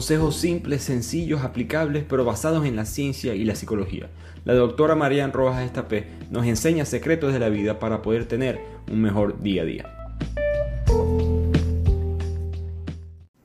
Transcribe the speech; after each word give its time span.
Consejos 0.00 0.36
simples, 0.36 0.82
sencillos, 0.82 1.42
aplicables, 1.42 2.04
pero 2.08 2.24
basados 2.24 2.64
en 2.64 2.74
la 2.74 2.86
ciencia 2.86 3.34
y 3.34 3.44
la 3.44 3.54
psicología. 3.54 4.08
La 4.46 4.54
doctora 4.54 4.94
Marian 4.94 5.30
Rojas 5.30 5.62
Estapé 5.62 6.06
nos 6.30 6.46
enseña 6.46 6.86
secretos 6.86 7.34
de 7.34 7.38
la 7.38 7.50
vida 7.50 7.78
para 7.78 8.00
poder 8.00 8.24
tener 8.24 8.62
un 8.90 9.02
mejor 9.02 9.42
día 9.42 9.60
a 9.60 9.64
día. 9.66 10.14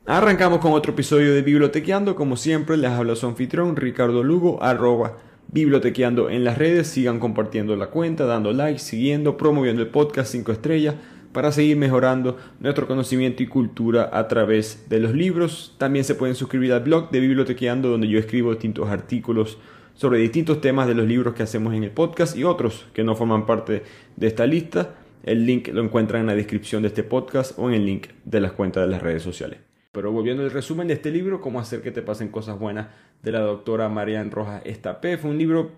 Arrancamos 0.06 0.60
con 0.60 0.72
otro 0.72 0.94
episodio 0.94 1.34
de 1.34 1.42
Bibliotequeando. 1.42 2.16
Como 2.16 2.38
siempre, 2.38 2.78
les 2.78 2.92
habla 2.92 3.18
su 3.18 3.28
anfitrión 3.28 3.76
Ricardo 3.76 4.24
Lugo, 4.24 4.64
arroba 4.64 5.18
bibliotequeando 5.52 6.30
en 6.30 6.46
las 6.46 6.58
redes. 6.58 6.88
Sigan 6.88 7.20
compartiendo 7.20 7.76
la 7.76 7.88
cuenta, 7.88 8.26
dando 8.26 8.54
like, 8.54 8.80
siguiendo, 8.80 9.36
promoviendo 9.36 9.82
el 9.82 9.90
podcast 9.90 10.32
5 10.32 10.54
estrellas 10.54 10.96
para 11.36 11.52
seguir 11.52 11.76
mejorando 11.76 12.38
nuestro 12.62 12.88
conocimiento 12.88 13.44
y 13.44 13.48
cultura 13.48 14.10
a 14.14 14.30
través 14.30 14.86
de 14.88 15.02
los 15.02 15.14
libros. 15.14 15.76
También 15.78 16.06
se 16.06 16.16
pueden 16.16 16.34
suscribir 16.34 16.72
al 16.72 16.80
blog 16.80 17.12
de 17.12 17.20
Bibliotequeando 17.20 17.90
donde 17.90 18.08
yo 18.08 18.18
escribo 18.18 18.52
distintos 18.52 18.88
artículos 18.88 19.58
sobre 19.96 20.20
distintos 20.20 20.62
temas 20.62 20.88
de 20.88 20.96
los 20.96 21.06
libros 21.06 21.36
que 21.36 21.44
hacemos 21.44 21.74
en 21.74 21.84
el 21.84 21.92
podcast 21.92 22.38
y 22.38 22.46
otros 22.46 22.88
que 22.94 23.04
no 23.04 23.18
forman 23.18 23.46
parte 23.46 23.84
de 24.16 24.28
esta 24.28 24.48
lista. 24.48 24.96
El 25.24 25.46
link 25.46 25.68
lo 25.74 25.84
encuentran 25.84 26.22
en 26.22 26.28
la 26.28 26.36
descripción 26.36 26.84
de 26.84 26.88
este 26.88 27.04
podcast 27.04 27.60
o 27.60 27.68
en 27.68 27.76
el 27.76 27.86
link 27.86 28.08
de 28.24 28.40
las 28.40 28.54
cuentas 28.54 28.86
de 28.86 28.92
las 28.92 29.04
redes 29.04 29.22
sociales. 29.22 29.60
Pero 29.92 30.14
volviendo 30.14 30.42
al 30.42 30.52
resumen 30.52 30.88
de 30.88 30.94
este 30.94 31.12
libro, 31.12 31.42
Cómo 31.42 31.60
hacer 31.60 31.82
que 31.82 31.92
te 31.92 32.02
pasen 32.02 32.30
cosas 32.30 32.58
buenas, 32.58 32.88
de 33.22 33.34
la 33.34 33.42
doctora 33.42 33.90
Marian 33.90 34.32
Rojas 34.32 34.62
Estapé, 34.64 35.18
fue 35.18 35.32
un 35.32 35.38
libro, 35.38 35.72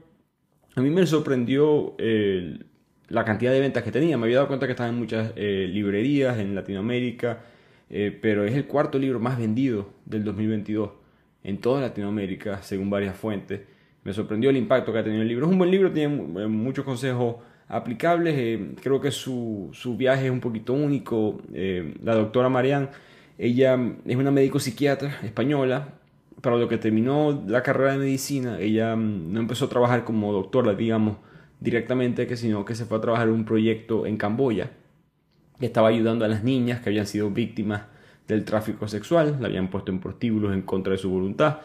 a 0.75 0.81
mí 0.81 0.91
me 0.91 1.07
sorprendió 1.07 1.95
el 1.97 2.66
la 3.09 3.25
cantidad 3.25 3.51
de 3.51 3.59
ventas 3.59 3.83
que 3.83 3.91
tenía. 3.91 4.17
Me 4.17 4.25
había 4.25 4.37
dado 4.37 4.47
cuenta 4.47 4.65
que 4.65 4.73
estaba 4.73 4.89
en 4.89 4.95
muchas 4.95 5.31
eh, 5.35 5.67
librerías 5.71 6.37
en 6.39 6.55
Latinoamérica, 6.55 7.39
eh, 7.89 8.17
pero 8.21 8.43
es 8.45 8.53
el 8.55 8.65
cuarto 8.65 8.99
libro 8.99 9.19
más 9.19 9.37
vendido 9.37 9.89
del 10.05 10.23
2022 10.23 10.91
en 11.43 11.59
toda 11.59 11.81
Latinoamérica, 11.81 12.61
según 12.61 12.89
varias 12.89 13.15
fuentes. 13.15 13.61
Me 14.03 14.13
sorprendió 14.13 14.49
el 14.49 14.57
impacto 14.57 14.91
que 14.91 14.99
ha 14.99 15.03
tenido 15.03 15.21
el 15.21 15.27
libro. 15.27 15.45
Es 15.45 15.51
un 15.51 15.57
buen 15.57 15.71
libro, 15.71 15.91
tiene 15.91 16.15
eh, 16.15 16.47
muchos 16.47 16.83
consejos 16.85 17.37
aplicables. 17.67 18.75
creo 18.81 19.01
que 19.01 19.11
su, 19.11 19.69
su, 19.73 19.97
viaje 19.97 20.25
es 20.25 20.31
un 20.31 20.39
poquito 20.39 20.73
único. 20.73 21.41
la 21.51 22.15
doctora 22.15 22.47
Marianne, 22.47 22.87
ella 23.37 23.77
es 24.05 24.15
una 24.15 24.31
médico 24.31 24.59
psiquiatra 24.59 25.19
española. 25.23 25.93
Para 26.41 26.55
lo 26.55 26.67
que 26.67 26.77
terminó 26.77 27.43
la 27.47 27.63
carrera 27.63 27.93
de 27.93 27.97
medicina, 27.97 28.59
ella 28.59 28.95
mm, 28.95 29.33
no 29.33 29.39
empezó 29.39 29.65
a 29.65 29.69
trabajar 29.69 30.03
como 30.05 30.31
doctora, 30.31 30.73
digamos, 30.75 31.17
directamente, 31.59 32.27
que 32.27 32.37
sino 32.37 32.65
que 32.65 32.75
se 32.75 32.85
fue 32.85 32.97
a 32.97 33.01
trabajar 33.01 33.29
un 33.29 33.45
proyecto 33.45 34.05
en 34.05 34.17
Camboya, 34.17 34.71
que 35.59 35.65
estaba 35.65 35.89
ayudando 35.89 36.25
a 36.25 36.27
las 36.27 36.43
niñas 36.43 36.81
que 36.81 36.89
habían 36.89 37.07
sido 37.07 37.29
víctimas 37.31 37.83
del 38.27 38.45
tráfico 38.45 38.87
sexual, 38.87 39.37
la 39.39 39.47
habían 39.47 39.69
puesto 39.69 39.91
en 39.91 39.99
prostíbulos 39.99 40.53
en 40.53 40.61
contra 40.61 40.91
de 40.91 40.99
su 40.99 41.09
voluntad, 41.09 41.59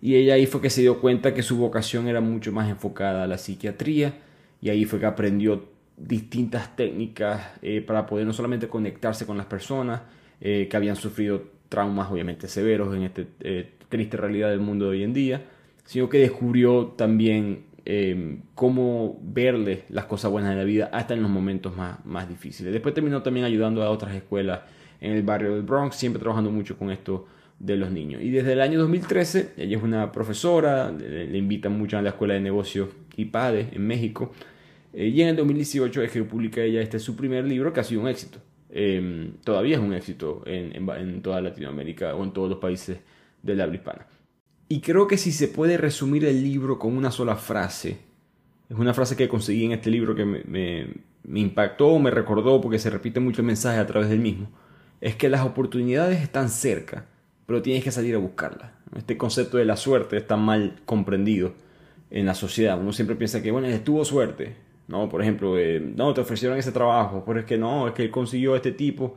y 0.00 0.14
ella 0.16 0.34
ahí 0.34 0.46
fue 0.46 0.60
que 0.60 0.70
se 0.70 0.82
dio 0.82 1.00
cuenta 1.00 1.34
que 1.34 1.42
su 1.42 1.56
vocación 1.56 2.08
era 2.08 2.20
mucho 2.20 2.52
más 2.52 2.68
enfocada 2.68 3.24
a 3.24 3.26
la 3.26 3.38
psiquiatría, 3.38 4.14
y 4.60 4.68
ahí 4.70 4.84
fue 4.84 4.98
que 4.98 5.06
aprendió 5.06 5.64
distintas 5.96 6.76
técnicas 6.76 7.52
eh, 7.62 7.80
para 7.80 8.06
poder 8.06 8.26
no 8.26 8.32
solamente 8.32 8.68
conectarse 8.68 9.26
con 9.26 9.36
las 9.36 9.46
personas 9.46 10.02
eh, 10.40 10.68
que 10.70 10.76
habían 10.76 10.96
sufrido 10.96 11.42
traumas 11.68 12.10
obviamente 12.10 12.48
severos 12.48 12.94
en 12.94 13.02
esta 13.02 13.22
eh, 13.40 13.72
triste 13.88 14.16
realidad 14.16 14.50
del 14.50 14.60
mundo 14.60 14.86
de 14.86 14.90
hoy 14.92 15.02
en 15.02 15.12
día, 15.12 15.42
sino 15.84 16.08
que 16.08 16.18
descubrió 16.18 16.86
también 16.96 17.64
Em, 17.90 18.42
cómo 18.54 19.18
verle 19.22 19.84
las 19.88 20.04
cosas 20.04 20.30
buenas 20.30 20.50
de 20.50 20.56
la 20.56 20.64
vida 20.64 20.90
hasta 20.92 21.14
en 21.14 21.22
los 21.22 21.30
momentos 21.30 21.74
más, 21.74 22.04
más 22.04 22.28
difíciles. 22.28 22.70
Después 22.70 22.94
terminó 22.94 23.22
también 23.22 23.46
ayudando 23.46 23.82
a 23.82 23.88
otras 23.88 24.14
escuelas 24.14 24.60
en 25.00 25.12
el 25.12 25.22
barrio 25.22 25.54
del 25.54 25.62
Bronx, 25.62 25.96
siempre 25.96 26.20
trabajando 26.20 26.50
mucho 26.50 26.76
con 26.76 26.90
esto 26.90 27.26
de 27.58 27.78
los 27.78 27.90
niños. 27.90 28.20
Y 28.20 28.28
desde 28.28 28.52
el 28.52 28.60
año 28.60 28.78
2013, 28.78 29.54
ella 29.56 29.78
es 29.78 29.82
una 29.82 30.12
profesora, 30.12 30.92
le, 30.92 31.38
invitan 31.38 31.78
mucho 31.78 31.96
a 31.96 32.02
la 32.02 32.10
Escuela 32.10 32.34
de 32.34 32.40
Negocios 32.40 32.90
IPADE 33.16 33.70
en 33.72 33.86
México. 33.86 34.34
Eh, 34.92 35.06
y 35.06 35.22
en 35.22 35.28
el 35.28 35.36
2018 35.36 36.02
es 36.02 36.10
que 36.10 36.22
publica 36.24 36.60
ella 36.60 36.82
este 36.82 36.98
su 36.98 37.16
primer 37.16 37.46
libro 37.46 37.72
que 37.72 37.80
ha 37.80 37.84
sido 37.84 38.02
un 38.02 38.08
éxito. 38.08 38.38
Em, 38.68 39.32
todavía 39.42 39.76
es 39.76 39.82
un 39.82 39.94
éxito 39.94 40.42
en, 40.44 40.76
en, 40.76 40.90
en 40.90 41.22
toda 41.22 41.40
Latinoamérica 41.40 42.14
o 42.14 42.22
en 42.22 42.32
todos 42.34 42.50
los 42.50 42.58
países 42.58 42.98
del 43.42 43.62
habla 43.62 43.76
hispana. 43.76 44.06
Y 44.68 44.80
creo 44.80 45.06
que 45.06 45.16
si 45.16 45.32
se 45.32 45.48
puede 45.48 45.78
resumir 45.78 46.24
el 46.24 46.42
libro 46.42 46.78
con 46.78 46.96
una 46.96 47.10
sola 47.10 47.36
frase, 47.36 47.98
es 48.68 48.76
una 48.76 48.92
frase 48.92 49.16
que 49.16 49.28
conseguí 49.28 49.64
en 49.64 49.72
este 49.72 49.90
libro 49.90 50.14
que 50.14 50.26
me, 50.26 50.42
me, 51.24 51.40
impactó, 51.40 51.98
me 51.98 52.10
recordó, 52.10 52.60
porque 52.60 52.78
se 52.78 52.90
repite 52.90 53.18
mucho 53.18 53.40
el 53.40 53.46
mensaje 53.46 53.78
a 53.78 53.86
través 53.86 54.10
del 54.10 54.20
mismo, 54.20 54.50
es 55.00 55.16
que 55.16 55.30
las 55.30 55.46
oportunidades 55.46 56.20
están 56.20 56.50
cerca, 56.50 57.06
pero 57.46 57.62
tienes 57.62 57.82
que 57.82 57.90
salir 57.90 58.14
a 58.14 58.18
buscarlas. 58.18 58.72
Este 58.94 59.16
concepto 59.16 59.56
de 59.56 59.64
la 59.64 59.76
suerte 59.76 60.18
está 60.18 60.36
mal 60.36 60.80
comprendido 60.84 61.54
en 62.10 62.26
la 62.26 62.34
sociedad. 62.34 62.78
Uno 62.78 62.92
siempre 62.92 63.16
piensa 63.16 63.42
que, 63.42 63.50
bueno, 63.50 63.68
tuvo 63.80 64.04
suerte. 64.04 64.56
No, 64.86 65.08
por 65.08 65.22
ejemplo, 65.22 65.58
eh, 65.58 65.80
no, 65.80 66.12
te 66.12 66.20
ofrecieron 66.20 66.58
ese 66.58 66.72
trabajo, 66.72 67.22
pero 67.26 67.40
es 67.40 67.46
que 67.46 67.58
no, 67.58 67.88
es 67.88 67.94
que 67.94 68.02
él 68.02 68.10
consiguió 68.10 68.56
este 68.56 68.72
tipo 68.72 69.16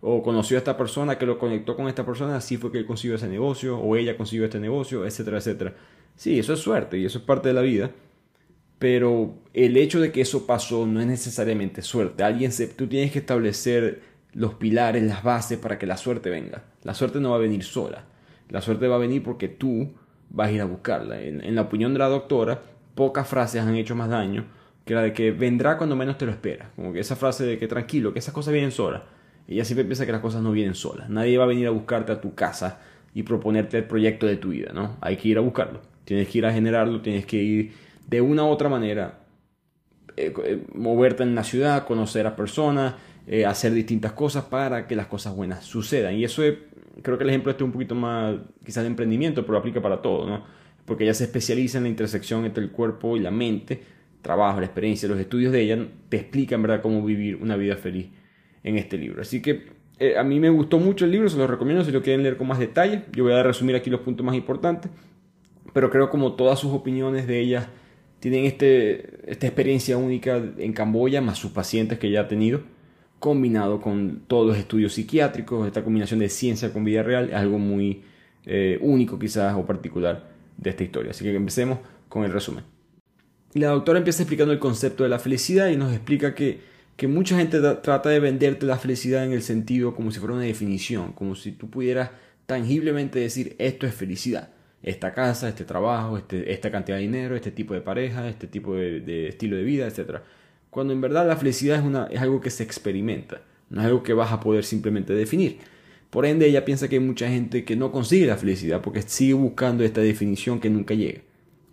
o 0.00 0.22
conoció 0.22 0.56
a 0.56 0.58
esta 0.58 0.76
persona 0.76 1.18
que 1.18 1.26
lo 1.26 1.38
conectó 1.38 1.76
con 1.76 1.88
esta 1.88 2.04
persona, 2.06 2.36
así 2.36 2.56
fue 2.56 2.72
que 2.72 2.78
él 2.78 2.86
consiguió 2.86 3.16
ese 3.16 3.28
negocio, 3.28 3.78
o 3.78 3.96
ella 3.96 4.16
consiguió 4.16 4.44
este 4.44 4.60
negocio, 4.60 5.04
etcétera, 5.04 5.38
etcétera. 5.38 5.74
Sí, 6.16 6.38
eso 6.38 6.54
es 6.54 6.60
suerte 6.60 6.98
y 6.98 7.04
eso 7.04 7.18
es 7.18 7.24
parte 7.24 7.48
de 7.48 7.54
la 7.54 7.60
vida, 7.60 7.90
pero 8.78 9.34
el 9.52 9.76
hecho 9.76 10.00
de 10.00 10.10
que 10.10 10.22
eso 10.22 10.46
pasó 10.46 10.86
no 10.86 11.00
es 11.00 11.06
necesariamente 11.06 11.82
suerte. 11.82 12.24
Alguien 12.24 12.50
se, 12.52 12.66
tú 12.66 12.86
tienes 12.86 13.12
que 13.12 13.18
establecer 13.18 14.02
los 14.32 14.54
pilares, 14.54 15.02
las 15.02 15.22
bases 15.22 15.58
para 15.58 15.78
que 15.78 15.86
la 15.86 15.98
suerte 15.98 16.30
venga. 16.30 16.64
La 16.82 16.94
suerte 16.94 17.20
no 17.20 17.30
va 17.30 17.36
a 17.36 17.40
venir 17.40 17.62
sola. 17.62 18.04
La 18.48 18.62
suerte 18.62 18.88
va 18.88 18.96
a 18.96 18.98
venir 18.98 19.22
porque 19.22 19.48
tú 19.48 19.92
vas 20.30 20.48
a 20.48 20.52
ir 20.52 20.60
a 20.62 20.64
buscarla. 20.64 21.20
En, 21.20 21.54
la 21.54 21.62
opinión 21.62 21.92
de 21.92 21.98
la 21.98 22.08
doctora, 22.08 22.62
pocas 22.94 23.28
frases 23.28 23.60
han 23.60 23.74
hecho 23.74 23.94
más 23.94 24.08
daño 24.08 24.46
que 24.84 24.94
la 24.94 25.02
de 25.02 25.12
que 25.12 25.30
vendrá 25.30 25.76
cuando 25.76 25.94
menos 25.94 26.16
te 26.16 26.24
lo 26.24 26.32
esperas. 26.32 26.68
Como 26.74 26.92
que 26.92 27.00
esa 27.00 27.16
frase 27.16 27.44
de 27.44 27.58
que 27.58 27.68
tranquilo, 27.68 28.12
que 28.14 28.18
esas 28.18 28.32
cosas 28.32 28.52
vienen 28.54 28.72
solas 28.72 29.02
ella 29.54 29.64
siempre 29.64 29.84
piensa 29.84 30.06
que 30.06 30.12
las 30.12 30.20
cosas 30.20 30.42
no 30.42 30.52
vienen 30.52 30.74
solas. 30.74 31.10
Nadie 31.10 31.36
va 31.36 31.44
a 31.44 31.48
venir 31.48 31.66
a 31.66 31.70
buscarte 31.70 32.12
a 32.12 32.20
tu 32.20 32.34
casa 32.34 32.80
y 33.14 33.24
proponerte 33.24 33.78
el 33.78 33.84
proyecto 33.84 34.26
de 34.26 34.36
tu 34.36 34.50
vida, 34.50 34.72
¿no? 34.72 34.96
Hay 35.00 35.16
que 35.16 35.28
ir 35.28 35.38
a 35.38 35.40
buscarlo. 35.40 35.80
Tienes 36.04 36.28
que 36.28 36.38
ir 36.38 36.46
a 36.46 36.52
generarlo, 36.52 37.00
tienes 37.00 37.26
que 37.26 37.36
ir 37.36 37.72
de 38.06 38.20
una 38.20 38.44
u 38.44 38.48
otra 38.48 38.68
manera, 38.68 39.18
eh, 40.16 40.32
eh, 40.44 40.64
moverte 40.74 41.24
en 41.24 41.34
la 41.34 41.42
ciudad, 41.42 41.84
conocer 41.84 42.26
a 42.26 42.36
personas, 42.36 42.94
eh, 43.26 43.44
hacer 43.44 43.72
distintas 43.72 44.12
cosas 44.12 44.44
para 44.44 44.86
que 44.86 44.94
las 44.94 45.08
cosas 45.08 45.34
buenas 45.34 45.64
sucedan. 45.64 46.14
Y 46.14 46.24
eso 46.24 46.44
es, 46.44 46.54
creo 47.02 47.18
que 47.18 47.24
el 47.24 47.30
ejemplo 47.30 47.50
este 47.50 47.64
es 47.64 47.66
un 47.66 47.72
poquito 47.72 47.96
más 47.96 48.36
quizás 48.64 48.84
de 48.84 48.88
emprendimiento, 48.88 49.44
pero 49.44 49.58
aplica 49.58 49.82
para 49.82 50.00
todo, 50.00 50.26
¿no? 50.26 50.44
Porque 50.84 51.04
ella 51.04 51.14
se 51.14 51.24
especializa 51.24 51.78
en 51.78 51.84
la 51.84 51.90
intersección 51.90 52.44
entre 52.44 52.62
el 52.62 52.70
cuerpo 52.70 53.16
y 53.16 53.20
la 53.20 53.32
mente, 53.32 53.82
trabajo, 54.22 54.60
la 54.60 54.66
experiencia, 54.66 55.08
los 55.08 55.18
estudios 55.18 55.52
de 55.52 55.62
ella 55.62 55.88
te 56.08 56.18
explican, 56.18 56.62
¿verdad?, 56.62 56.82
cómo 56.82 57.04
vivir 57.04 57.36
una 57.36 57.56
vida 57.56 57.76
feliz 57.76 58.10
en 58.62 58.76
este 58.76 58.98
libro. 58.98 59.22
Así 59.22 59.40
que 59.42 59.68
eh, 59.98 60.16
a 60.16 60.24
mí 60.24 60.40
me 60.40 60.50
gustó 60.50 60.78
mucho 60.78 61.04
el 61.04 61.10
libro, 61.10 61.28
se 61.28 61.36
lo 61.36 61.46
recomiendo 61.46 61.84
si 61.84 61.92
lo 61.92 62.02
quieren 62.02 62.22
leer 62.22 62.36
con 62.36 62.46
más 62.46 62.58
detalle. 62.58 63.02
Yo 63.12 63.24
voy 63.24 63.32
a 63.32 63.42
resumir 63.42 63.76
aquí 63.76 63.90
los 63.90 64.00
puntos 64.00 64.24
más 64.24 64.34
importantes, 64.34 64.90
pero 65.72 65.90
creo 65.90 66.10
como 66.10 66.34
todas 66.34 66.58
sus 66.58 66.72
opiniones 66.72 67.26
de 67.26 67.40
ella 67.40 67.68
tienen 68.20 68.44
este, 68.44 69.30
esta 69.30 69.46
experiencia 69.46 69.96
única 69.96 70.42
en 70.58 70.72
Camboya, 70.72 71.20
más 71.20 71.38
sus 71.38 71.52
pacientes 71.52 71.98
que 71.98 72.10
ya 72.10 72.22
ha 72.22 72.28
tenido, 72.28 72.62
combinado 73.18 73.80
con 73.80 74.22
todos 74.26 74.46
los 74.46 74.56
estudios 74.58 74.92
psiquiátricos, 74.92 75.66
esta 75.66 75.82
combinación 75.82 76.20
de 76.20 76.28
ciencia 76.28 76.72
con 76.72 76.84
vida 76.84 77.02
real, 77.02 77.30
es 77.30 77.34
algo 77.34 77.58
muy 77.58 78.02
eh, 78.46 78.78
único 78.82 79.18
quizás 79.18 79.54
o 79.56 79.66
particular 79.66 80.30
de 80.56 80.70
esta 80.70 80.84
historia. 80.84 81.10
Así 81.10 81.24
que 81.24 81.34
empecemos 81.34 81.78
con 82.08 82.24
el 82.24 82.32
resumen. 82.32 82.64
La 83.54 83.68
doctora 83.68 83.98
empieza 83.98 84.22
explicando 84.22 84.52
el 84.52 84.58
concepto 84.58 85.02
de 85.02 85.08
la 85.08 85.18
felicidad 85.18 85.68
y 85.68 85.76
nos 85.76 85.92
explica 85.92 86.34
que 86.34 86.60
que 87.00 87.08
mucha 87.08 87.34
gente 87.38 87.62
trata 87.82 88.10
de 88.10 88.20
venderte 88.20 88.66
la 88.66 88.76
felicidad 88.76 89.24
en 89.24 89.32
el 89.32 89.40
sentido 89.40 89.94
como 89.96 90.10
si 90.10 90.18
fuera 90.18 90.34
una 90.34 90.42
definición, 90.42 91.12
como 91.12 91.34
si 91.34 91.52
tú 91.52 91.70
pudieras 91.70 92.10
tangiblemente 92.44 93.18
decir 93.18 93.56
esto 93.58 93.86
es 93.86 93.94
felicidad. 93.94 94.50
Esta 94.82 95.14
casa, 95.14 95.48
este 95.48 95.64
trabajo, 95.64 96.18
este, 96.18 96.52
esta 96.52 96.70
cantidad 96.70 96.98
de 96.98 97.04
dinero, 97.04 97.36
este 97.36 97.52
tipo 97.52 97.72
de 97.72 97.80
pareja, 97.80 98.28
este 98.28 98.46
tipo 98.48 98.74
de, 98.74 99.28
estilo 99.28 99.56
de 99.56 99.62
vida, 99.62 99.86
etc. 99.86 100.18
Cuando 100.68 100.92
en 100.92 101.00
verdad 101.00 101.26
la 101.26 101.36
felicidad 101.36 101.82
es, 102.10 102.20
algo 102.20 102.42
que 102.42 102.50
se 102.50 102.64
experimenta, 102.64 103.40
no 103.70 103.80
es 103.80 103.86
algo 103.86 104.02
que 104.02 104.12
vas 104.12 104.30
a 104.30 104.38
poder 104.38 104.62
simplemente 104.64 105.14
definir. 105.14 105.56
Por 106.10 106.26
ende, 106.26 106.48
ella 106.48 106.66
piensa 106.66 106.86
que 106.86 106.96
hay 106.96 107.02
mucha 107.02 107.30
gente 107.30 107.64
que 107.64 107.76
no 107.76 107.92
consigue 107.92 108.26
la 108.26 108.36
felicidad 108.36 108.82
porque 108.82 109.00
sigue 109.00 109.32
buscando 109.32 109.84
esta 109.84 110.02
definición 110.02 110.60
que 110.60 110.68
nunca 110.68 110.92
llega. 110.92 111.22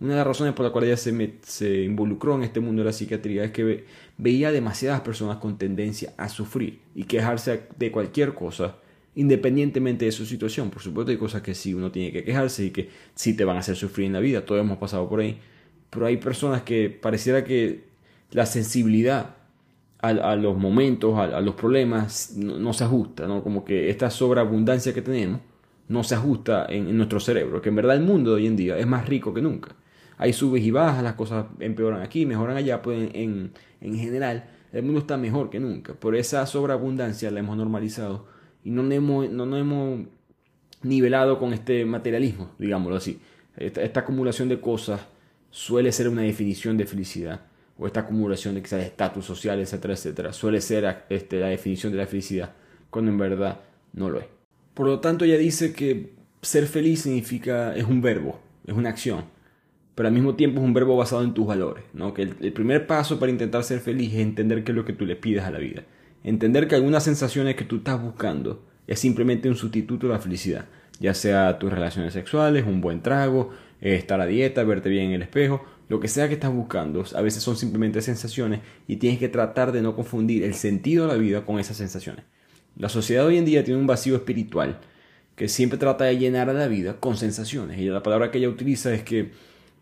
Una 0.00 0.12
de 0.12 0.16
las 0.16 0.26
razones 0.26 0.54
por 0.54 0.64
la 0.64 0.72
cual 0.72 0.84
ella 0.84 0.96
se, 0.96 1.34
se 1.42 1.82
involucró 1.82 2.36
en 2.36 2.44
este 2.44 2.60
mundo 2.60 2.80
de 2.80 2.86
la 2.86 2.92
psiquiatría 2.92 3.44
es 3.44 3.50
que 3.50 3.84
veía 4.18 4.52
demasiadas 4.52 5.00
personas 5.00 5.38
con 5.38 5.56
tendencia 5.56 6.12
a 6.16 6.28
sufrir 6.28 6.80
y 6.94 7.04
quejarse 7.04 7.62
de 7.78 7.90
cualquier 7.90 8.34
cosa, 8.34 8.76
independientemente 9.14 10.04
de 10.04 10.12
su 10.12 10.26
situación. 10.26 10.70
Por 10.70 10.82
supuesto, 10.82 11.10
hay 11.10 11.16
cosas 11.16 11.42
que 11.42 11.54
sí 11.54 11.72
uno 11.72 11.90
tiene 11.90 12.12
que 12.12 12.24
quejarse 12.24 12.66
y 12.66 12.70
que 12.70 12.90
sí 13.14 13.34
te 13.34 13.44
van 13.44 13.56
a 13.56 13.60
hacer 13.60 13.76
sufrir 13.76 14.06
en 14.06 14.12
la 14.12 14.20
vida, 14.20 14.44
todos 14.44 14.60
hemos 14.60 14.78
pasado 14.78 15.08
por 15.08 15.20
ahí. 15.20 15.38
Pero 15.90 16.06
hay 16.06 16.18
personas 16.18 16.62
que 16.62 16.90
pareciera 16.90 17.44
que 17.44 17.84
la 18.32 18.44
sensibilidad 18.44 19.36
a, 20.00 20.36
los 20.36 20.56
momentos, 20.56 21.18
a, 21.18 21.40
los 21.40 21.54
problemas, 21.54 22.34
no, 22.36 22.72
se 22.72 22.84
ajusta, 22.84 23.26
¿no? 23.26 23.42
Como 23.42 23.64
que 23.64 23.90
esta 23.90 24.10
sobreabundancia 24.10 24.94
que 24.94 25.02
tenemos 25.02 25.40
no 25.88 26.04
se 26.04 26.14
ajusta 26.14 26.66
en, 26.68 26.96
nuestro 26.96 27.18
cerebro, 27.18 27.60
que 27.60 27.70
en 27.70 27.76
verdad 27.76 27.96
el 27.96 28.02
mundo 28.02 28.30
de 28.30 28.36
hoy 28.36 28.46
en 28.46 28.56
día 28.56 28.78
es 28.78 28.86
más 28.86 29.08
rico 29.08 29.34
que 29.34 29.42
nunca. 29.42 29.74
Hay 30.18 30.32
subes 30.32 30.62
y 30.62 30.70
bajas, 30.70 31.02
las 31.02 31.14
cosas 31.14 31.46
empeoran 31.60 32.02
aquí, 32.02 32.26
mejoran 32.26 32.56
allá, 32.56 32.82
pues 32.82 33.10
en, 33.14 33.52
en 33.80 33.96
general 33.96 34.50
el 34.72 34.82
mundo 34.82 35.00
está 35.00 35.16
mejor 35.16 35.50
que 35.50 35.60
nunca. 35.60 35.94
Por 35.94 36.14
esa 36.14 36.44
sobreabundancia 36.46 37.30
la 37.30 37.40
hemos 37.40 37.56
normalizado 37.56 38.26
y 38.64 38.70
no 38.70 38.82
nos 38.82 38.92
hemos, 38.92 39.30
no 39.30 39.56
hemos 39.56 40.06
nivelado 40.82 41.38
con 41.38 41.52
este 41.52 41.84
materialismo, 41.84 42.50
digámoslo 42.58 42.96
así. 42.96 43.20
Esta, 43.56 44.00
acumulación 44.00 44.48
de 44.48 44.60
cosas 44.60 45.00
suele 45.50 45.90
ser 45.92 46.08
una 46.08 46.22
definición 46.22 46.76
de 46.76 46.86
felicidad 46.86 47.40
o 47.76 47.86
esta 47.86 48.00
acumulación 48.00 48.54
de 48.54 48.62
quizás 48.62 48.82
estatus 48.84 49.24
social, 49.24 49.58
etcétera, 49.60 49.94
etcétera, 49.94 50.32
suele 50.32 50.60
ser 50.60 51.04
este, 51.08 51.40
la 51.40 51.48
definición 51.48 51.92
de 51.92 51.98
la 51.98 52.06
felicidad, 52.06 52.52
cuando 52.90 53.10
en 53.10 53.18
verdad 53.18 53.60
no 53.92 54.10
lo 54.10 54.20
es. 54.20 54.26
Por 54.74 54.86
lo 54.86 55.00
tanto, 55.00 55.24
ella 55.24 55.38
dice 55.38 55.72
que 55.72 56.12
ser 56.42 56.66
feliz 56.66 57.02
significa, 57.02 57.74
es 57.76 57.84
un 57.84 58.00
verbo, 58.00 58.40
es 58.66 58.74
una 58.74 58.90
acción, 58.90 59.24
pero 59.98 60.06
al 60.06 60.14
mismo 60.14 60.36
tiempo 60.36 60.60
es 60.60 60.64
un 60.64 60.72
verbo 60.72 60.96
basado 60.96 61.24
en 61.24 61.34
tus 61.34 61.44
valores, 61.44 61.82
¿no? 61.92 62.14
Que 62.14 62.22
el, 62.22 62.52
primer 62.52 62.86
paso 62.86 63.18
para 63.18 63.32
intentar 63.32 63.64
ser 63.64 63.80
feliz 63.80 64.14
es 64.14 64.20
entender 64.20 64.62
qué 64.62 64.70
es 64.70 64.76
lo 64.76 64.84
que 64.84 64.92
tú 64.92 65.04
le 65.04 65.16
pides 65.16 65.42
a 65.42 65.50
la 65.50 65.58
vida. 65.58 65.82
Entender 66.22 66.68
que 66.68 66.76
algunas 66.76 67.02
sensaciones 67.02 67.56
que 67.56 67.64
tú 67.64 67.78
estás 67.78 68.00
buscando 68.00 68.64
es 68.86 69.00
simplemente 69.00 69.48
un 69.48 69.56
sustituto 69.56 70.06
de 70.06 70.12
la 70.12 70.20
felicidad 70.20 70.66
ya 71.00 71.14
sea 71.14 71.58
tus 71.58 71.70
relaciones 71.70 72.12
sexuales, 72.12 72.64
un 72.66 72.80
buen 72.80 73.02
trago, 73.02 73.50
eh, 73.80 73.94
estar 73.94 74.20
a 74.20 74.26
dieta, 74.26 74.64
verte 74.64 74.88
bien 74.88 75.06
en 75.06 75.12
el 75.12 75.22
espejo, 75.22 75.64
lo 75.88 76.00
que 76.00 76.08
sea 76.08 76.28
que 76.28 76.34
estás 76.34 76.52
buscando, 76.52 77.04
a 77.14 77.20
veces 77.22 77.42
son 77.42 77.56
simplemente 77.56 78.02
sensaciones 78.02 78.60
y 78.86 78.96
tienes 78.96 79.18
que 79.18 79.28
tratar 79.28 79.72
de 79.72 79.80
no 79.80 79.96
confundir 79.96 80.44
el 80.44 80.54
sentido 80.54 81.06
de 81.06 81.12
la 81.12 81.18
vida 81.18 81.44
con 81.46 81.58
esas 81.58 81.76
sensaciones. 81.76 82.24
La 82.76 82.88
sociedad 82.88 83.26
hoy 83.26 83.38
en 83.38 83.44
día 83.44 83.64
tiene 83.64 83.80
un 83.80 83.86
vacío 83.86 84.16
espiritual 84.16 84.78
que 85.34 85.48
siempre 85.48 85.78
trata 85.78 86.04
de 86.04 86.18
llenar 86.18 86.50
a 86.50 86.52
la 86.52 86.68
vida 86.68 86.96
con 86.98 87.16
sensaciones. 87.16 87.78
Y 87.78 87.86
la 87.86 88.02
palabra 88.02 88.30
que 88.30 88.38
ella 88.38 88.48
utiliza 88.48 88.92
es 88.92 89.02
que 89.02 89.30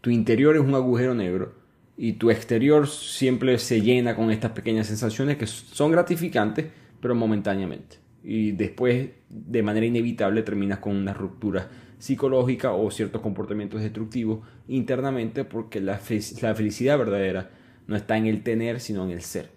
tu 0.00 0.10
interior 0.10 0.56
es 0.56 0.62
un 0.62 0.75
agujero 0.75 1.14
negro 1.14 1.54
y 1.96 2.14
tu 2.14 2.31
exterior 2.31 2.88
siempre 2.88 3.58
se 3.58 3.81
llena 3.81 4.14
con 4.14 4.31
estas 4.31 4.52
pequeñas 4.52 4.87
sensaciones 4.87 5.37
que 5.37 5.46
son 5.46 5.93
gratificantes, 5.93 6.66
pero 7.00 7.14
momentáneamente 7.14 8.06
y 8.28 8.50
después 8.50 9.10
de 9.28 9.62
manera 9.62 9.87
inevitable 9.87 10.43
terminas 10.43 10.81
con 10.81 10.96
una 10.96 11.14
ruptura 11.14 11.70
psicológica 11.98 12.72
o 12.72 12.90
ciertos 12.90 13.22
comportamientos 13.22 13.81
destructivos 13.81 14.40
internamente 14.66 15.44
porque 15.44 15.81
la, 15.81 16.00
la 16.42 16.54
felicidad 16.56 16.99
verdadera 16.99 17.50
no 17.87 17.94
está 17.94 18.16
en 18.16 18.26
el 18.26 18.42
tener 18.42 18.81
sino 18.81 19.04
en 19.04 19.12
el 19.12 19.22
ser. 19.22 19.50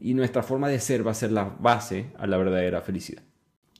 Y 0.00 0.14
nuestra 0.14 0.42
forma 0.42 0.68
de 0.68 0.80
ser 0.80 1.06
va 1.06 1.12
a 1.12 1.14
ser 1.14 1.30
la 1.30 1.44
base 1.44 2.06
a 2.18 2.26
la 2.26 2.36
verdadera 2.36 2.80
felicidad. 2.80 3.22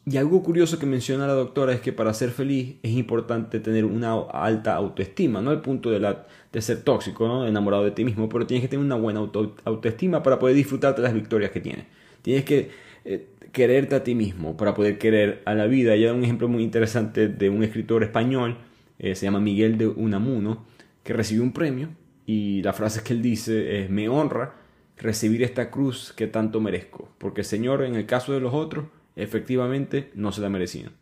Y 0.06 0.17
algo 0.17 0.43
curioso 0.43 0.79
que 0.79 0.87
menciona 0.87 1.26
la 1.26 1.35
doctora 1.35 1.73
es 1.73 1.81
que 1.81 1.93
para 1.93 2.14
ser 2.14 2.31
feliz 2.31 2.76
es 2.82 2.93
importante 2.93 3.61
tener 3.61 3.85
una 3.85 4.14
alta 4.32 4.75
autoestima, 4.75 5.43
no 5.43 5.50
al 5.50 5.61
punto 5.61 5.91
de, 5.91 6.00
la, 6.00 6.26
de 6.52 6.62
ser 6.62 6.82
tóxico, 6.82 7.29
¿no? 7.29 7.47
enamorado 7.47 7.85
de 7.85 7.91
ti 7.91 8.05
mismo, 8.05 8.29
pero 8.29 8.47
tienes 8.47 8.62
que 8.62 8.69
tener 8.69 8.85
una 8.85 8.97
buena 8.97 9.20
autoestima 9.64 10.23
para 10.23 10.38
poder 10.38 10.56
disfrutar 10.56 10.97
de 10.97 11.02
las 11.02 11.12
victorias 11.12 11.50
que 11.50 11.61
tienes. 11.61 11.85
Tienes 12.23 12.44
que 12.44 12.70
eh, 13.05 13.29
quererte 13.52 13.94
a 13.94 14.05
ti 14.05 14.14
mismo, 14.14 14.56
para 14.56 14.75
poder 14.75 14.99
querer 14.99 15.43
a 15.44 15.55
la 15.55 15.67
vida. 15.67 15.93
hay 15.93 16.06
un 16.06 16.25
ejemplo 16.25 16.49
muy 16.49 16.62
interesante 16.62 17.29
de 17.29 17.50
un 17.50 17.62
escritor 17.62 18.03
español, 18.03 18.56
eh, 18.99 19.14
se 19.14 19.26
llama 19.26 19.41
Miguel 19.41 19.76
de 19.76 19.87
Unamuno, 19.87 20.64
que 21.03 21.12
recibió 21.12 21.43
un 21.43 21.53
premio 21.53 21.88
y 22.26 22.62
la 22.62 22.73
frase 22.73 23.03
que 23.03 23.12
él 23.12 23.23
dice 23.23 23.82
es, 23.82 23.91
me 23.91 24.08
honra 24.08 24.55
recibir 24.96 25.43
esta 25.43 25.70
cruz 25.70 26.12
que 26.12 26.26
tanto 26.26 26.61
merezco, 26.61 27.08
porque 27.19 27.43
Señor, 27.43 27.82
en 27.82 27.96
el 27.96 28.06
caso 28.06 28.32
de 28.32 28.41
los 28.41 28.55
otros, 28.55 28.85
efectivamente 29.22 30.11
no 30.14 30.32
se 30.32 30.40
la 30.40 30.49
merecían. 30.49 30.93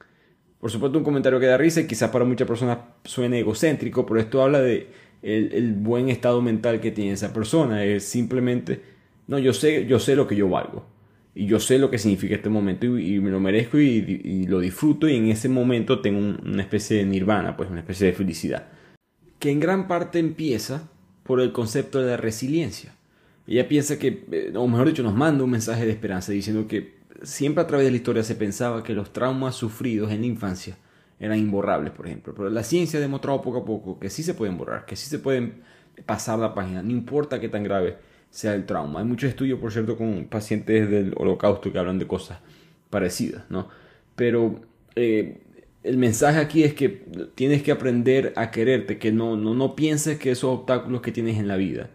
Por 0.60 0.70
supuesto, 0.70 0.98
un 0.98 1.04
comentario 1.04 1.38
que 1.38 1.46
da 1.46 1.56
risa 1.56 1.80
y 1.80 1.86
quizás 1.86 2.10
para 2.10 2.24
muchas 2.24 2.48
personas 2.48 2.78
suene 3.04 3.40
egocéntrico, 3.40 4.04
pero 4.04 4.20
esto 4.20 4.42
habla 4.42 4.60
de 4.60 4.88
el, 5.22 5.74
buen 5.74 6.08
estado 6.08 6.42
mental 6.42 6.80
que 6.80 6.90
tiene 6.90 7.12
esa 7.12 7.32
persona. 7.32 7.84
Es 7.84 8.04
simplemente, 8.04 8.80
no, 9.28 9.38
yo 9.38 9.52
sé, 9.52 9.86
yo 9.86 9.98
sé 9.98 10.16
lo 10.16 10.26
que 10.26 10.36
yo 10.36 10.48
valgo 10.48 10.84
y 11.34 11.46
yo 11.46 11.60
sé 11.60 11.78
lo 11.78 11.90
que 11.90 11.98
significa 11.98 12.34
este 12.34 12.48
momento 12.48 12.98
y, 12.98 13.20
me 13.20 13.30
lo 13.30 13.38
merezco 13.38 13.78
y, 13.78 14.46
lo 14.46 14.58
disfruto 14.58 15.08
y 15.08 15.14
en 15.14 15.28
ese 15.28 15.48
momento 15.48 16.00
tengo 16.00 16.18
una 16.18 16.62
especie 16.62 16.98
de 16.98 17.04
nirvana, 17.04 17.56
pues 17.56 17.70
una 17.70 17.80
especie 17.80 18.08
de 18.08 18.12
felicidad. 18.12 18.66
Que 19.38 19.52
en 19.52 19.60
gran 19.60 19.86
parte 19.86 20.18
empieza 20.18 20.88
por 21.22 21.40
el 21.40 21.52
concepto 21.52 22.00
de 22.00 22.10
la 22.10 22.16
resiliencia. 22.16 22.94
Ella 23.46 23.68
piensa 23.68 23.98
que, 23.98 24.24
eh, 24.32 24.52
o 24.56 24.66
mejor 24.66 24.88
dicho, 24.88 25.02
nos 25.04 25.14
manda 25.14 25.44
un 25.44 25.50
mensaje 25.50 25.86
de 25.86 25.92
esperanza 25.92 26.32
diciendo 26.32 26.66
que 26.66 26.97
siempre 27.22 27.62
a 27.62 27.66
través 27.66 27.86
de 27.86 27.90
la 27.90 27.96
historia 27.96 28.22
se 28.22 28.34
pensaba 28.34 28.82
que 28.82 28.94
los 28.94 29.12
traumas 29.12 29.54
sufridos 29.54 30.10
en 30.10 30.20
la 30.20 30.26
infancia 30.26 30.76
eran 31.20 31.38
imborrables, 31.38 31.92
por 31.92 32.06
ejemplo. 32.06 32.34
Pero 32.34 32.50
la 32.50 32.62
ciencia 32.62 32.98
ha 32.98 33.02
demostrado 33.02 33.42
poco 33.42 33.58
a 33.58 33.64
poco 33.64 33.98
que 33.98 34.10
sí 34.10 34.22
se 34.22 34.34
pueden 34.34 34.56
borrar, 34.56 34.86
que 34.86 34.96
sí 34.96 35.08
se 35.08 35.18
pueden 35.18 35.62
pasar 36.06 36.38
la 36.38 36.54
página, 36.54 36.82
no 36.82 36.90
importa 36.90 37.40
qué 37.40 37.48
tan 37.48 37.64
grave 37.64 37.96
sea 38.30 38.54
el 38.54 38.66
trauma. 38.66 39.00
Hay 39.00 39.06
muchos 39.06 39.30
estudios, 39.30 39.58
por 39.58 39.72
cierto, 39.72 39.96
con 39.96 40.26
pacientes 40.26 40.88
del 40.90 41.14
holocausto 41.16 41.72
que 41.72 41.78
hablan 41.78 41.98
de 41.98 42.06
cosas 42.06 42.38
parecidas, 42.90 43.44
¿no? 43.48 43.68
Pero 44.14 44.60
eh, 44.94 45.40
el 45.82 45.96
mensaje 45.96 46.38
aquí 46.38 46.64
es 46.64 46.74
que 46.74 46.88
tienes 47.34 47.62
que 47.62 47.72
aprender 47.72 48.32
a 48.36 48.50
quererte, 48.50 48.98
que 48.98 49.12
no, 49.12 49.36
no, 49.36 49.54
no 49.54 49.74
pienses 49.74 50.18
que 50.18 50.30
esos 50.30 50.50
obstáculos 50.58 51.00
que 51.00 51.12
tienes 51.12 51.38
en 51.38 51.48
la 51.48 51.56
vida 51.56 51.90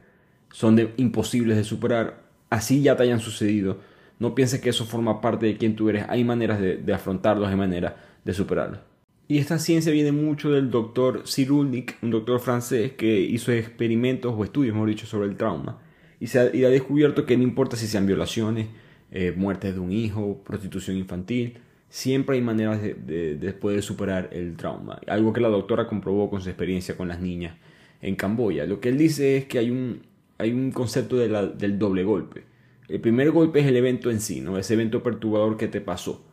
son 0.51 0.91
imposibles 0.97 1.57
de 1.57 1.63
superar, 1.63 2.23
así 2.49 2.81
ya 2.81 2.95
te 2.95 3.03
hayan 3.03 3.19
sucedido. 3.19 3.79
No 4.23 4.35
pienses 4.35 4.59
que 4.59 4.69
eso 4.69 4.85
forma 4.85 5.21
parte 5.21 5.45
de 5.45 5.57
quien 5.57 5.75
tú 5.75 5.89
eres. 5.89 6.05
Hay 6.09 6.23
maneras 6.23 6.59
de, 6.59 6.77
de 6.77 6.93
afrontarlos, 6.93 7.47
hay 7.47 7.55
maneras 7.55 7.93
de 8.23 8.33
superarlos. 8.33 8.79
Y 9.27 9.37
esta 9.37 9.59
ciencia 9.59 9.91
viene 9.91 10.11
mucho 10.11 10.51
del 10.51 10.71
doctor 10.71 11.23
Cyrulnik, 11.25 11.97
un 12.01 12.11
doctor 12.11 12.39
francés 12.39 12.93
que 12.93 13.19
hizo 13.19 13.51
experimentos 13.51 14.33
o 14.35 14.43
estudios, 14.43 14.73
mejor 14.73 14.89
dicho, 14.89 15.05
sobre 15.05 15.27
el 15.27 15.37
trauma 15.37 15.79
y, 16.23 16.27
se 16.27 16.39
ha, 16.39 16.45
descubierto 16.45 17.25
que 17.25 17.35
no 17.35 17.43
importa 17.43 17.75
si 17.75 17.85
sean 17.85 18.05
violaciones, 18.05 18.67
eh, 19.11 19.33
muertes 19.35 19.73
de 19.73 19.81
un 19.81 19.91
hijo, 19.91 20.41
prostitución 20.45 20.95
infantil, 20.95 21.57
siempre 21.89 22.37
hay 22.37 22.41
maneras 22.41 22.81
de, 22.81 23.57
poder 23.59 23.83
superar 23.83 24.29
el 24.31 24.55
trauma. 24.55 25.01
Algo 25.07 25.33
que 25.33 25.41
la 25.41 25.49
doctora 25.49 25.85
comprobó 25.85 26.29
con 26.29 26.39
su 26.39 26.47
experiencia 26.47 26.95
con 26.95 27.09
las 27.09 27.19
niñas 27.19 27.57
en 28.01 28.15
Camboya. 28.15 28.65
Lo 28.65 28.79
que 28.79 28.87
él 28.87 28.97
dice 28.97 29.35
es 29.35 29.45
que 29.45 29.59
hay 29.59 29.69
un, 29.69 30.03
hay 30.37 30.53
un 30.53 30.71
concepto 30.71 31.17
del 31.17 31.77
doble 31.77 32.05
golpe. 32.05 32.45
El 32.93 33.01
primer 33.01 33.31
golpe 33.31 33.59
es 33.59 33.65
el 33.65 33.75
evento 33.75 34.11
en 34.11 34.21
sí, 34.21 34.39
¿no? 34.39 34.59
ese 34.59 34.75
evento 34.75 35.01
perturbador 35.01 35.57
que 35.57 35.67
te 35.67 35.81
pasó, 35.81 36.23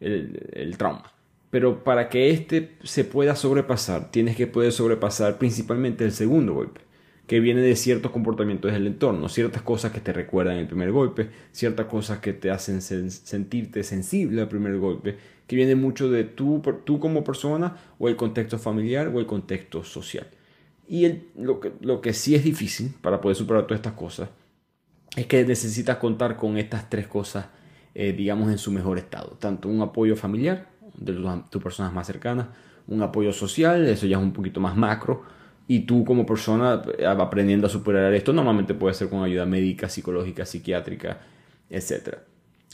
el, 0.00 0.40
el 0.54 0.76
trauma. 0.76 1.04
Pero 1.50 1.84
para 1.84 2.08
que 2.08 2.30
éste 2.30 2.72
se 2.82 3.04
pueda 3.04 3.36
sobrepasar, 3.36 4.10
tienes 4.10 4.34
que 4.34 4.48
poder 4.48 4.72
sobrepasar 4.72 5.38
principalmente 5.38 6.04
el 6.04 6.10
segundo 6.10 6.52
golpe 6.52 6.80
que 7.28 7.38
viene 7.38 7.60
de 7.60 7.76
ciertos 7.76 8.10
comportamientos 8.10 8.72
del 8.72 8.88
entorno, 8.88 9.28
ciertas 9.28 9.62
cosas 9.62 9.92
que 9.92 10.00
te 10.00 10.12
recuerdan 10.12 10.56
el 10.56 10.66
primer 10.66 10.90
golpe, 10.90 11.28
ciertas 11.52 11.86
cosas 11.86 12.18
que 12.18 12.32
te 12.32 12.50
hacen 12.50 12.82
sentirte 12.82 13.84
sensible 13.84 14.40
al 14.40 14.48
primer 14.48 14.78
golpe, 14.78 15.14
que 15.46 15.54
viene 15.54 15.76
mucho 15.76 16.10
de 16.10 16.24
tú, 16.24 16.60
tú 16.82 16.98
como 16.98 17.22
persona 17.22 17.76
o 18.00 18.08
el 18.08 18.16
contexto 18.16 18.58
familiar 18.58 19.12
o 19.14 19.20
el 19.20 19.26
contexto 19.26 19.84
social. 19.84 20.26
Y 20.88 21.06
lo, 21.36 21.60
que, 21.60 21.70
lo 21.80 22.00
que 22.00 22.14
sí 22.14 22.34
es 22.34 22.42
difícil 22.42 22.94
para 23.00 23.20
poder 23.20 23.36
superar 23.36 23.62
todas 23.68 23.78
estas 23.78 23.92
cosas 23.92 24.28
es 25.16 25.26
que 25.26 25.44
necesitas 25.44 25.96
contar 25.96 26.36
con 26.36 26.56
estas 26.56 26.88
tres 26.88 27.06
cosas, 27.06 27.46
eh, 27.94 28.12
digamos, 28.12 28.50
en 28.50 28.58
su 28.58 28.70
mejor 28.70 28.98
estado. 28.98 29.36
Tanto 29.40 29.68
un 29.68 29.82
apoyo 29.82 30.16
familiar 30.16 30.68
de 30.96 31.14
tus 31.50 31.62
personas 31.62 31.92
más 31.92 32.06
cercanas, 32.06 32.46
un 32.86 33.02
apoyo 33.02 33.32
social, 33.32 33.86
eso 33.86 34.06
ya 34.06 34.16
es 34.16 34.22
un 34.22 34.32
poquito 34.32 34.60
más 34.60 34.76
macro, 34.76 35.22
y 35.66 35.80
tú 35.80 36.04
como 36.04 36.26
persona 36.26 36.82
eh, 36.98 37.06
aprendiendo 37.06 37.66
a 37.66 37.70
superar 37.70 38.12
esto, 38.14 38.32
normalmente 38.32 38.74
puede 38.74 38.94
ser 38.94 39.08
con 39.08 39.22
ayuda 39.22 39.46
médica, 39.46 39.88
psicológica, 39.88 40.44
psiquiátrica, 40.44 41.20
etc. 41.68 42.18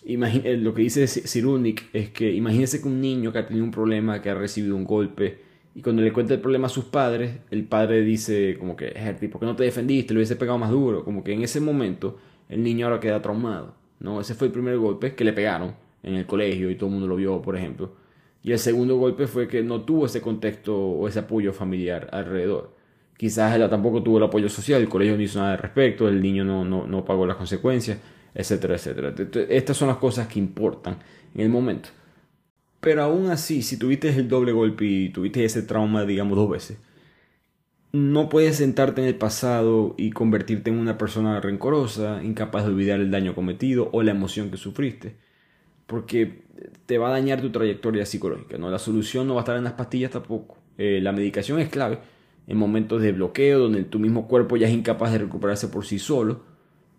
Eh, 0.05 0.57
lo 0.57 0.73
que 0.73 0.83
dice 0.83 1.07
Cyrulnik 1.07 1.88
es 1.93 2.11
que 2.11 2.33
imagínese 2.33 2.81
que 2.81 2.88
un 2.88 3.00
niño 3.00 3.33
que 3.33 3.38
ha 3.38 3.47
tenido 3.47 3.64
un 3.64 3.71
problema, 3.71 4.23
que 4.23 4.31
ha 4.31 4.35
recibido 4.35 4.76
un 4.76 4.85
golpe, 4.85 5.46
y 5.76 5.83
cuando 5.83 6.00
le 6.00 6.11
cuenta 6.11 6.33
el 6.33 6.40
problema 6.40 6.68
a 6.68 6.71
sus 6.71 6.87
padres, 6.87 7.38
el 7.50 7.66
padre 7.66 8.00
dice 8.00 8.56
como 8.59 8.75
que, 8.75 8.87
¿por 9.30 9.40
qué 9.40 9.47
no 9.47 9.54
te 9.54 9.64
defendiste? 9.64 10.14
Le 10.14 10.21
hubiese 10.21 10.35
pegado 10.35 10.56
más 10.56 10.71
duro. 10.71 11.04
Como 11.04 11.23
que 11.23 11.35
en 11.35 11.42
ese 11.42 11.61
momento 11.61 12.16
el 12.49 12.62
niño 12.62 12.87
ahora 12.87 12.99
queda 12.99 13.21
traumado. 13.21 13.75
¿no? 14.00 14.18
Ese 14.18 14.35
fue 14.35 14.47
el 14.47 14.54
primer 14.54 14.78
golpe 14.78 15.14
que 15.14 15.23
le 15.23 15.35
pegaron 15.35 15.75
en 16.02 16.14
el 16.14 16.25
colegio 16.25 16.71
y 16.71 16.76
todo 16.76 16.87
el 16.87 16.92
mundo 16.92 17.06
lo 17.06 17.16
vio, 17.16 17.42
por 17.42 17.59
ejemplo. 17.59 17.92
Y 18.42 18.52
el 18.52 18.59
segundo 18.59 18.97
golpe 18.97 19.26
fue 19.26 19.49
que 19.49 19.62
no 19.62 19.83
tuvo 19.83 20.06
ese 20.06 20.23
contexto 20.23 20.75
o 20.75 21.09
ese 21.09 21.18
apoyo 21.18 21.52
familiar 21.52 22.09
alrededor. 22.11 22.75
Quizás 23.18 23.54
ella 23.54 23.68
tampoco 23.68 24.02
tuvo 24.02 24.16
el 24.16 24.25
apoyo 24.25 24.49
social, 24.49 24.80
el 24.80 24.88
colegio 24.88 25.14
no 25.14 25.23
hizo 25.23 25.40
nada 25.40 25.52
al 25.52 25.59
respecto, 25.59 26.09
el 26.09 26.23
niño 26.23 26.42
no, 26.42 26.64
no, 26.64 26.87
no 26.87 27.04
pagó 27.04 27.26
las 27.26 27.37
consecuencias, 27.37 27.99
etcétera, 28.35 28.76
etcétera. 28.76 29.14
Estas 29.50 29.76
son 29.76 29.88
las 29.88 29.99
cosas 29.99 30.26
que 30.26 30.38
importan 30.38 30.97
en 31.35 31.42
el 31.42 31.50
momento. 31.50 31.90
Pero 32.80 33.02
aún 33.02 33.30
así, 33.30 33.62
si 33.62 33.78
tuviste 33.78 34.09
el 34.11 34.28
doble 34.28 34.52
golpe 34.52 34.85
y 34.85 35.09
tuviste 35.11 35.45
ese 35.45 35.62
trauma, 35.62 36.04
digamos, 36.04 36.37
dos 36.37 36.50
veces, 36.50 36.78
no 37.92 38.28
puedes 38.28 38.56
sentarte 38.56 39.00
en 39.00 39.09
el 39.09 39.16
pasado 39.16 39.95
y 39.97 40.11
convertirte 40.11 40.71
en 40.71 40.78
una 40.78 40.99
persona 40.99 41.40
rencorosa, 41.40 42.23
incapaz 42.23 42.64
de 42.64 42.71
olvidar 42.73 43.00
el 43.00 43.11
daño 43.11 43.35
cometido 43.35 43.88
o 43.92 44.02
la 44.02 44.11
emoción 44.12 44.50
que 44.50 44.56
sufriste. 44.56 45.16
porque 45.87 46.45
te 46.87 46.99
va 46.99 47.09
a 47.09 47.12
dañar 47.12 47.40
tu 47.42 47.50
trayectoria 47.52 48.06
psicológica. 48.06 48.59
¿no? 48.59 48.71
La 48.71 48.78
solución 48.78 49.28
no 49.28 49.35
va 49.35 49.42
a 49.42 49.45
estar 49.45 49.56
en 49.56 49.64
las 49.64 49.75
pastillas 49.75 50.11
tampoco. 50.12 50.59
Eh, 50.78 51.00
la 51.02 51.12
medicación 51.12 51.61
es 51.61 51.68
clave 51.68 51.99
en 52.47 52.59
momentos 52.59 53.02
de 53.02 53.12
bloqueo 53.12 53.59
donde 53.61 53.85
tu 53.85 53.99
mismo 53.99 54.28
cuerpo 54.28 54.56
ya 54.56 54.68
es 54.68 54.75
incapaz 54.75 55.12
de 55.12 55.18
recuperarse 55.18 55.68
por 55.68 55.85
sí 55.87 55.99
solo, 55.99 56.42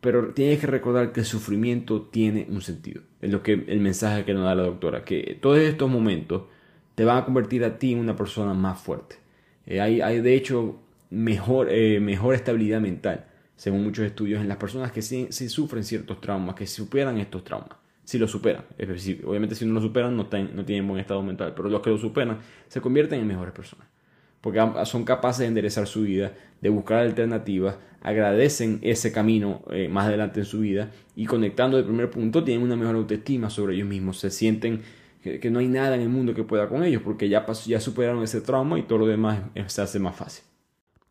pero 0.02 0.34
tienes 0.34 0.60
que 0.60 0.68
recordar 0.68 1.12
que 1.12 1.22
el 1.22 1.26
sufrimiento 1.26 2.02
tiene 2.04 2.48
un 2.50 2.62
sentido. 2.62 3.02
Es 3.22 3.32
lo 3.32 3.42
que 3.44 3.54
el 3.54 3.80
mensaje 3.80 4.26
que 4.26 4.34
nos 4.34 4.44
da 4.44 4.56
la 4.56 4.64
doctora, 4.64 5.04
que 5.04 5.38
todos 5.42 5.60
estos 5.60 5.90
momentos 5.90 6.44
te 6.96 7.06
van 7.06 7.18
a 7.18 7.26
convertir 7.26 7.64
a 7.64 7.78
ti 7.80 7.94
en 7.94 8.00
una 8.00 8.16
persona 8.16 8.54
más 8.54 8.80
fuerte. 8.80 9.18
Eh, 9.66 9.82
hay, 9.82 10.02
hay, 10.02 10.22
de 10.22 10.36
hecho 10.36 10.80
mejor, 11.10 11.68
eh, 11.70 12.00
mejor 12.00 12.36
estabilidad 12.36 12.82
mental, 12.82 13.26
según 13.56 13.84
muchos 13.84 14.06
estudios, 14.06 14.42
en 14.42 14.48
las 14.48 14.58
personas 14.58 14.92
que 14.92 15.02
sí, 15.02 15.28
sufren 15.32 15.84
ciertos 15.84 16.22
traumas, 16.22 16.56
que 16.56 16.68
superan 16.68 17.18
estos 17.18 17.44
traumas. 17.44 17.78
Si 18.04 18.18
lo 18.18 18.28
superan, 18.28 18.64
es 18.78 18.88
decir, 18.88 19.24
obviamente 19.26 19.56
si 19.56 19.66
no 19.66 19.74
lo 19.74 19.82
superan 19.82 20.16
no, 20.16 20.30
no 20.32 20.66
tienen 20.66 20.88
buen 20.88 21.02
estado 21.02 21.22
mental, 21.22 21.54
pero 21.56 21.70
los 21.70 21.82
que 21.82 21.90
lo 21.90 21.98
superan 21.98 22.40
se 22.70 22.80
convierten 22.80 23.20
en 23.20 23.28
mejores 23.28 23.54
personas 23.54 23.88
porque 24.42 24.62
son 24.86 25.04
capaces 25.04 25.40
de 25.40 25.48
enderezar 25.48 25.88
su 25.88 26.02
vida, 26.02 26.34
de 26.62 26.70
buscar 26.70 27.00
alternativas, 27.00 27.76
agradecen 28.02 28.80
ese 28.82 29.12
camino 29.12 29.62
eh, 29.72 29.90
más 29.90 30.08
adelante 30.08 30.42
en 30.42 30.46
su 30.46 30.60
vida 30.60 30.92
y 31.16 31.26
conectando 31.26 31.78
el 31.78 31.84
primer 31.84 32.10
punto 32.10 32.44
tienen 32.44 32.64
una 32.64 32.76
mejor 32.76 32.96
autoestima 32.96 33.50
sobre 33.50 33.76
ellos 33.76 33.88
mismos, 33.88 34.20
se 34.20 34.30
sienten 34.30 34.82
que, 35.22 35.50
no 35.52 35.60
hay 35.60 35.68
nada 35.68 35.96
en 35.96 36.02
el 36.02 36.10
mundo 36.10 36.34
que 36.34 36.44
pueda 36.44 36.70
con 36.70 36.84
ellos 36.84 37.02
porque 37.04 37.28
ya, 37.28 37.46
ya 37.66 37.80
superaron 37.80 38.24
ese 38.24 38.42
trauma 38.42 38.80
y 38.80 38.84
todo 38.84 39.00
lo 39.00 39.08
demás 39.08 39.40
se 39.68 39.82
hace 39.82 40.00
más 40.00 40.16
fácil. 40.16 40.44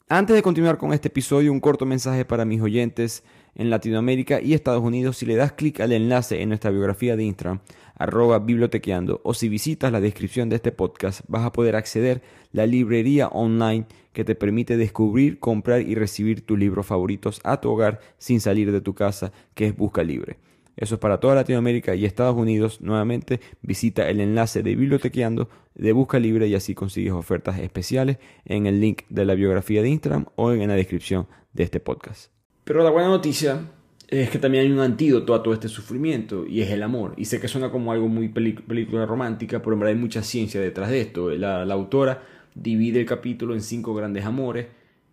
Antes 0.08 0.36
de 0.36 0.42
continuar 0.42 0.78
con 0.78 0.92
este 0.92 1.08
episodio, 1.08 1.50
un 1.50 1.58
corto 1.58 1.84
mensaje 1.84 2.24
para 2.24 2.44
mis 2.44 2.60
oyentes 2.60 3.24
en 3.56 3.70
Latinoamérica 3.70 4.40
y 4.40 4.54
Estados 4.54 4.82
Unidos. 4.82 5.16
Si 5.16 5.26
le 5.26 5.34
das 5.34 5.50
clic 5.50 5.80
al 5.80 5.90
enlace 5.90 6.40
en 6.42 6.50
nuestra 6.50 6.70
biografía 6.70 7.16
de 7.16 7.24
Instagram, 7.24 7.60
arroba 7.96 8.38
bibliotequeando, 8.38 9.20
o 9.24 9.34
si 9.34 9.48
visitas 9.48 9.90
la 9.90 10.00
descripción 10.00 10.48
de 10.48 10.56
este 10.56 10.72
podcast, 10.72 11.22
vas 11.28 11.44
a 11.44 11.52
poder 11.52 11.76
acceder 11.76 12.22
a 12.24 12.46
la 12.52 12.66
librería 12.66 13.28
online 13.28 13.86
que 14.12 14.24
te 14.24 14.34
permite 14.34 14.76
descubrir, 14.76 15.38
comprar 15.38 15.82
y 15.82 15.94
recibir 15.94 16.44
tus 16.46 16.58
libros 16.58 16.86
favoritos 16.86 17.40
a 17.44 17.60
tu 17.60 17.70
hogar 17.70 18.00
sin 18.18 18.40
salir 18.40 18.72
de 18.72 18.80
tu 18.80 18.94
casa, 18.94 19.32
que 19.54 19.66
es 19.66 19.76
Busca 19.76 20.02
Libre. 20.02 20.38
Eso 20.76 20.96
es 20.96 21.00
para 21.00 21.20
toda 21.20 21.34
Latinoamérica 21.34 21.94
y 21.94 22.04
Estados 22.04 22.36
Unidos. 22.36 22.80
Nuevamente 22.82 23.40
visita 23.62 24.08
el 24.10 24.20
enlace 24.20 24.62
de 24.62 24.74
Bibliotequeando 24.74 25.48
de 25.74 25.92
Busca 25.92 26.18
Libre 26.18 26.48
y 26.48 26.54
así 26.54 26.74
consigues 26.74 27.12
ofertas 27.12 27.58
especiales 27.58 28.18
en 28.44 28.66
el 28.66 28.80
link 28.80 29.02
de 29.08 29.24
la 29.24 29.34
biografía 29.34 29.80
de 29.80 29.88
Instagram 29.88 30.26
o 30.36 30.52
en 30.52 30.68
la 30.68 30.74
descripción 30.74 31.26
de 31.54 31.64
este 31.64 31.80
podcast. 31.80 32.30
Pero 32.64 32.82
la 32.82 32.90
buena 32.90 33.08
noticia 33.08 33.70
es 34.08 34.30
que 34.30 34.38
también 34.38 34.64
hay 34.64 34.72
un 34.72 34.78
antídoto 34.78 35.34
a 35.34 35.42
todo 35.42 35.52
este 35.52 35.68
sufrimiento 35.68 36.46
y 36.46 36.60
es 36.60 36.70
el 36.70 36.82
amor. 36.82 37.14
Y 37.16 37.24
sé 37.24 37.40
que 37.40 37.48
suena 37.48 37.70
como 37.70 37.90
algo 37.90 38.08
muy 38.08 38.28
película 38.28 39.04
romántica, 39.04 39.60
pero 39.60 39.72
en 39.72 39.80
verdad 39.80 39.94
hay 39.94 40.00
mucha 40.00 40.22
ciencia 40.22 40.60
detrás 40.60 40.90
de 40.90 41.00
esto. 41.00 41.30
La, 41.30 41.62
autora 41.62 42.22
divide 42.54 43.00
el 43.00 43.06
capítulo 43.06 43.54
en 43.54 43.60
cinco 43.62 43.94
grandes 43.94 44.24
amores. 44.24 44.66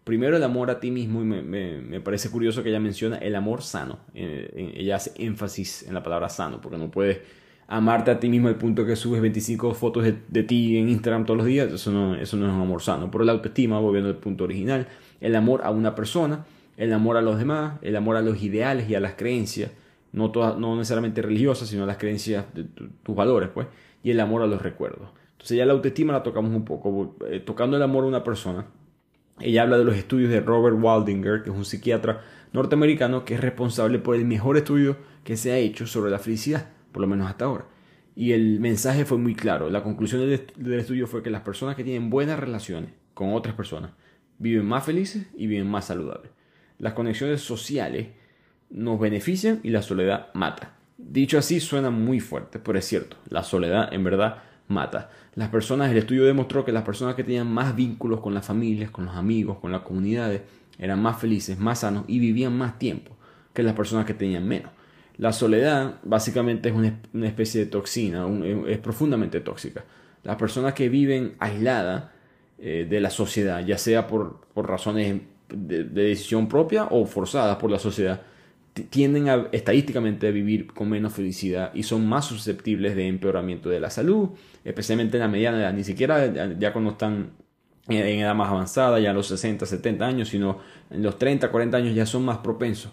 Primero 0.04 0.38
el 0.38 0.44
amor 0.44 0.70
a 0.70 0.80
ti 0.80 0.92
mismo 0.92 1.22
y 1.22 1.26
me, 1.26 2.00
parece 2.02 2.30
curioso 2.30 2.62
que 2.62 2.70
ella 2.70 2.80
menciona 2.80 3.18
el 3.18 3.36
amor 3.36 3.64
sano. 3.64 4.00
Eh, 4.14 4.74
ella 4.76 4.98
hace 4.98 5.12
énfasis 5.16 5.88
en 5.88 5.96
la 5.96 6.04
palabra 6.04 6.30
sano 6.30 6.62
porque 6.62 6.78
no 6.78 6.92
puedes 6.92 7.20
amarte 7.68 8.12
a 8.12 8.20
ti 8.20 8.30
mismo 8.30 8.50
al 8.50 8.58
punto 8.58 8.86
que 8.86 8.96
subes 8.96 9.22
25 9.22 9.74
fotos 9.74 10.04
de, 10.04 10.44
ti 10.44 10.78
en 10.78 10.90
Instagram 10.90 11.26
todos 11.26 11.38
los 11.38 11.48
días. 11.48 11.72
Eso 11.72 11.92
no, 11.92 12.16
eso 12.16 12.38
no 12.38 12.46
es 12.46 12.54
un 12.54 12.62
amor 12.62 12.82
sano. 12.82 13.10
Pero 13.10 13.24
la 13.24 13.32
autoestima, 13.32 13.80
volviendo 13.80 14.10
al 14.10 14.18
punto 14.18 14.44
original, 14.44 14.88
el 15.20 15.36
amor 15.36 15.62
a 15.64 15.72
una 15.72 15.96
persona 15.96 16.46
el 16.78 16.94
amor 16.94 17.18
a 17.18 17.22
los 17.22 17.38
demás, 17.38 17.80
el 17.82 17.96
amor 17.96 18.16
a 18.16 18.22
los 18.22 18.42
ideales 18.42 18.90
y 18.90 18.96
a 18.96 19.00
las 19.00 19.14
creencias, 19.14 19.72
no, 20.12 20.32
todas, 20.32 20.58
no 20.58 20.76
necesariamente 20.76 21.22
religiosas, 21.22 21.68
sino 21.68 21.84
a 21.84 21.88
las 21.88 21.98
creencias 21.98 22.46
de 22.54 22.66
tus 23.04 23.16
valores, 23.16 23.50
pues, 23.54 23.68
y 24.04 24.12
el 24.12 24.20
amor 24.20 24.42
a 24.42 24.48
los 24.48 24.62
recuerdos. 24.62 25.10
Entonces 25.34 25.58
ya 25.58 25.66
la 25.66 25.74
autoestima 25.74 26.14
la 26.14 26.24
tocamos 26.24 26.56
un 26.56 26.66
poco, 26.66 27.16
eh, 27.30 27.40
tocando 27.40 27.76
el 27.78 27.84
amor 27.84 28.06
a 28.06 28.08
una 28.08 28.24
persona. 28.24 28.68
Ella 29.40 29.64
habla 29.64 29.78
de 29.78 29.84
los 29.84 29.96
estudios 29.96 30.30
de 30.30 30.40
Robert 30.40 30.78
Waldinger, 30.80 31.44
que 31.44 31.50
es 31.50 31.56
un 31.56 31.66
psiquiatra 31.66 32.22
norteamericano 32.54 33.26
que 33.26 33.34
es 33.34 33.42
responsable 33.42 34.00
por 34.00 34.16
el 34.16 34.26
mejor 34.26 34.58
estudio 34.58 34.96
que 35.24 35.36
se 35.38 35.52
ha 35.52 35.58
hecho 35.58 35.88
sobre 35.88 36.12
la 36.12 36.20
felicidad, 36.20 36.70
por 36.92 37.02
lo 37.02 37.08
menos 37.08 37.28
hasta 37.28 37.46
ahora. 37.46 37.66
Y 38.16 38.34
el 38.34 38.60
mensaje 38.60 39.06
fue 39.06 39.18
muy 39.18 39.34
claro. 39.34 39.70
La 39.70 39.82
conclusión 39.82 40.22
del, 40.22 40.46
del 40.56 40.80
estudio 40.80 41.08
fue 41.08 41.24
que 41.24 41.32
las 41.32 41.42
personas 41.42 41.76
que 41.76 41.84
tienen 41.84 42.12
buenas 42.12 42.40
relaciones 42.40 42.92
con 43.16 43.34
otras 43.34 43.56
personas 43.56 43.92
viven 44.38 44.66
más 44.66 44.86
felices 44.86 45.28
y 45.36 45.48
viven 45.48 45.68
más 45.68 45.86
saludables. 45.86 46.32
Las 46.84 46.96
conexiones 46.96 47.40
sociales 47.40 48.08
nos 48.70 49.00
benefician 49.00 49.62
y 49.64 49.70
la 49.70 49.82
soledad 49.82 50.28
mata. 50.34 50.74
Dicho 50.98 51.38
así 51.38 51.62
suena 51.62 51.90
muy 51.92 52.20
fuerte, 52.20 52.60
pero 52.60 52.78
es 52.78 52.84
cierto, 52.84 53.16
la 53.30 53.42
soledad 53.42 53.94
en 53.94 54.04
verdad 54.04 54.44
mata. 54.68 55.10
Las 55.36 55.48
personas, 55.48 55.90
el 55.92 55.98
estudio 55.98 56.26
demostró 56.26 56.66
que 56.66 56.74
las 56.74 56.84
personas 56.84 57.16
que 57.16 57.24
tenían 57.24 57.50
más 57.50 57.74
vínculos 57.74 58.20
con 58.20 58.34
las 58.34 58.46
familias, 58.46 58.92
con 58.92 59.06
los 59.06 59.16
amigos, 59.16 59.60
con 59.60 59.72
las 59.72 59.84
comunidades, 59.84 60.42
eran 60.78 61.02
más 61.02 61.22
felices, 61.22 61.58
más 61.58 61.80
sanos 61.80 62.04
y 62.10 62.20
vivían 62.20 62.58
más 62.58 62.78
tiempo 62.78 63.16
que 63.54 63.64
las 63.64 63.76
personas 63.76 64.06
que 64.06 64.14
tenían 64.14 64.46
menos. 64.46 64.74
La 65.16 65.32
soledad 65.32 66.02
básicamente 66.04 66.68
es 66.68 66.76
una, 66.76 67.00
especie 67.26 67.62
de 67.62 67.68
toxina, 67.68 68.28
es 68.68 68.80
profundamente 68.80 69.40
tóxica. 69.40 69.86
Las 70.24 70.36
personas 70.36 70.74
que 70.74 70.90
viven 70.90 71.36
aisladas 71.40 72.10
eh, 72.60 72.86
de 72.90 73.00
la 73.00 73.10
sociedad, 73.10 73.66
ya 73.66 73.78
sea 73.78 74.06
por, 74.06 74.42
por 74.54 74.68
razones 74.68 75.22
de, 75.54 75.84
decisión 75.84 76.48
propia 76.48 76.86
o 76.86 77.06
forzadas 77.06 77.58
por 77.58 77.72
la 77.72 77.80
sociedad, 77.80 78.22
tienden 78.90 79.30
a, 79.30 79.48
estadísticamente 79.52 80.28
a 80.28 80.32
vivir 80.32 80.68
con 80.68 80.90
menos 80.90 81.14
felicidad 81.14 81.72
y 81.74 81.84
son 81.84 82.08
más 82.08 82.26
susceptibles 82.26 82.96
de 82.96 83.08
empeoramiento 83.08 83.70
de 83.70 83.80
la 83.80 83.90
salud, 83.90 84.30
especialmente 84.64 85.18
en 85.18 85.22
la 85.22 85.28
mediana 85.28 85.60
edad, 85.60 85.74
ni 85.74 85.84
siquiera 85.84 86.56
ya 86.58 86.74
cuando 86.74 86.92
están 86.92 87.32
en 87.88 88.20
edad 88.20 88.34
más 88.34 88.50
avanzada, 88.50 89.00
ya 89.00 89.12
a 89.12 89.14
los 89.14 89.28
60, 89.28 89.66
70 89.66 90.06
años, 90.06 90.30
sino 90.30 90.60
en 90.90 91.04
los 91.04 91.20
30, 91.20 91.52
40 91.52 91.78
años 91.78 91.96
ya 91.96 92.06
son 92.06 92.26
más 92.26 92.40
propensos 92.40 92.92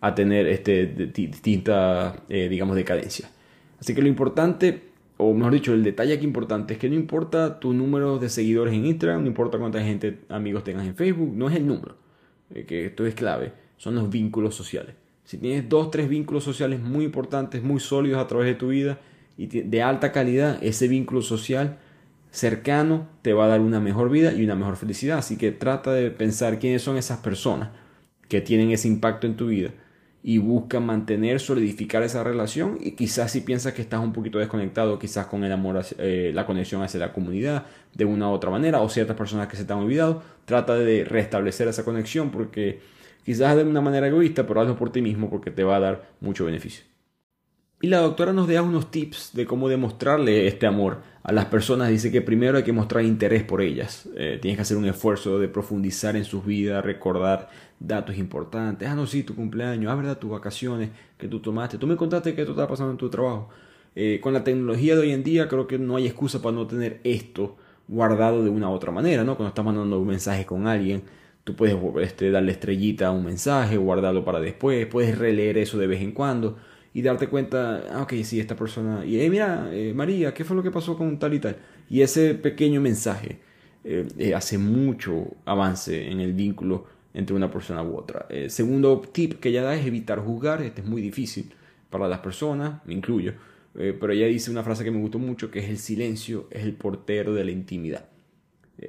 a 0.00 0.14
tener 0.14 0.48
este, 0.48 0.86
distinta, 0.86 2.24
eh, 2.28 2.48
digamos, 2.48 2.74
decadencia. 2.74 3.30
Así 3.78 3.94
que 3.94 4.02
lo 4.02 4.08
importante 4.08 4.92
o 5.22 5.34
mejor 5.34 5.52
dicho, 5.52 5.72
el 5.72 5.84
detalle 5.84 6.14
aquí 6.14 6.24
importante 6.24 6.74
es 6.74 6.80
que 6.80 6.88
no 6.88 6.96
importa 6.96 7.60
tu 7.60 7.72
número 7.72 8.18
de 8.18 8.28
seguidores 8.28 8.74
en 8.74 8.86
Instagram, 8.86 9.22
no 9.22 9.28
importa 9.28 9.58
cuánta 9.58 9.80
gente, 9.82 10.18
amigos 10.28 10.64
tengas 10.64 10.86
en 10.86 10.96
Facebook, 10.96 11.32
no 11.34 11.48
es 11.48 11.56
el 11.56 11.66
número, 11.66 11.96
que 12.52 12.86
esto 12.86 13.06
es 13.06 13.14
clave, 13.14 13.52
son 13.76 13.94
los 13.94 14.10
vínculos 14.10 14.54
sociales. 14.54 14.94
Si 15.24 15.38
tienes 15.38 15.68
dos, 15.68 15.90
tres 15.90 16.08
vínculos 16.08 16.44
sociales 16.44 16.80
muy 16.80 17.04
importantes, 17.04 17.62
muy 17.62 17.80
sólidos 17.80 18.20
a 18.20 18.26
través 18.26 18.46
de 18.46 18.54
tu 18.54 18.68
vida 18.68 18.98
y 19.36 19.46
de 19.46 19.82
alta 19.82 20.12
calidad, 20.12 20.58
ese 20.62 20.88
vínculo 20.88 21.22
social 21.22 21.78
cercano 22.30 23.08
te 23.22 23.32
va 23.32 23.44
a 23.44 23.48
dar 23.48 23.60
una 23.60 23.80
mejor 23.80 24.10
vida 24.10 24.32
y 24.32 24.44
una 24.44 24.54
mejor 24.54 24.76
felicidad. 24.76 25.18
Así 25.18 25.36
que 25.36 25.52
trata 25.52 25.92
de 25.92 26.10
pensar 26.10 26.58
quiénes 26.58 26.82
son 26.82 26.96
esas 26.96 27.18
personas 27.18 27.70
que 28.28 28.40
tienen 28.40 28.70
ese 28.70 28.88
impacto 28.88 29.26
en 29.26 29.36
tu 29.36 29.48
vida 29.48 29.72
y 30.24 30.38
busca 30.38 30.78
mantener, 30.78 31.40
solidificar 31.40 32.02
esa 32.02 32.22
relación 32.22 32.78
y 32.80 32.92
quizás 32.92 33.32
si 33.32 33.40
piensas 33.40 33.72
que 33.72 33.82
estás 33.82 34.00
un 34.00 34.12
poquito 34.12 34.38
desconectado, 34.38 34.98
quizás 34.98 35.26
con 35.26 35.42
el 35.42 35.50
amor, 35.50 35.84
eh, 35.98 36.30
la 36.32 36.46
conexión 36.46 36.82
hacia 36.82 37.00
la 37.00 37.12
comunidad 37.12 37.66
de 37.94 38.04
una 38.04 38.28
u 38.28 38.32
otra 38.32 38.50
manera 38.50 38.80
o 38.80 38.88
ciertas 38.88 39.16
personas 39.16 39.48
que 39.48 39.56
se 39.56 39.64
te 39.64 39.72
han 39.72 39.80
olvidado, 39.80 40.22
trata 40.44 40.76
de 40.76 41.04
restablecer 41.04 41.66
esa 41.66 41.84
conexión 41.84 42.30
porque 42.30 42.80
quizás 43.24 43.56
de 43.56 43.64
una 43.64 43.80
manera 43.80 44.06
egoísta, 44.06 44.46
pero 44.46 44.60
hazlo 44.60 44.76
por 44.76 44.92
ti 44.92 45.02
mismo 45.02 45.28
porque 45.28 45.50
te 45.50 45.64
va 45.64 45.76
a 45.76 45.80
dar 45.80 46.02
mucho 46.20 46.44
beneficio. 46.44 46.91
Y 47.82 47.88
la 47.88 47.98
doctora 47.98 48.32
nos 48.32 48.46
da 48.46 48.62
unos 48.62 48.92
tips 48.92 49.32
de 49.34 49.44
cómo 49.44 49.68
demostrarle 49.68 50.46
este 50.46 50.68
amor 50.68 50.98
a 51.24 51.32
las 51.32 51.46
personas. 51.46 51.88
Dice 51.88 52.12
que 52.12 52.22
primero 52.22 52.56
hay 52.56 52.62
que 52.62 52.72
mostrar 52.72 53.04
interés 53.04 53.42
por 53.42 53.60
ellas. 53.60 54.08
Eh, 54.16 54.38
tienes 54.40 54.56
que 54.56 54.62
hacer 54.62 54.76
un 54.76 54.84
esfuerzo 54.84 55.40
de 55.40 55.48
profundizar 55.48 56.14
en 56.14 56.24
sus 56.24 56.46
vidas, 56.46 56.84
recordar 56.84 57.50
datos 57.80 58.16
importantes. 58.16 58.88
Ah, 58.88 58.94
no, 58.94 59.08
sí, 59.08 59.24
tu 59.24 59.34
cumpleaños. 59.34 59.90
Ah, 59.90 59.96
verdad, 59.96 60.16
tus 60.16 60.30
vacaciones 60.30 60.90
que 61.18 61.26
tú 61.26 61.40
tomaste. 61.40 61.76
Tú 61.76 61.88
me 61.88 61.96
contaste 61.96 62.36
que 62.36 62.42
esto 62.42 62.52
estaba 62.52 62.68
pasando 62.68 62.92
en 62.92 62.98
tu 62.98 63.10
trabajo. 63.10 63.48
Eh, 63.96 64.20
con 64.22 64.32
la 64.32 64.44
tecnología 64.44 64.94
de 64.94 65.00
hoy 65.00 65.10
en 65.10 65.24
día 65.24 65.48
creo 65.48 65.66
que 65.66 65.80
no 65.80 65.96
hay 65.96 66.06
excusa 66.06 66.40
para 66.40 66.54
no 66.54 66.68
tener 66.68 67.00
esto 67.02 67.56
guardado 67.88 68.44
de 68.44 68.50
una 68.50 68.70
u 68.70 68.74
otra 68.74 68.92
manera, 68.92 69.24
¿no? 69.24 69.36
Cuando 69.36 69.48
estás 69.48 69.64
mandando 69.64 69.98
un 69.98 70.06
mensaje 70.06 70.46
con 70.46 70.68
alguien, 70.68 71.02
tú 71.42 71.56
puedes 71.56 71.76
este, 72.00 72.30
darle 72.30 72.52
estrellita 72.52 73.08
a 73.08 73.10
un 73.10 73.24
mensaje, 73.24 73.76
guardarlo 73.76 74.24
para 74.24 74.38
después, 74.38 74.86
puedes 74.86 75.18
releer 75.18 75.58
eso 75.58 75.78
de 75.78 75.88
vez 75.88 76.00
en 76.00 76.12
cuando 76.12 76.58
y 76.94 77.02
darte 77.02 77.28
cuenta, 77.28 77.84
ah, 77.90 78.02
ok, 78.02 78.14
sí, 78.22 78.38
esta 78.38 78.54
persona, 78.54 79.04
y 79.04 79.28
mira, 79.30 79.70
eh, 79.72 79.92
María, 79.94 80.34
¿qué 80.34 80.44
fue 80.44 80.56
lo 80.56 80.62
que 80.62 80.70
pasó 80.70 80.96
con 80.96 81.18
tal 81.18 81.34
y 81.34 81.38
tal? 81.38 81.56
Y 81.88 82.02
ese 82.02 82.34
pequeño 82.34 82.80
mensaje 82.80 83.38
eh, 83.84 84.06
eh, 84.18 84.34
hace 84.34 84.58
mucho 84.58 85.26
avance 85.44 86.10
en 86.10 86.20
el 86.20 86.34
vínculo 86.34 86.86
entre 87.14 87.34
una 87.34 87.50
persona 87.50 87.82
u 87.82 87.96
otra. 87.96 88.26
segundo 88.48 89.00
tip 89.00 89.34
que 89.34 89.50
ella 89.50 89.62
da 89.62 89.74
es 89.74 89.86
evitar 89.86 90.18
juzgar, 90.18 90.62
este 90.62 90.80
es 90.80 90.86
muy 90.86 91.02
difícil 91.02 91.52
para 91.90 92.08
las 92.08 92.20
personas, 92.20 92.80
me 92.86 92.94
incluyo, 92.94 93.34
pero 93.74 94.12
ella 94.12 94.26
dice 94.26 94.50
una 94.50 94.62
frase 94.62 94.82
que 94.82 94.90
me 94.90 94.98
gustó 94.98 95.18
mucho, 95.18 95.50
que 95.50 95.58
es 95.58 95.68
el 95.68 95.78
silencio 95.78 96.48
es 96.50 96.62
el 96.62 96.72
portero 96.72 97.34
de 97.34 97.44
la 97.44 97.50
intimidad. 97.50 98.08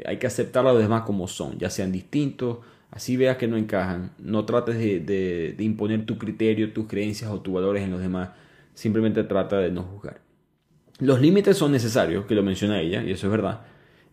hay 0.06 0.18
que 0.20 0.28
aceptar 0.28 0.66
a 0.66 0.72
los 0.72 0.82
demás 0.82 1.04
como 1.04 1.28
son, 1.28 1.58
ya 1.60 1.70
sean 1.70 1.92
distintos, 1.92 2.60
Así 2.94 3.18
veas 3.18 3.38
que 3.38 3.48
no 3.48 3.58
encajan. 3.58 4.12
No 4.20 4.46
trates 4.46 4.78
de, 4.78 5.56
imponer 5.60 6.06
tu 6.06 6.18
criterio, 6.18 6.74
tus 6.74 6.88
creencias 6.88 7.32
o 7.32 7.42
tus 7.42 7.54
valores 7.54 7.84
en 7.84 7.92
los 7.92 8.02
demás. 8.02 8.30
simplemente 8.76 9.24
trata 9.24 9.60
de 9.60 9.72
no 9.72 9.84
juzgar. 9.84 10.22
Los 11.00 11.20
límites 11.22 11.58
son 11.58 11.72
necesarios, 11.72 12.26
que 12.26 12.36
lo 12.36 12.44
menciona 12.44 12.80
ella, 12.80 13.04
y 13.04 13.12
eso 13.12 13.28
es 13.28 13.32
verdad. 13.32 13.62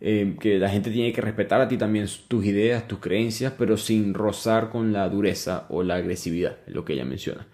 Eh, 0.00 0.36
que 0.40 0.58
la 0.58 0.70
gente 0.70 0.90
tiene 0.90 1.12
que 1.12 1.20
respetar 1.20 1.60
a 1.60 1.68
ti 1.68 1.76
también 1.76 2.06
tus 2.28 2.44
ideas, 2.44 2.88
tus 2.88 3.00
creencias, 3.00 3.52
pero 3.58 3.76
sin 3.76 4.14
rozar 4.14 4.70
con 4.70 4.92
la 4.92 5.08
dureza 5.10 5.66
o 5.68 5.82
la 5.82 5.96
agresividad, 5.96 6.56
es 6.66 6.74
lo 6.74 6.84
que 6.84 6.94
ella 6.94 7.04
menciona. 7.04 7.46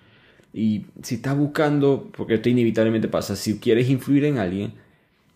Y 0.52 0.86
si 1.02 1.16
estás 1.16 1.36
buscando, 1.36 2.10
porque 2.16 2.34
esto 2.34 2.48
inevitablemente 2.48 3.08
pasa, 3.08 3.36
si 3.36 3.58
quieres 3.58 3.90
influir 3.90 4.24
en 4.24 4.38
alguien, 4.38 4.74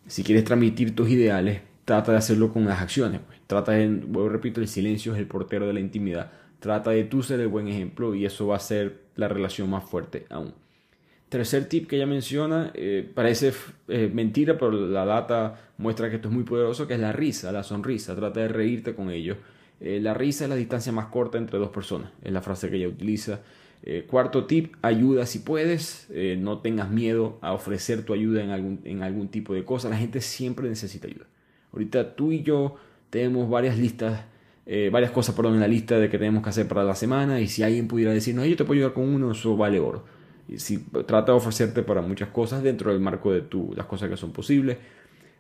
si 0.07 0.23
quieres 0.23 0.45
transmitir 0.45 0.95
tus 0.95 1.11
ideales, 1.11 1.61
trata 1.91 2.13
de 2.13 2.19
hacerlo 2.19 2.53
con 2.53 2.67
las 2.67 2.81
acciones. 2.81 3.21
Pues. 3.27 3.41
Trata 3.49 3.73
de, 3.73 4.01
repito, 4.29 4.61
el 4.61 4.69
silencio 4.69 5.13
es 5.13 5.19
el 5.19 5.27
portero 5.27 5.67
de 5.67 5.73
la 5.73 5.81
intimidad. 5.81 6.31
Trata 6.61 6.93
de 6.93 7.03
tú 7.03 7.21
ser 7.25 7.41
el 7.41 7.49
buen 7.49 7.67
ejemplo 7.67 8.15
y 8.15 8.25
eso 8.25 8.47
va 8.47 8.55
a 8.55 8.61
ser 8.61 9.01
la 9.17 9.27
relación 9.27 9.69
más 9.69 9.83
fuerte 9.83 10.25
aún. 10.31 10.55
Tercer 11.29 11.69
tip 11.69 11.89
que 11.89 11.97
ella 11.97 12.07
menciona, 12.07 12.71
eh, 12.75 13.11
parece 13.13 13.53
eh, 13.89 14.09
mentira, 14.15 14.57
pero 14.57 14.71
la 14.71 15.05
data 15.05 15.59
muestra 15.79 16.09
que 16.11 16.17
esto 16.17 16.29
es 16.29 16.35
muy 16.35 16.45
poderoso, 16.45 16.87
que 16.87 16.95
es 16.95 17.01
la 17.01 17.11
risa, 17.11 17.51
la 17.51 17.65
sonrisa. 17.65 18.15
Trata 18.15 18.39
de 18.39 18.47
reírte 18.47 18.95
con 18.95 19.11
ellos. 19.11 19.39
Eh, 19.81 19.99
la 20.01 20.15
risa 20.15 20.45
es 20.45 20.51
la 20.51 20.57
distancia 20.57 20.93
más 20.93 21.07
corta 21.07 21.39
entre 21.39 21.59
dos 21.59 21.71
personas, 21.71 22.13
es 22.23 22.31
la 22.31 22.41
frase 22.41 22.71
que 22.71 22.77
ella 22.77 22.87
utiliza. 22.87 23.41
cuarto 24.07 24.45
tip, 24.45 24.77
ayuda 24.83 25.27
si 25.27 25.41
puedes, 25.41 26.07
no 26.39 26.59
tengas 26.59 26.89
miedo 26.89 27.39
a 27.41 27.53
ofrecer 27.53 28.05
tu 28.05 28.13
ayuda 28.13 28.45
en 28.45 28.51
algún, 28.51 28.81
en 28.85 29.03
algún 29.03 29.27
tipo 29.27 29.55
de 29.55 29.65
cosa. 29.65 29.89
La 29.89 29.97
gente 29.97 30.21
siempre 30.21 30.69
necesita 30.69 31.09
ayuda. 31.09 31.27
Ahorita 31.73 32.15
tú 32.15 32.33
y 32.33 32.43
yo 32.43 32.77
tenemos 33.11 33.49
varias 33.49 33.79
listas 33.79 34.25
varias 34.93 35.11
cosas 35.11 35.35
perdón, 35.35 35.55
en 35.55 35.61
la 35.61 35.67
lista 35.67 35.99
de 35.99 36.09
que 36.09 36.17
tenemos 36.17 36.45
que 36.45 36.51
hacer 36.51 36.69
para 36.69 36.85
la 36.85 36.95
semana 36.95 37.41
y 37.41 37.49
si 37.49 37.65
alguien 37.65 37.89
pudiera 37.89 38.13
decirnos, 38.13 38.47
yo 38.47 38.55
te 38.55 38.65
puedo 38.65 38.79
ayudar 38.79 38.93
con 38.93 39.03
uno, 39.03 39.33
eso 39.33 39.57
vale 39.57 39.81
oro 39.81 40.05
si 40.57 40.79
trata 40.79 41.33
de 41.33 41.39
ofrecerte 41.39 41.83
para 41.83 42.03
muchas 42.03 42.29
cosas 42.31 42.63
dentro 42.63 42.93
del 42.93 43.01
marco 43.01 43.33
de 43.33 43.43
tu, 43.43 43.73
las 43.77 43.87
cosas 43.87 44.09
que 44.09 44.17
son 44.17 44.33
posibles. 44.33 44.79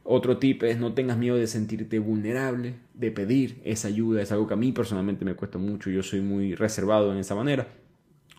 Otro 0.02 0.38
tip 0.38 0.62
es 0.62 0.78
no 0.78 0.92
tengas 0.94 1.18
miedo 1.18 1.37
de 1.37 1.46
sentirte 1.46 1.99
vulnerable, 1.99 2.75
de 2.94 3.10
pedir 3.10 3.60
esa 3.64 3.88
ayuda. 3.88 4.22
Es 4.22 4.32
algo 4.32 4.46
que 4.46 4.54
a 4.54 4.56
mí 4.56 4.72
personalmente 4.72 5.25
me 5.25 5.34
cuesta 5.34 5.58
mucho. 5.58 5.90
Yo 5.90 6.02
soy 6.02 6.20
muy 6.20 6.54
reservado 6.54 7.12
en 7.12 7.18
esa 7.18 7.34
manera. 7.34 7.68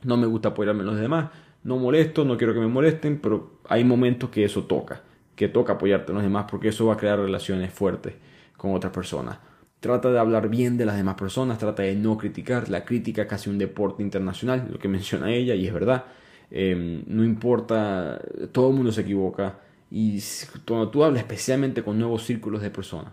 No 0.03 0.17
me 0.17 0.25
gusta 0.25 0.49
apoyarme 0.49 0.81
en 0.81 0.87
los 0.87 0.99
demás. 0.99 1.29
No 1.63 1.77
molesto, 1.77 2.25
no 2.25 2.37
quiero 2.37 2.53
que 2.53 2.59
me 2.59 2.67
molesten, 2.67 3.19
pero 3.19 3.59
hay 3.69 3.83
momentos 3.83 4.29
que 4.31 4.43
eso 4.43 4.63
toca. 4.63 5.03
Que 5.41 5.47
toca 5.47 5.73
apoyarte 5.73 6.11
en 6.11 6.17
los 6.17 6.23
demás 6.23 6.45
porque 6.47 6.67
eso 6.67 6.85
va 6.85 6.93
a 6.93 6.97
crear 6.97 7.17
relaciones 7.17 7.73
fuertes 7.73 8.13
con 8.57 8.75
otras 8.75 8.93
personas. 8.93 9.39
Trata 9.79 10.11
de 10.11 10.19
hablar 10.19 10.49
bien 10.49 10.77
de 10.77 10.85
las 10.85 10.95
demás 10.95 11.15
personas, 11.15 11.57
trata 11.57 11.81
de 11.81 11.95
no 11.95 12.15
criticar. 12.15 12.69
La 12.69 12.85
crítica 12.85 13.23
es 13.23 13.27
casi 13.27 13.49
un 13.49 13.57
deporte 13.57 14.03
internacional, 14.03 14.67
lo 14.71 14.77
que 14.77 14.87
menciona 14.97 15.31
ella, 15.33 15.55
y 15.55 15.65
es 15.65 15.73
verdad. 15.73 16.05
Em, 16.51 17.03
no 17.07 17.23
importa, 17.23 18.21
todo 18.51 18.69
el 18.69 18.75
mundo 18.75 18.91
se 18.91 19.01
equivoca. 19.01 19.57
Y 19.89 20.21
cuando 20.67 20.89
tú 20.89 21.03
hablas 21.03 21.23
especialmente 21.23 21.81
con 21.81 21.97
nuevos 21.97 22.23
círculos 22.23 22.61
de 22.61 22.69
personas 22.69 23.11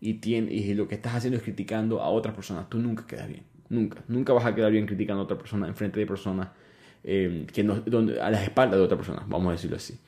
y, 0.00 0.74
lo 0.74 0.86
que 0.86 0.94
estás 0.94 1.16
haciendo 1.16 1.38
es 1.38 1.42
criticando 1.42 2.00
a 2.00 2.08
otras 2.08 2.36
personas, 2.36 2.70
tú 2.70 2.78
nunca 2.78 3.04
quedas 3.04 3.26
bien. 3.26 3.42
Nunca. 3.68 4.00
Nunca 4.06 4.32
vas 4.32 4.46
a 4.46 4.54
quedar 4.54 4.70
bien 4.70 4.86
criticando 4.86 5.22
a 5.22 5.24
otra 5.24 5.36
persona 5.36 5.66
en 5.66 5.74
frente 5.74 5.98
de 5.98 6.06
personas 6.06 6.50
em, 7.02 7.46
que 7.46 7.64
no, 7.64 7.80
donde, 7.80 8.20
a 8.20 8.30
las 8.30 8.44
espaldas 8.44 8.78
de 8.78 8.84
otra 8.84 8.96
persona, 8.96 9.24
vamos 9.26 9.48
a 9.48 9.52
decirlo 9.54 9.76
así. 9.76 9.98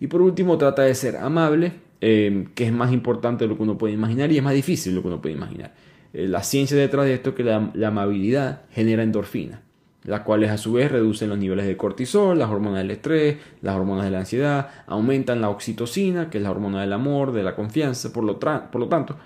Y 0.00 0.06
por 0.08 0.22
último, 0.22 0.58
trata 0.58 0.82
de 0.82 0.94
ser 0.94 1.16
amable, 1.16 1.72
em, 2.00 2.46
que 2.54 2.66
es 2.66 2.72
más 2.72 2.92
importante 2.92 3.44
de 3.44 3.48
lo 3.48 3.56
que 3.56 3.62
uno 3.62 3.78
puede 3.78 3.94
imaginar 3.94 4.30
y 4.32 4.38
es 4.38 4.42
más 4.42 4.54
difícil 4.54 4.92
de 4.92 4.96
lo 4.96 5.02
que 5.02 5.08
uno 5.08 5.22
puede 5.22 5.34
imaginar. 5.34 5.74
Eh, 6.12 6.28
la 6.28 6.42
ciencia 6.42 6.76
detrás 6.76 7.06
de 7.06 7.14
esto 7.14 7.30
es 7.30 7.36
que 7.36 7.44
la, 7.44 7.56
amabilidad 7.86 8.62
genera 8.70 9.02
endorfina 9.02 9.62
las 10.04 10.20
cuales 10.20 10.52
a 10.52 10.56
su 10.56 10.74
vez 10.74 10.92
reducen 10.92 11.28
los 11.28 11.38
niveles 11.38 11.66
de 11.66 11.76
cortisol, 11.76 12.38
las 12.38 12.48
hormonas 12.48 12.78
del 12.78 12.92
estrés, 12.92 13.38
las 13.60 13.74
hormonas 13.74 14.04
de 14.04 14.12
la 14.12 14.20
ansiedad, 14.20 14.68
aumentan 14.86 15.40
la 15.40 15.50
oxitocina, 15.50 16.30
que 16.30 16.38
es 16.38 16.44
la 16.44 16.52
hormona 16.52 16.80
del 16.80 16.92
amor, 16.92 17.32
de 17.32 17.42
la 17.42 17.56
confianza, 17.56 18.12
por 18.12 18.22
lo, 18.22 18.38
por 18.38 18.76
lo 18.76 18.86
tanto, 18.86 19.16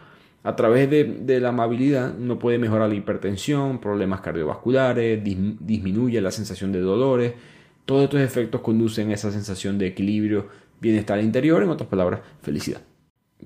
a 0.42 0.56
través 0.56 0.88
de, 0.88 1.38
la 1.40 1.50
amabilidad 1.50 2.14
uno 2.18 2.38
puede 2.38 2.58
mejorar 2.58 2.88
la 2.88 2.94
hipertensión, 2.94 3.78
problemas 3.78 4.22
cardiovasculares, 4.22 5.22
disminuye 5.22 6.18
la 6.22 6.30
sensación 6.30 6.72
de 6.72 6.80
dolores, 6.80 7.34
todos 7.84 8.04
estos 8.04 8.20
efectos 8.20 8.60
conducen 8.60 9.10
a 9.10 9.14
esa 9.14 9.32
sensación 9.32 9.78
de 9.78 9.86
equilibrio, 9.86 10.48
bienestar 10.80 11.20
interior, 11.20 11.62
en 11.62 11.70
otras 11.70 11.88
palabras, 11.88 12.20
felicidad. 12.42 12.82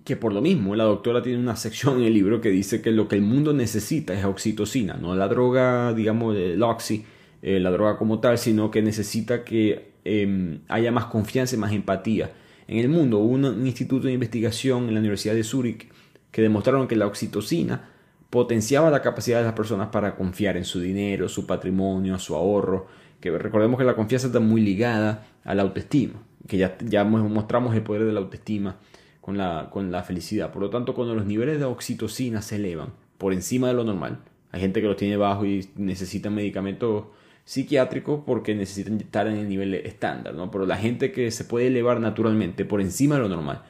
Que 0.05 0.17
por 0.17 0.33
lo 0.33 0.41
mismo, 0.41 0.75
la 0.75 0.85
doctora 0.85 1.23
tiene 1.23 1.39
una 1.39 1.57
sección 1.57 2.01
en 2.01 2.07
el 2.07 2.15
libro 2.15 2.41
que 2.41 2.51
dice 2.51 2.83
que 2.83 2.91
lo 2.91 3.09
que 3.09 3.17
el 3.17 3.23
mundo 3.23 3.53
necesita 3.53 4.13
es 4.13 4.25
oxitocina, 4.25 4.95
no 4.95 5.15
la 5.15 5.29
droga, 5.29 5.93
digamos, 5.95 6.37
el 6.37 6.63
oxy, 6.63 7.05
eh, 7.43 7.61
la 7.61 7.71
droga 7.71 7.97
como 7.99 8.21
tal, 8.21 8.39
sino 8.39 8.71
que 8.71 8.83
necesita 8.83 9.45
que 9.45 9.93
em, 10.05 10.61
haya 10.69 10.91
más 10.91 11.07
confianza 11.07 11.57
y 11.57 11.59
más 11.59 11.73
empatía. 11.73 12.33
En 12.67 12.79
el 12.79 12.89
mundo 12.89 13.19
hubo 13.19 13.35
un, 13.35 13.67
instituto 13.67 14.07
de 14.07 14.15
investigación 14.15 14.89
en 14.89 14.95
la 14.95 15.01
Universidad 15.01 15.35
de 15.35 15.45
Zúrich 15.45 15.89
que 16.31 16.43
demostraron 16.43 16.89
que 16.89 16.97
la 16.97 17.07
oxitocina 17.07 17.91
potenciaba 18.31 18.91
la 18.91 19.03
capacidad 19.03 19.39
de 19.39 19.45
las 19.45 19.53
personas 19.53 19.89
para 19.89 20.17
confiar 20.17 20.57
en 20.57 20.65
su 20.65 20.81
dinero, 20.81 21.29
su 21.29 21.47
patrimonio, 21.47 22.19
su 22.19 22.35
ahorro, 22.35 22.87
que 23.21 23.31
recordemos 23.37 23.79
que 23.79 23.85
la 23.85 23.95
confianza 23.95 24.29
está 24.29 24.41
muy 24.41 24.61
ligada 24.61 25.27
a 25.45 25.55
la 25.55 25.63
autoestima, 25.63 26.23
que 26.47 26.59
ya, 26.59 26.77
ya 26.79 27.05
mostramos 27.05 27.75
el 27.75 27.83
poder 27.83 28.05
de 28.05 28.13
la 28.13 28.21
autoestima 28.21 28.77
con 29.21 29.39
la, 29.39 29.71
con 29.71 29.91
la 29.91 30.03
felicidad. 30.03 30.53
Por 30.53 30.63
lo 30.63 30.71
tanto, 30.71 30.95
cuando 30.95 31.15
los 31.15 31.27
niveles 31.27 31.59
de 31.59 31.65
oxitocina 31.65 32.43
se 32.43 32.57
elevan 32.57 32.93
por 33.19 33.33
encima 33.33 33.69
de 33.69 33.75
lo 33.75 33.85
normal, 33.85 34.19
hay 34.53 34.61
gente 34.61 34.81
que 34.81 34.87
los 34.87 34.97
tiene 34.97 35.17
bajo 35.17 35.47
y 35.47 35.69
necesita 35.77 36.31
medicamentos 36.31 37.07
psiquiátrico 37.45 38.25
porque 38.25 38.55
necesitan 38.55 39.01
estar 39.01 39.27
en 39.27 39.37
el 39.37 39.49
nivel 39.49 39.75
estándar, 39.75 40.35
¿no? 40.35 40.51
Pero 40.51 40.67
la 40.67 40.77
gente 40.77 41.13
que 41.13 41.31
se 41.31 41.45
puede 41.45 41.67
elevar 41.67 42.01
naturalmente 42.01 42.65
por 42.65 42.81
encima 42.81 43.17
de 43.17 43.23
lo 43.23 43.29
normal, 43.29 43.63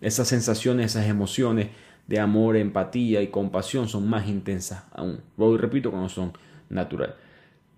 esas 0.00 0.28
sensaciones, 0.28 0.86
esas 0.86 1.06
emociones 1.06 1.68
de 2.06 2.18
amor, 2.18 2.56
empatía 2.56 3.22
y 3.22 3.28
compasión 3.28 3.88
son 3.88 4.08
más 4.08 4.28
intensas 4.28 4.84
aún. 4.92 5.20
Lo 5.36 5.56
repito, 5.56 5.90
cuando 5.90 6.08
son 6.08 6.32
natural. 6.68 7.14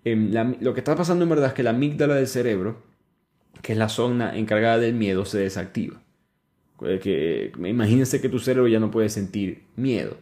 Em, 0.05 0.31
lo 0.61 0.73
que 0.73 0.79
está 0.79 0.95
pasando 0.95 1.23
en 1.23 1.29
verdad 1.29 1.47
es 1.47 1.53
que 1.53 1.63
la 1.63 1.71
amígdala 1.71 2.15
del 2.15 2.27
cerebro, 2.27 2.81
que 3.61 3.73
es 3.73 3.77
la 3.77 3.89
zona 3.89 4.37
encargada 4.37 4.77
del 4.77 4.93
miedo, 4.95 5.25
se 5.25 5.39
desactiva. 5.39 6.01
Que, 6.79 7.51
imagínense 7.57 8.21
que 8.21 8.29
tu 8.29 8.39
cerebro 8.39 8.67
ya 8.67 8.79
no 8.79 8.91
puede 8.91 9.09
sentir 9.09 9.63
miedo 9.75 10.17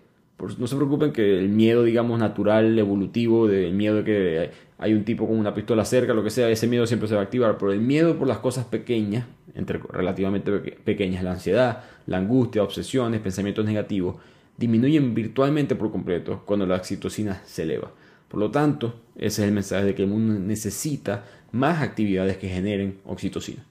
no 0.57 0.67
se 0.67 0.75
preocupen 0.75 1.11
que 1.11 1.39
el 1.39 1.49
miedo, 1.49 1.83
digamos, 1.83 2.19
natural, 2.19 2.77
evolutivo, 2.77 3.47
del 3.47 3.73
miedo 3.73 3.97
de 3.97 4.03
que 4.03 4.49
hay 4.77 4.93
un 4.93 5.05
tipo 5.05 5.27
con 5.27 5.37
una 5.37 5.53
pistola 5.53 5.85
cerca, 5.85 6.13
lo 6.13 6.23
que 6.23 6.29
sea, 6.29 6.49
ese 6.49 6.67
miedo 6.67 6.85
siempre 6.85 7.07
se 7.07 7.15
va 7.15 7.21
a 7.21 7.23
activar. 7.23 7.57
Pero 7.57 7.71
el 7.71 7.79
miedo 7.79 8.17
por 8.17 8.27
las 8.27 8.39
cosas 8.39 8.65
pequeñas, 8.65 9.25
entre 9.55 9.79
relativamente 9.79 10.51
pequeñas, 10.51 11.23
la 11.23 11.31
ansiedad, 11.31 11.83
la 12.07 12.17
angustia, 12.17 12.63
obsesiones, 12.63 13.21
pensamientos 13.21 13.65
negativos, 13.65 14.17
disminuyen 14.57 15.13
virtualmente 15.13 15.75
por 15.75 15.91
completo 15.91 16.43
cuando 16.45 16.65
la 16.65 16.75
oxitocina 16.75 17.41
se 17.45 17.63
eleva. 17.63 17.91
Por 18.33 18.39
lo 18.39 18.49
tanto, 18.49 18.99
ese 19.15 19.43
es 19.43 19.47
el 19.47 19.53
mensaje 19.53 19.85
de 19.85 19.93
que 19.93 20.01
el 20.01 20.09
mundo 20.09 20.33
necesita 20.33 21.23
más 21.51 21.83
actividades 21.83 22.37
que 22.37 22.49
generen 22.49 22.97
oxitocina. 23.05 23.63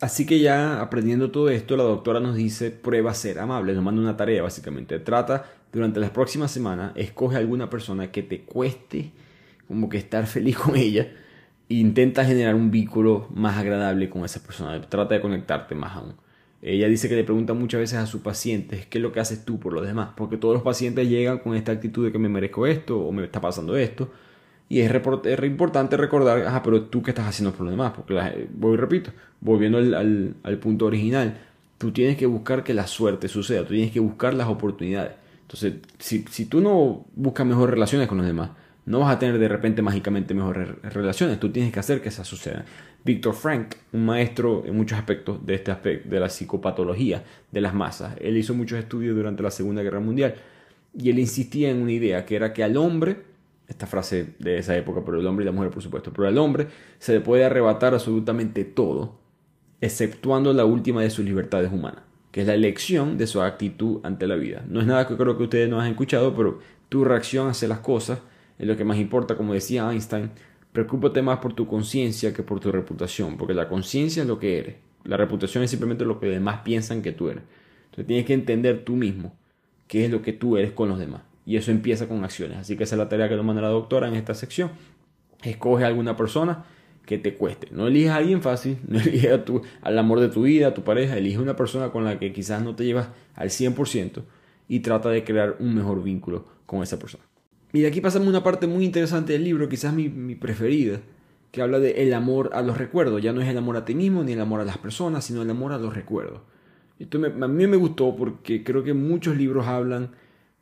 Así 0.00 0.26
que 0.26 0.40
ya 0.40 0.80
aprendiendo 0.80 1.30
todo 1.30 1.48
esto, 1.48 1.76
la 1.76 1.84
doctora 1.84 2.18
nos 2.18 2.34
dice 2.34 2.72
prueba 2.72 3.12
a 3.12 3.14
ser 3.14 3.38
amable, 3.38 3.72
nos 3.72 3.84
manda 3.84 4.02
una 4.02 4.16
tarea 4.16 4.42
básicamente. 4.42 4.98
Trata 4.98 5.44
durante 5.72 6.00
las 6.00 6.10
próximas 6.10 6.50
semanas, 6.50 6.90
escoge 6.96 7.36
alguna 7.36 7.70
persona 7.70 8.10
que 8.10 8.24
te 8.24 8.40
cueste 8.40 9.12
como 9.68 9.88
que 9.88 9.98
estar 9.98 10.26
feliz 10.26 10.58
con 10.58 10.74
ella 10.74 11.12
e 11.68 11.74
intenta 11.74 12.24
generar 12.24 12.56
un 12.56 12.72
vínculo 12.72 13.28
más 13.32 13.58
agradable 13.58 14.10
con 14.10 14.24
esa 14.24 14.42
persona. 14.42 14.80
Trata 14.80 15.14
de 15.14 15.20
conectarte 15.20 15.76
más 15.76 15.94
aún. 15.94 16.16
Ella 16.62 16.88
dice 16.88 17.08
que 17.08 17.16
le 17.16 17.24
pregunta 17.24 17.54
muchas 17.54 17.80
veces 17.80 17.98
a 17.98 18.06
sus 18.06 18.20
pacientes 18.20 18.86
qué 18.86 18.98
es 18.98 19.02
lo 19.02 19.12
que 19.12 19.20
haces 19.20 19.44
tú 19.44 19.58
por 19.58 19.72
los 19.72 19.86
demás, 19.86 20.10
porque 20.16 20.36
todos 20.36 20.54
los 20.54 20.62
pacientes 20.62 21.08
llegan 21.08 21.38
con 21.38 21.54
esta 21.54 21.72
actitud 21.72 22.04
de 22.04 22.12
que 22.12 22.18
me 22.18 22.28
merezco 22.28 22.66
esto 22.66 23.00
o 23.00 23.12
me 23.12 23.24
está 23.24 23.40
pasando 23.40 23.76
esto 23.76 24.10
y 24.70 24.82
es, 24.82 24.92
importante 25.44 25.96
recordar, 25.96 26.46
ajá, 26.46 26.62
pero 26.62 26.82
tú 26.82 27.02
qué 27.02 27.10
estás 27.10 27.26
haciendo 27.26 27.52
por 27.52 27.64
lo 27.64 27.72
demás, 27.72 27.92
porque 27.92 28.46
voy 28.54 28.76
repito, 28.76 29.10
volviendo 29.40 29.78
al, 29.78 30.36
al, 30.44 30.58
punto 30.58 30.86
original, 30.86 31.38
tú 31.76 31.90
tienes 31.90 32.16
que 32.16 32.24
buscar 32.26 32.62
que 32.62 32.72
la 32.72 32.86
suerte 32.86 33.26
suceda, 33.26 33.64
tú 33.64 33.74
tienes 33.74 33.90
que 33.90 33.98
buscar 33.98 34.32
las 34.32 34.46
oportunidades. 34.46 35.14
Entonces, 35.42 35.74
si, 35.98 36.24
si 36.30 36.46
tú 36.46 36.60
no 36.60 37.04
buscas 37.16 37.44
mejores 37.48 37.74
relaciones 37.74 38.06
con 38.06 38.18
los 38.18 38.26
demás, 38.28 38.50
no 38.90 39.00
vas 39.00 39.14
a 39.14 39.18
tener 39.20 39.38
de 39.38 39.46
repente 39.46 39.82
mágicamente 39.82 40.34
mejores 40.34 40.68
relaciones, 40.82 41.38
tú 41.38 41.50
tienes 41.50 41.72
que 41.72 41.78
hacer 41.78 42.02
que 42.02 42.08
esas 42.08 42.26
sucedan. 42.26 42.64
Víctor 43.04 43.34
Frank, 43.34 43.76
un 43.92 44.04
maestro 44.04 44.64
en 44.66 44.76
muchos 44.76 44.98
aspectos 44.98 45.46
de 45.46 45.54
este 45.54 45.70
aspecto 45.70 46.08
de 46.08 46.18
la 46.18 46.28
psicopatología 46.28 47.22
de 47.52 47.60
las 47.60 47.72
masas, 47.72 48.16
él 48.20 48.36
hizo 48.36 48.52
muchos 48.52 48.80
estudios 48.80 49.14
durante 49.14 49.44
la 49.44 49.52
Segunda 49.52 49.82
Guerra 49.82 50.00
Mundial 50.00 50.34
y 50.92 51.08
él 51.08 51.20
insistía 51.20 51.70
en 51.70 51.80
una 51.80 51.92
idea 51.92 52.26
que 52.26 52.34
era 52.34 52.52
que 52.52 52.64
al 52.64 52.76
hombre 52.76 53.30
esta 53.68 53.86
frase 53.86 54.34
de 54.40 54.58
esa 54.58 54.76
época, 54.76 55.02
pero 55.06 55.20
el 55.20 55.26
hombre 55.28 55.44
y 55.44 55.46
la 55.46 55.52
mujer, 55.52 55.70
por 55.70 55.82
supuesto, 55.82 56.12
pero 56.12 56.26
al 56.26 56.36
hombre 56.38 56.66
se 56.98 57.12
le 57.12 57.20
puede 57.20 57.44
arrebatar 57.44 57.94
absolutamente 57.94 58.64
todo, 58.64 59.20
exceptuando 59.80 60.52
la 60.52 60.64
última 60.64 61.00
de 61.02 61.10
sus 61.10 61.24
libertades 61.24 61.70
humanas, 61.72 62.02
que 62.32 62.40
es 62.40 62.48
la 62.48 62.54
elección 62.54 63.16
de 63.16 63.28
su 63.28 63.40
actitud 63.40 64.00
ante 64.02 64.26
la 64.26 64.34
vida. 64.34 64.64
No 64.68 64.80
es 64.80 64.86
nada 64.88 65.06
que 65.06 65.16
creo 65.16 65.36
que 65.36 65.44
ustedes 65.44 65.70
no 65.70 65.80
han 65.80 65.92
escuchado, 65.92 66.34
pero 66.34 66.58
tu 66.88 67.04
reacción 67.04 67.48
hacia 67.48 67.68
las 67.68 67.78
cosas 67.78 68.18
es 68.60 68.68
lo 68.68 68.76
que 68.76 68.84
más 68.84 68.98
importa, 68.98 69.36
como 69.36 69.54
decía 69.54 69.90
Einstein, 69.90 70.30
Preocúpate 70.72 71.20
más 71.20 71.38
por 71.38 71.52
tu 71.52 71.66
conciencia 71.66 72.32
que 72.32 72.44
por 72.44 72.60
tu 72.60 72.70
reputación, 72.70 73.36
porque 73.36 73.54
la 73.54 73.68
conciencia 73.68 74.22
es 74.22 74.28
lo 74.28 74.38
que 74.38 74.58
eres. 74.58 74.76
La 75.02 75.16
reputación 75.16 75.64
es 75.64 75.70
simplemente 75.70 76.04
lo 76.04 76.20
que 76.20 76.26
los 76.26 76.34
demás 76.34 76.60
piensan 76.62 77.02
que 77.02 77.10
tú 77.10 77.28
eres. 77.28 77.42
Entonces 77.86 78.06
tienes 78.06 78.24
que 78.24 78.34
entender 78.34 78.84
tú 78.84 78.94
mismo 78.94 79.34
qué 79.88 80.04
es 80.04 80.10
lo 80.12 80.22
que 80.22 80.32
tú 80.32 80.56
eres 80.56 80.70
con 80.70 80.88
los 80.88 80.98
demás. 80.98 81.22
Y 81.44 81.56
eso 81.56 81.72
empieza 81.72 82.06
con 82.06 82.22
acciones. 82.22 82.58
Así 82.58 82.76
que 82.76 82.84
esa 82.84 82.94
es 82.94 82.98
la 82.98 83.08
tarea 83.08 83.28
que 83.28 83.34
nos 83.34 83.44
manda 83.44 83.62
la 83.62 83.68
doctora 83.68 84.06
en 84.06 84.14
esta 84.14 84.34
sección. 84.34 84.70
Escoge 85.42 85.82
a 85.82 85.88
alguna 85.88 86.16
persona 86.16 86.64
que 87.04 87.18
te 87.18 87.34
cueste. 87.34 87.66
No 87.72 87.88
elijas 87.88 88.14
a 88.14 88.16
alguien 88.18 88.40
fácil, 88.40 88.78
no 88.86 89.00
elijas 89.00 89.40
al 89.82 89.98
amor 89.98 90.20
de 90.20 90.28
tu 90.28 90.42
vida, 90.42 90.68
a 90.68 90.74
tu 90.74 90.84
pareja, 90.84 91.16
elige 91.16 91.38
una 91.38 91.56
persona 91.56 91.90
con 91.90 92.04
la 92.04 92.20
que 92.20 92.32
quizás 92.32 92.62
no 92.62 92.76
te 92.76 92.84
llevas 92.84 93.08
al 93.34 93.48
100% 93.48 94.22
y 94.68 94.80
trata 94.80 95.08
de 95.08 95.24
crear 95.24 95.56
un 95.58 95.74
mejor 95.74 96.00
vínculo 96.04 96.44
con 96.66 96.84
esa 96.84 96.96
persona. 96.96 97.24
Y 97.72 97.80
de 97.80 97.88
aquí 97.88 98.00
pasamos 98.00 98.28
una 98.28 98.42
parte 98.42 98.66
muy 98.66 98.84
interesante 98.84 99.32
del 99.32 99.44
libro, 99.44 99.68
quizás 99.68 99.94
mi, 99.94 100.08
mi 100.08 100.34
preferida, 100.34 101.00
que 101.52 101.62
habla 101.62 101.78
de 101.78 102.02
el 102.02 102.12
amor 102.14 102.50
a 102.52 102.62
los 102.62 102.78
recuerdos. 102.78 103.22
Ya 103.22 103.32
no 103.32 103.40
es 103.40 103.48
el 103.48 103.58
amor 103.58 103.76
a 103.76 103.84
ti 103.84 103.94
mismo 103.94 104.24
ni 104.24 104.32
el 104.32 104.40
amor 104.40 104.60
a 104.60 104.64
las 104.64 104.78
personas, 104.78 105.24
sino 105.24 105.42
el 105.42 105.50
amor 105.50 105.72
a 105.72 105.78
los 105.78 105.94
recuerdos. 105.94 106.40
Esto 106.98 107.18
a 107.24 107.48
mí 107.48 107.66
me 107.66 107.76
gustó 107.76 108.14
porque 108.14 108.62
creo 108.62 108.84
que 108.84 108.92
muchos 108.92 109.36
libros 109.36 109.66
hablan 109.66 110.10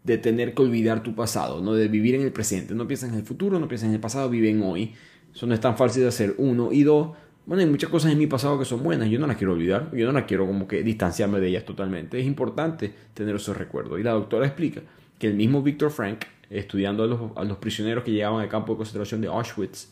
de 0.04 0.18
tener 0.18 0.54
que 0.54 0.62
olvidar 0.62 1.02
tu 1.02 1.14
pasado, 1.14 1.60
no 1.60 1.74
de 1.74 1.88
vivir 1.88 2.14
en 2.14 2.22
el 2.22 2.32
presente. 2.32 2.74
No 2.74 2.86
piensas 2.86 3.10
en 3.10 3.16
el 3.16 3.24
futuro, 3.24 3.58
no 3.58 3.68
piensas 3.68 3.88
en 3.88 3.94
el 3.94 4.00
pasado, 4.00 4.30
vive 4.30 4.48
en 4.48 4.62
hoy. 4.62 4.94
Eso 5.34 5.46
no 5.46 5.54
es 5.54 5.60
tan 5.60 5.76
fácil 5.76 6.02
de 6.02 6.08
hacer. 6.08 6.34
Uno. 6.38 6.72
Y 6.72 6.84
dos, 6.84 7.16
bueno, 7.44 7.62
hay 7.62 7.68
muchas 7.68 7.90
cosas 7.90 8.12
en 8.12 8.18
mi 8.18 8.26
pasado 8.26 8.58
que 8.58 8.64
son 8.64 8.82
buenas. 8.82 9.10
Yo 9.10 9.18
no 9.18 9.26
las 9.26 9.36
quiero 9.36 9.52
olvidar. 9.52 9.90
Yo 9.94 10.06
no 10.06 10.12
las 10.12 10.24
quiero 10.24 10.46
como 10.46 10.68
que 10.68 10.82
distanciarme 10.82 11.40
de 11.40 11.48
ellas 11.48 11.64
totalmente. 11.64 12.20
Es 12.20 12.26
importante 12.26 12.92
tener 13.14 13.34
esos 13.34 13.56
recuerdos. 13.56 13.98
Y 13.98 14.02
la 14.02 14.12
doctora 14.12 14.46
explica 14.46 14.82
que 15.18 15.26
el 15.26 15.34
mismo 15.34 15.62
Víctor 15.62 15.90
Frank, 15.90 16.20
estudiando 16.50 17.04
a 17.04 17.06
los, 17.06 17.20
a 17.36 17.44
los 17.44 17.58
prisioneros 17.58 18.04
que 18.04 18.12
llegaban 18.12 18.40
al 18.40 18.48
campo 18.48 18.72
de 18.72 18.78
concentración 18.78 19.20
de 19.20 19.28
Auschwitz, 19.28 19.88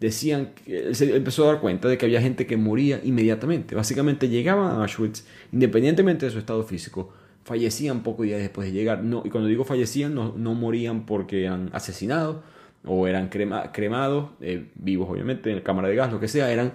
decían 0.00 0.52
que 0.64 0.94
se 0.94 1.16
empezó 1.16 1.44
a 1.44 1.52
dar 1.52 1.60
cuenta 1.60 1.88
de 1.88 1.96
que 1.96 2.06
había 2.06 2.20
gente 2.20 2.46
que 2.46 2.56
moría 2.56 3.00
inmediatamente. 3.02 3.74
Básicamente 3.74 4.28
llegaban 4.28 4.70
a 4.72 4.82
Auschwitz, 4.82 5.24
independientemente 5.52 6.26
de 6.26 6.32
su 6.32 6.38
estado 6.38 6.62
físico, 6.64 7.12
fallecían 7.44 8.02
pocos 8.02 8.26
días 8.26 8.40
después 8.40 8.66
de 8.66 8.72
llegar. 8.72 9.02
No, 9.02 9.22
y 9.24 9.30
cuando 9.30 9.48
digo 9.48 9.64
fallecían, 9.64 10.14
no, 10.14 10.34
no 10.36 10.54
morían 10.54 11.06
porque 11.06 11.44
eran 11.44 11.70
asesinados 11.72 12.36
o 12.84 13.06
eran 13.06 13.28
cremados, 13.28 14.30
eh, 14.40 14.66
vivos 14.74 15.08
obviamente, 15.08 15.50
en 15.50 15.56
la 15.56 15.62
cámara 15.62 15.88
de 15.88 15.96
gas, 15.96 16.12
lo 16.12 16.20
que 16.20 16.28
sea, 16.28 16.52
eran 16.52 16.72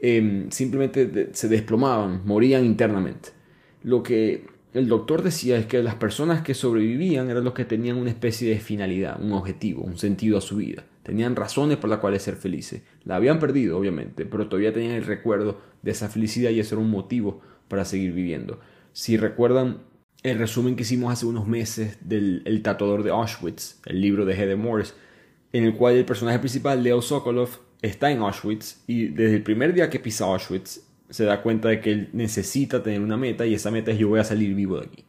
em, 0.00 0.50
simplemente 0.50 1.30
se 1.32 1.48
desplomaban, 1.48 2.22
morían 2.24 2.64
internamente. 2.64 3.30
Lo 3.82 4.02
que 4.02 4.46
el 4.74 4.88
doctor 4.88 5.22
decía 5.22 5.66
que 5.68 5.82
las 5.84 5.94
personas 5.94 6.42
que 6.42 6.52
sobrevivían 6.52 7.30
eran 7.30 7.44
los 7.44 7.54
que 7.54 7.64
tenían 7.64 7.96
una 7.96 8.10
especie 8.10 8.50
de 8.50 8.58
finalidad, 8.58 9.22
un 9.22 9.32
objetivo, 9.32 9.82
un 9.82 9.96
sentido 9.96 10.36
a 10.36 10.40
su 10.40 10.56
vida. 10.56 10.84
Tenían 11.04 11.36
razones 11.36 11.76
por 11.76 11.88
las 11.88 12.00
cuales 12.00 12.22
ser 12.22 12.34
felices. 12.34 12.82
La 13.04 13.14
habían 13.14 13.38
perdido, 13.38 13.78
obviamente, 13.78 14.26
pero 14.26 14.48
todavía 14.48 14.72
tenían 14.72 14.94
el 14.94 15.04
recuerdo 15.04 15.60
de 15.82 15.92
esa 15.92 16.08
felicidad 16.08 16.50
y 16.50 16.58
eso 16.58 16.74
era 16.74 16.82
un 16.82 16.90
motivo 16.90 17.40
para 17.68 17.84
seguir 17.84 18.12
viviendo. 18.12 18.58
Si 18.92 19.16
recuerdan 19.16 19.82
el 20.24 20.38
resumen 20.38 20.74
que 20.74 20.82
hicimos 20.82 21.12
hace 21.12 21.26
unos 21.26 21.46
meses 21.46 21.98
del 22.00 22.42
El 22.44 22.62
tatuador 22.62 23.04
de 23.04 23.10
Auschwitz, 23.10 23.80
el 23.86 24.00
libro 24.00 24.24
de 24.24 24.34
Heather 24.34 24.56
Morris, 24.56 24.94
en 25.52 25.62
el 25.62 25.76
cual 25.76 25.94
el 25.94 26.04
personaje 26.04 26.40
principal, 26.40 26.82
Leo 26.82 27.00
Sokolov, 27.00 27.60
está 27.80 28.10
en 28.10 28.22
Auschwitz 28.22 28.82
y 28.88 29.06
desde 29.06 29.36
el 29.36 29.42
primer 29.44 29.72
día 29.72 29.88
que 29.88 30.00
pisa 30.00 30.24
Auschwitz 30.24 30.80
se 31.10 31.24
da 31.24 31.42
cuenta 31.42 31.68
de 31.68 31.80
que 31.80 31.92
él 31.92 32.08
necesita 32.12 32.82
tener 32.82 33.00
una 33.00 33.16
meta 33.16 33.46
y 33.46 33.54
esa 33.54 33.70
meta 33.70 33.90
es 33.90 33.98
yo 33.98 34.08
voy 34.08 34.20
a 34.20 34.24
salir 34.24 34.54
vivo 34.54 34.78
de 34.78 34.86
aquí. 34.86 35.04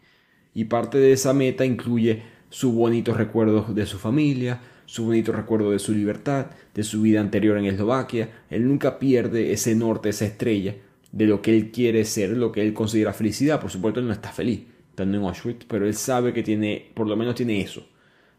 Y 0.54 0.66
parte 0.66 0.98
de 0.98 1.12
esa 1.12 1.34
meta 1.34 1.66
incluye 1.66 2.24
su 2.50 2.72
bonito 2.72 3.14
recuerdo 3.14 3.66
de 3.74 3.86
su 3.86 3.98
familia, 3.98 4.62
su 4.86 5.06
bonito 5.06 5.32
recuerdo 5.32 5.72
de 5.72 5.80
su 5.80 5.94
libertad, 5.94 6.48
de 6.74 6.84
su 6.84 7.02
vida 7.02 7.20
anterior 7.20 7.58
en 7.58 7.66
Eslovaquia. 7.66 8.30
Él 8.50 8.68
nunca 8.68 9.00
pierde 9.00 9.52
ese 9.52 9.76
norte, 9.76 10.10
esa 10.10 10.26
estrella 10.26 10.76
de 11.12 11.26
lo 11.26 11.42
que 11.42 11.56
él 11.56 11.72
quiere 11.72 12.06
ser, 12.06 12.32
lo 12.32 12.52
que 12.52 12.62
él 12.62 12.74
considera 12.74 13.14
felicidad. 13.14 13.60
Por 13.60 13.72
supuesto, 13.72 14.00
él 14.00 14.08
no 14.08 14.14
está 14.14 14.32
feliz 14.32 14.62
estando 14.90 15.18
en 15.18 15.24
Auschwitz, 15.24 15.66
pero 15.66 15.86
él 15.86 15.94
sabe 15.94 16.32
que 16.32 16.44
tiene, 16.44 16.92
por 16.94 17.08
lo 17.08 17.18
menos 17.18 17.36
tiene 17.36 17.60
eso 17.60 17.86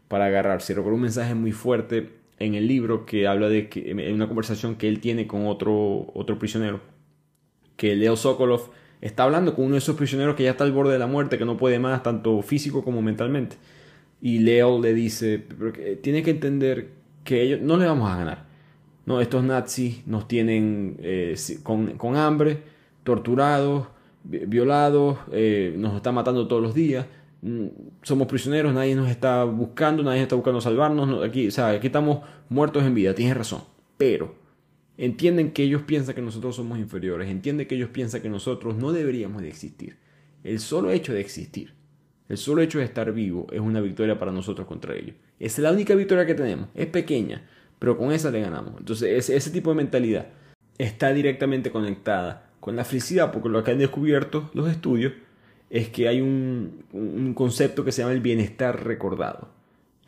para 0.07 0.25
agarrarse. 0.25 0.73
Recuerdo 0.73 0.95
un 0.95 1.03
mensaje 1.03 1.35
muy 1.35 1.51
fuerte 1.51 2.09
en 2.39 2.55
el 2.55 2.67
libro 2.67 3.05
que 3.05 3.27
habla 3.27 3.49
de 3.49 3.69
que 3.69 3.91
en 3.91 4.13
una 4.13 4.27
conversación 4.27 4.75
que 4.75 4.87
él 4.87 4.99
tiene 4.99 5.27
con 5.27 5.47
otro, 5.47 6.11
otro 6.13 6.39
prisionero, 6.39 6.81
que 7.77 7.95
Leo 7.95 8.17
Sokolov 8.17 8.69
está 8.99 9.23
hablando 9.23 9.55
con 9.55 9.65
uno 9.65 9.73
de 9.73 9.79
esos 9.79 9.95
prisioneros 9.95 10.35
que 10.35 10.43
ya 10.43 10.51
está 10.51 10.63
al 10.63 10.71
borde 10.71 10.93
de 10.93 10.99
la 10.99 11.07
muerte, 11.07 11.37
que 11.37 11.45
no 11.45 11.55
puede 11.57 11.79
más, 11.79 12.03
tanto 12.03 12.41
físico 12.41 12.83
como 12.83 13.01
mentalmente. 13.01 13.55
Y 14.21 14.39
Leo 14.39 14.81
le 14.81 14.93
dice, 14.93 15.45
tiene 16.01 16.23
que 16.23 16.31
entender 16.31 16.89
que 17.23 17.41
ellos 17.43 17.61
no 17.61 17.77
le 17.77 17.85
vamos 17.85 18.09
a 18.09 18.17
ganar. 18.17 18.47
No, 19.05 19.21
estos 19.21 19.43
nazis 19.43 20.05
nos 20.05 20.27
tienen 20.27 20.97
eh, 21.01 21.35
con, 21.63 21.97
con, 21.97 22.17
hambre, 22.17 22.63
torturados, 23.03 23.87
violados, 24.23 25.19
eh, 25.31 25.73
nos 25.77 25.95
están 25.95 26.15
matando 26.15 26.47
todos 26.47 26.61
los 26.61 26.73
días. 26.73 27.05
Mm, 27.41 27.67
somos 28.01 28.27
prisioneros, 28.27 28.73
nadie 28.73 28.95
nos 28.95 29.09
está 29.09 29.43
buscando, 29.45 30.03
nadie 30.03 30.23
está 30.23 30.35
buscando 30.35 30.59
salvarnos, 30.59 31.23
aquí, 31.23 31.47
o 31.47 31.51
sea, 31.51 31.69
aquí 31.69 31.87
estamos 31.87 32.19
muertos 32.49 32.83
en 32.83 32.95
vida, 32.95 33.13
tienes 33.13 33.37
razón, 33.37 33.61
pero 33.97 34.35
entienden 34.97 35.51
que 35.51 35.63
ellos 35.63 35.83
piensan 35.83 36.15
que 36.15 36.21
nosotros 36.21 36.55
somos 36.55 36.79
inferiores, 36.79 37.29
entienden 37.29 37.67
que 37.67 37.75
ellos 37.75 37.89
piensan 37.89 38.21
que 38.21 38.29
nosotros 38.29 38.75
no 38.75 38.91
deberíamos 38.91 39.41
de 39.41 39.49
existir. 39.49 39.97
El 40.43 40.59
solo 40.59 40.91
hecho 40.91 41.13
de 41.13 41.21
existir, 41.21 41.73
el 42.29 42.37
solo 42.37 42.61
hecho 42.61 42.79
de 42.79 42.85
estar 42.85 43.11
vivo 43.13 43.47
es 43.51 43.59
una 43.59 43.81
victoria 43.81 44.19
para 44.19 44.31
nosotros 44.31 44.67
contra 44.67 44.95
ellos. 44.95 45.15
Es 45.39 45.57
la 45.59 45.71
única 45.71 45.95
victoria 45.95 46.25
que 46.25 46.35
tenemos, 46.35 46.69
es 46.73 46.87
pequeña, 46.87 47.47
pero 47.79 47.97
con 47.97 48.11
esa 48.11 48.31
le 48.31 48.41
ganamos. 48.41 48.73
Entonces 48.79 49.09
ese, 49.17 49.35
ese 49.35 49.51
tipo 49.51 49.69
de 49.69 49.77
mentalidad 49.77 50.27
está 50.77 51.13
directamente 51.13 51.71
conectada 51.71 52.51
con 52.59 52.75
la 52.75 52.85
felicidad, 52.85 53.31
porque 53.31 53.49
lo 53.49 53.63
que 53.63 53.71
han 53.71 53.77
descubierto 53.77 54.49
los 54.53 54.69
estudios 54.69 55.13
es 55.69 55.89
que 55.89 56.07
hay 56.07 56.21
un, 56.21 57.33
concepto 57.35 57.83
que 57.83 57.91
se 57.91 58.01
llama 58.01 58.13
el 58.13 58.21
bienestar 58.21 58.85
recordado. 58.85 59.49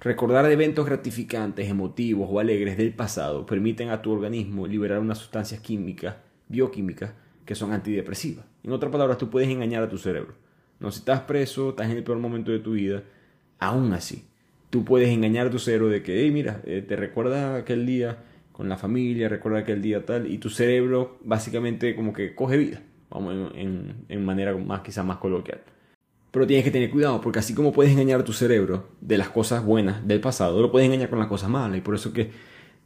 Recordar 0.02 0.50
eventos 0.50 0.86
gratificantes, 0.86 1.70
emotivos 1.70 2.30
o 2.32 2.40
alegres 2.40 2.78
del 2.78 2.94
pasado 2.94 3.46
permiten 3.46 3.90
a 3.90 4.02
tu 4.02 4.12
organismo 4.12 4.66
liberar 4.66 5.00
unas 5.00 5.18
sustancias 5.18 5.60
químicas, 5.60 6.16
bioquímicas, 6.48 7.14
que 7.46 7.56
son 7.56 7.74
antidepresivas. 7.74 8.46
En 8.64 8.72
otras 8.72 8.92
palabras, 8.92 9.18
tú 9.18 9.30
puedes 9.30 9.50
engañar 9.50 9.84
a 9.84 9.90
tu 9.90 9.98
cerebro. 9.98 10.36
No, 10.80 10.92
si 10.92 11.00
estás 11.00 11.22
preso, 11.22 11.72
estás 11.72 11.90
en 11.90 11.98
el 11.98 12.04
peor 12.04 12.20
momento 12.20 12.52
de 12.52 12.60
tu 12.60 12.74
vida, 12.74 13.04
aún 13.58 13.92
así, 13.94 14.26
tú 14.70 14.86
puedes 14.86 15.10
engañar 15.10 15.48
a 15.48 15.50
tu 15.50 15.60
cerebro 15.60 15.90
de 15.90 16.02
que, 16.02 16.22
hey, 16.22 16.32
mira, 16.32 16.62
eh, 16.66 16.82
te 16.82 16.96
recuerda 16.96 17.56
aquel 17.56 17.86
día 17.86 18.24
con 18.54 18.70
la 18.70 18.78
familia, 18.78 19.28
recuerda 19.28 19.60
aquel 19.60 19.82
día 19.82 20.06
tal, 20.06 20.32
y 20.32 20.38
tu 20.38 20.50
cerebro 20.50 21.18
básicamente 21.24 21.96
como 21.96 22.14
que 22.14 22.36
coge 22.36 22.58
vida 22.58 22.82
vamos 23.10 23.52
en, 23.56 24.26
manera 24.26 24.56
más 24.56 24.82
quizás 24.82 25.06
más 25.06 25.18
coloquial. 25.18 25.62
Pero 26.32 26.46
tienes 26.46 26.63
que 26.63 26.72
tener 26.72 26.92
cuidado, 26.92 27.22
porque 27.22 27.39
así 27.39 27.54
como 27.54 27.74
puedes 27.74 27.92
engañar 27.92 28.20
a 28.20 28.24
tu 28.24 28.34
cerebro 28.34 28.89
de 29.02 29.18
las 29.18 29.30
cosas 29.30 29.63
buenas 29.63 30.08
del 30.08 30.22
pasado, 30.22 30.62
lo 30.62 30.72
puedes 30.72 30.86
engañar 30.86 31.10
con 31.10 31.20
las 31.20 31.28
cosas 31.28 31.50
malas. 31.50 31.78
Y 31.78 31.82
por 31.82 31.96
eso 31.96 32.13
que 32.13 32.32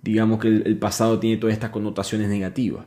digamos 0.03 0.39
que 0.39 0.49
el, 0.49 0.77
pasado 0.77 1.19
tiene 1.19 1.38
todas 1.38 1.53
estas 1.53 1.71
connotaciones 1.71 2.27
negativas, 2.27 2.86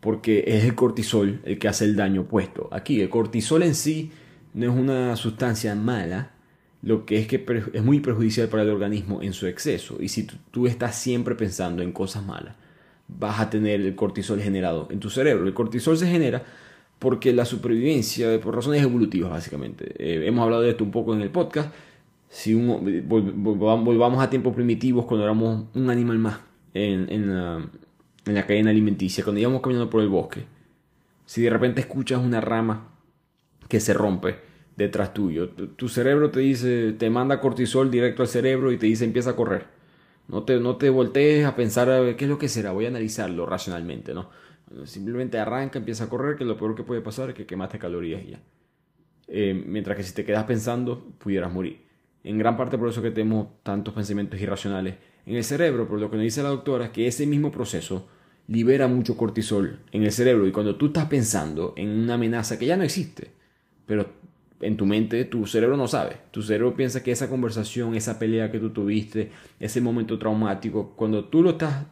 porque 0.00 0.44
es 0.46 0.64
el 0.64 0.74
cortisol 0.74 1.40
el 1.44 1.58
que 1.58 1.66
hace 1.66 1.84
el 1.84 1.96
daño 1.96 2.22
opuesto. 2.22 2.68
Aquí 2.70 3.00
el 3.00 3.08
cortisol 3.08 3.62
en 3.62 3.74
sí 3.74 4.12
no 4.54 4.70
es 4.70 4.78
una 4.78 5.16
sustancia 5.16 5.74
mala, 5.74 6.32
lo 6.82 7.06
que 7.06 7.18
es 7.18 7.26
que 7.26 7.44
es 7.72 7.82
muy 7.82 8.00
perjudicial 8.00 8.48
para 8.48 8.62
el 8.62 8.70
organismo 8.70 9.22
en 9.22 9.32
su 9.32 9.46
exceso. 9.46 9.96
Y 10.00 10.08
si 10.08 10.26
tú 10.50 10.66
estás 10.66 10.94
siempre 10.96 11.34
pensando 11.34 11.82
en 11.82 11.90
cosas 11.90 12.24
malas, 12.24 12.54
vas 13.08 13.40
a 13.40 13.50
tener 13.50 13.80
el 13.80 13.94
cortisol 13.96 14.40
generado 14.40 14.88
en 14.90 15.00
tu 15.00 15.10
cerebro. 15.10 15.46
El 15.46 15.54
cortisol 15.54 15.96
se 15.96 16.06
genera 16.06 16.44
porque 16.98 17.32
la 17.32 17.44
supervivencia, 17.44 18.40
por 18.40 18.54
razones 18.54 18.82
evolutivas 18.82 19.30
básicamente, 19.30 19.94
eh, 19.98 20.26
hemos 20.26 20.42
hablado 20.42 20.62
de 20.62 20.70
esto 20.70 20.84
un 20.84 20.90
poco 20.90 21.14
en 21.14 21.22
el 21.22 21.30
podcast, 21.30 21.72
si 22.28 22.54
volvamos 22.54 24.22
a 24.22 24.28
tiempos 24.28 24.54
primitivos 24.54 25.06
cuando 25.06 25.24
éramos 25.24 25.66
un 25.74 25.90
animal 25.90 26.18
más 26.18 26.40
en, 26.74 27.10
en, 27.10 27.34
la, 27.34 27.68
en 28.26 28.34
la 28.34 28.46
cadena 28.46 28.70
alimenticia, 28.70 29.24
cuando 29.24 29.40
íbamos 29.40 29.62
caminando 29.62 29.88
por 29.88 30.02
el 30.02 30.08
bosque, 30.08 30.44
si 31.24 31.42
de 31.42 31.50
repente 31.50 31.80
escuchas 31.80 32.22
una 32.22 32.40
rama 32.40 32.88
que 33.68 33.80
se 33.80 33.94
rompe 33.94 34.36
detrás 34.76 35.12
tuyo, 35.14 35.48
tu 35.48 35.88
cerebro 35.88 36.30
te 36.30 36.40
dice, 36.40 36.92
te 36.92 37.10
manda 37.10 37.40
cortisol 37.40 37.90
directo 37.90 38.22
al 38.22 38.28
cerebro 38.28 38.72
y 38.72 38.78
te 38.78 38.86
dice 38.86 39.04
empieza 39.04 39.30
a 39.30 39.36
correr. 39.36 39.66
No 40.28 40.42
te, 40.42 40.60
no 40.60 40.76
te 40.76 40.90
voltees 40.90 41.46
a 41.46 41.56
pensar 41.56 41.88
qué 42.16 42.24
es 42.24 42.30
lo 42.30 42.38
que 42.38 42.48
será, 42.48 42.72
voy 42.72 42.84
a 42.84 42.88
analizarlo 42.88 43.46
racionalmente, 43.46 44.12
¿no? 44.12 44.28
Simplemente 44.84 45.38
arranca, 45.38 45.78
empieza 45.78 46.04
a 46.04 46.08
correr, 46.08 46.36
que 46.36 46.44
lo 46.44 46.56
peor 46.56 46.74
que 46.74 46.82
puede 46.82 47.00
pasar 47.00 47.30
es 47.30 47.34
que 47.34 47.46
quemaste 47.46 47.78
calorías 47.78 48.22
y 48.22 48.30
ya. 48.32 48.40
Eh, 49.28 49.62
mientras 49.66 49.96
que 49.96 50.02
si 50.02 50.14
te 50.14 50.24
quedas 50.24 50.44
pensando, 50.44 51.04
pudieras 51.18 51.52
morir. 51.52 51.80
En 52.24 52.38
gran 52.38 52.56
parte 52.56 52.76
por 52.78 52.88
eso 52.88 53.02
que 53.02 53.10
tenemos 53.10 53.48
tantos 53.62 53.94
pensamientos 53.94 54.40
irracionales 54.40 54.96
en 55.26 55.36
el 55.36 55.44
cerebro, 55.44 55.86
pero 55.86 55.98
lo 55.98 56.10
que 56.10 56.16
nos 56.16 56.24
dice 56.24 56.42
la 56.42 56.48
doctora 56.48 56.86
es 56.86 56.90
que 56.90 57.06
ese 57.06 57.26
mismo 57.26 57.52
proceso 57.52 58.08
libera 58.48 58.88
mucho 58.88 59.16
cortisol 59.16 59.78
en 59.92 60.02
el 60.02 60.12
cerebro 60.12 60.46
y 60.46 60.52
cuando 60.52 60.76
tú 60.76 60.86
estás 60.86 61.06
pensando 61.06 61.74
en 61.76 61.90
una 61.90 62.14
amenaza 62.14 62.58
que 62.58 62.66
ya 62.66 62.76
no 62.76 62.82
existe, 62.82 63.30
pero 63.86 64.06
en 64.60 64.76
tu 64.76 64.86
mente 64.86 65.24
tu 65.26 65.46
cerebro 65.46 65.76
no 65.76 65.86
sabe, 65.86 66.16
tu 66.30 66.42
cerebro 66.42 66.74
piensa 66.74 67.02
que 67.02 67.12
esa 67.12 67.28
conversación, 67.28 67.94
esa 67.94 68.18
pelea 68.18 68.50
que 68.50 68.58
tú 68.58 68.70
tuviste, 68.70 69.30
ese 69.60 69.80
momento 69.80 70.18
traumático, 70.18 70.94
cuando 70.96 71.26
tú 71.26 71.42
lo 71.42 71.50
estás 71.50 71.84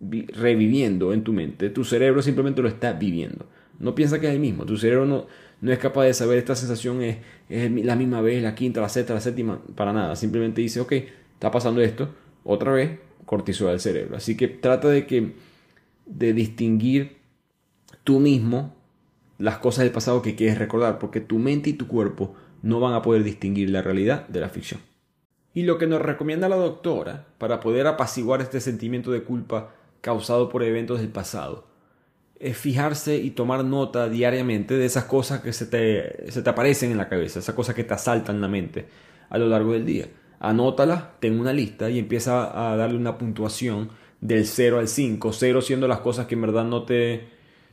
reviviendo 0.00 1.12
en 1.12 1.24
tu 1.24 1.32
mente. 1.32 1.70
Tu 1.70 1.84
cerebro 1.84 2.22
simplemente 2.22 2.62
lo 2.62 2.68
está 2.68 2.92
viviendo. 2.92 3.46
No 3.78 3.94
piensa 3.94 4.20
que 4.20 4.28
es 4.28 4.34
el 4.34 4.40
mismo. 4.40 4.64
Tu 4.66 4.76
cerebro 4.76 5.06
no, 5.06 5.26
no 5.60 5.72
es 5.72 5.78
capaz 5.78 6.04
de 6.04 6.14
saber 6.14 6.38
esta 6.38 6.54
sensación 6.54 7.02
es, 7.02 7.18
es 7.48 7.70
la 7.70 7.96
misma 7.96 8.20
vez, 8.20 8.42
la 8.42 8.54
quinta, 8.54 8.80
la 8.80 8.88
sexta, 8.88 9.14
la 9.14 9.20
séptima, 9.20 9.60
para 9.74 9.92
nada. 9.92 10.16
Simplemente 10.16 10.60
dice, 10.60 10.80
ok, 10.80 10.92
está 11.34 11.50
pasando 11.50 11.80
esto, 11.80 12.14
otra 12.44 12.72
vez, 12.72 12.98
cortisol 13.24 13.68
del 13.68 13.80
cerebro. 13.80 14.16
Así 14.16 14.36
que 14.36 14.48
trata 14.48 14.88
de 14.88 15.06
que 15.06 15.34
de 16.06 16.32
distinguir 16.32 17.16
tú 18.04 18.20
mismo 18.20 18.74
las 19.38 19.58
cosas 19.58 19.84
del 19.84 19.92
pasado 19.92 20.22
que 20.22 20.34
quieres 20.34 20.58
recordar, 20.58 20.98
porque 20.98 21.20
tu 21.20 21.38
mente 21.38 21.70
y 21.70 21.74
tu 21.74 21.86
cuerpo 21.86 22.34
no 22.62 22.80
van 22.80 22.94
a 22.94 23.02
poder 23.02 23.22
distinguir 23.22 23.70
la 23.70 23.82
realidad 23.82 24.26
de 24.28 24.40
la 24.40 24.48
ficción. 24.48 24.80
Y 25.52 25.62
lo 25.62 25.78
que 25.78 25.86
nos 25.86 26.02
recomienda 26.02 26.48
la 26.48 26.56
doctora 26.56 27.26
para 27.38 27.60
poder 27.60 27.86
apaciguar 27.86 28.40
este 28.40 28.60
sentimiento 28.60 29.10
de 29.10 29.22
culpa 29.22 29.74
causado 30.06 30.48
por 30.48 30.62
eventos 30.62 31.00
del 31.00 31.08
pasado 31.08 31.66
es 32.38 32.56
fijarse 32.56 33.16
y 33.16 33.30
tomar 33.30 33.64
nota 33.64 34.08
diariamente 34.08 34.76
de 34.76 34.86
esas 34.86 35.02
cosas 35.02 35.40
que 35.40 35.52
se 35.52 35.66
te, 35.66 36.30
se 36.30 36.42
te 36.42 36.50
aparecen 36.50 36.92
en 36.92 36.96
la 36.96 37.08
cabeza, 37.08 37.40
esas 37.40 37.56
cosas 37.56 37.74
que 37.74 37.82
te 37.82 37.92
asaltan 37.92 38.40
la 38.40 38.46
mente 38.46 38.86
a 39.30 39.36
lo 39.36 39.48
largo 39.48 39.72
del 39.72 39.84
día. 39.84 40.06
Anótalas, 40.38 41.18
ten 41.18 41.40
una 41.40 41.52
lista 41.52 41.90
y 41.90 41.98
empieza 41.98 42.70
a 42.70 42.76
darle 42.76 42.96
una 42.96 43.18
puntuación 43.18 43.88
del 44.20 44.46
0 44.46 44.78
al 44.78 44.86
5, 44.86 45.32
0 45.32 45.60
siendo 45.60 45.88
las 45.88 45.98
cosas 45.98 46.26
que 46.26 46.36
en 46.36 46.42
verdad 46.42 46.64
no 46.64 46.84
te, 46.84 47.26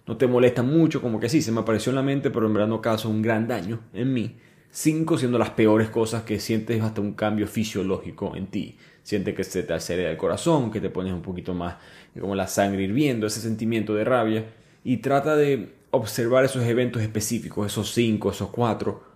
no 0.07 0.17
te 0.17 0.25
molestan 0.25 0.73
mucho, 0.73 1.03
como 1.03 1.19
que 1.19 1.29
sí, 1.29 1.43
se 1.43 1.51
me 1.51 1.59
apareció 1.59 1.91
en 1.91 1.97
la 1.97 2.01
mente, 2.01 2.31
pero 2.31 2.47
en 2.47 2.53
verdad 2.53 2.67
no 2.67 2.81
causa 2.81 3.09
un 3.09 3.21
gran 3.21 3.47
daño 3.47 3.79
en 3.93 4.11
mí. 4.11 4.37
5 4.71 5.19
siendo 5.19 5.37
las 5.37 5.51
peores 5.51 5.89
cosas 5.89 6.23
que 6.23 6.39
sientes 6.39 6.81
hasta 6.81 6.99
un 6.99 7.13
cambio 7.13 7.45
fisiológico 7.45 8.35
en 8.35 8.47
ti. 8.47 8.75
Sientes 9.03 9.35
que 9.35 9.43
se 9.43 9.63
te 9.63 9.73
acelera 9.73 10.09
el 10.09 10.17
corazón, 10.17 10.71
que 10.71 10.81
te 10.81 10.89
pones 10.89 11.13
un 11.13 11.21
poquito 11.21 11.53
más 11.53 11.75
como 12.19 12.35
la 12.35 12.47
sangre 12.47 12.83
hirviendo, 12.83 13.27
ese 13.27 13.41
sentimiento 13.41 13.93
de 13.93 14.03
rabia. 14.03 14.45
Y 14.83 14.97
trata 14.97 15.35
de 15.35 15.73
observar 15.91 16.45
esos 16.45 16.63
eventos 16.63 17.01
específicos, 17.01 17.67
esos 17.67 17.91
5, 17.93 18.31
esos 18.31 18.49
4. 18.49 19.13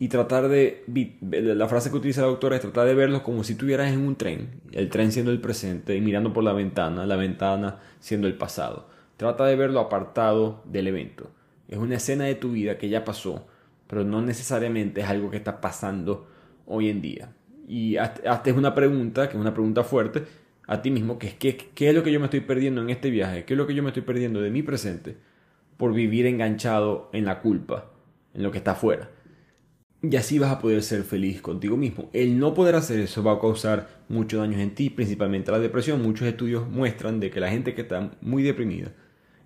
Y 0.00 0.08
tratar 0.08 0.48
de, 0.48 0.84
la 1.20 1.68
frase 1.68 1.90
que 1.90 1.96
utiliza 1.96 2.22
la 2.22 2.28
doctora 2.28 2.56
es 2.56 2.62
tratar 2.62 2.86
de 2.86 2.94
verlos 2.94 3.22
como 3.22 3.44
si 3.44 3.52
estuvieras 3.52 3.92
en 3.92 4.00
un 4.00 4.16
tren, 4.16 4.60
el 4.72 4.88
tren 4.90 5.12
siendo 5.12 5.32
el 5.32 5.40
presente 5.40 5.96
y 5.96 6.00
mirando 6.00 6.32
por 6.32 6.44
la 6.44 6.52
ventana, 6.52 7.04
la 7.04 7.16
ventana 7.16 7.80
siendo 8.00 8.28
el 8.28 8.34
pasado 8.34 8.88
Trata 9.18 9.46
de 9.46 9.56
verlo 9.56 9.80
apartado 9.80 10.62
del 10.64 10.86
evento. 10.86 11.32
Es 11.66 11.76
una 11.76 11.96
escena 11.96 12.24
de 12.24 12.36
tu 12.36 12.52
vida 12.52 12.78
que 12.78 12.88
ya 12.88 13.04
pasó, 13.04 13.48
pero 13.88 14.04
no 14.04 14.22
necesariamente 14.22 15.00
es 15.00 15.08
algo 15.08 15.28
que 15.28 15.36
está 15.38 15.60
pasando 15.60 16.28
hoy 16.66 16.88
en 16.88 17.02
día. 17.02 17.32
Y 17.68 17.96
hazte 17.96 18.52
una 18.52 18.74
pregunta, 18.74 19.28
que 19.28 19.36
es 19.36 19.40
una 19.40 19.52
pregunta 19.52 19.84
fuerte, 19.84 20.24
a 20.66 20.82
ti 20.82 20.90
mismo, 20.90 21.18
que 21.18 21.28
es 21.28 21.34
¿qué, 21.34 21.56
qué 21.56 21.90
es 21.90 21.94
lo 21.94 22.02
que 22.02 22.10
yo 22.10 22.18
me 22.18 22.26
estoy 22.26 22.40
perdiendo 22.40 22.80
en 22.80 22.90
este 22.90 23.10
viaje? 23.10 23.44
¿Qué 23.44 23.54
es 23.54 23.58
lo 23.58 23.66
que 23.66 23.74
yo 23.74 23.82
me 23.82 23.90
estoy 23.90 24.02
perdiendo 24.02 24.40
de 24.40 24.50
mi 24.50 24.62
presente 24.62 25.16
por 25.76 25.92
vivir 25.92 26.26
enganchado 26.26 27.10
en 27.12 27.24
la 27.24 27.40
culpa, 27.40 27.92
en 28.34 28.42
lo 28.42 28.50
que 28.50 28.58
está 28.58 28.72
afuera? 28.72 29.10
Y 30.00 30.16
así 30.16 30.38
vas 30.38 30.50
a 30.50 30.58
poder 30.60 30.82
ser 30.82 31.02
feliz 31.02 31.40
contigo 31.42 31.76
mismo. 31.76 32.08
El 32.12 32.38
no 32.38 32.54
poder 32.54 32.74
hacer 32.74 33.00
eso 33.00 33.22
va 33.22 33.32
a 33.32 33.40
causar 33.40 33.88
muchos 34.08 34.40
daños 34.40 34.60
en 34.60 34.74
ti, 34.74 34.90
principalmente 34.90 35.50
la 35.50 35.58
depresión. 35.58 36.02
Muchos 36.02 36.26
estudios 36.26 36.68
muestran 36.68 37.20
de 37.20 37.30
que 37.30 37.40
la 37.40 37.50
gente 37.50 37.74
que 37.74 37.82
está 37.82 38.12
muy 38.20 38.42
deprimida 38.42 38.92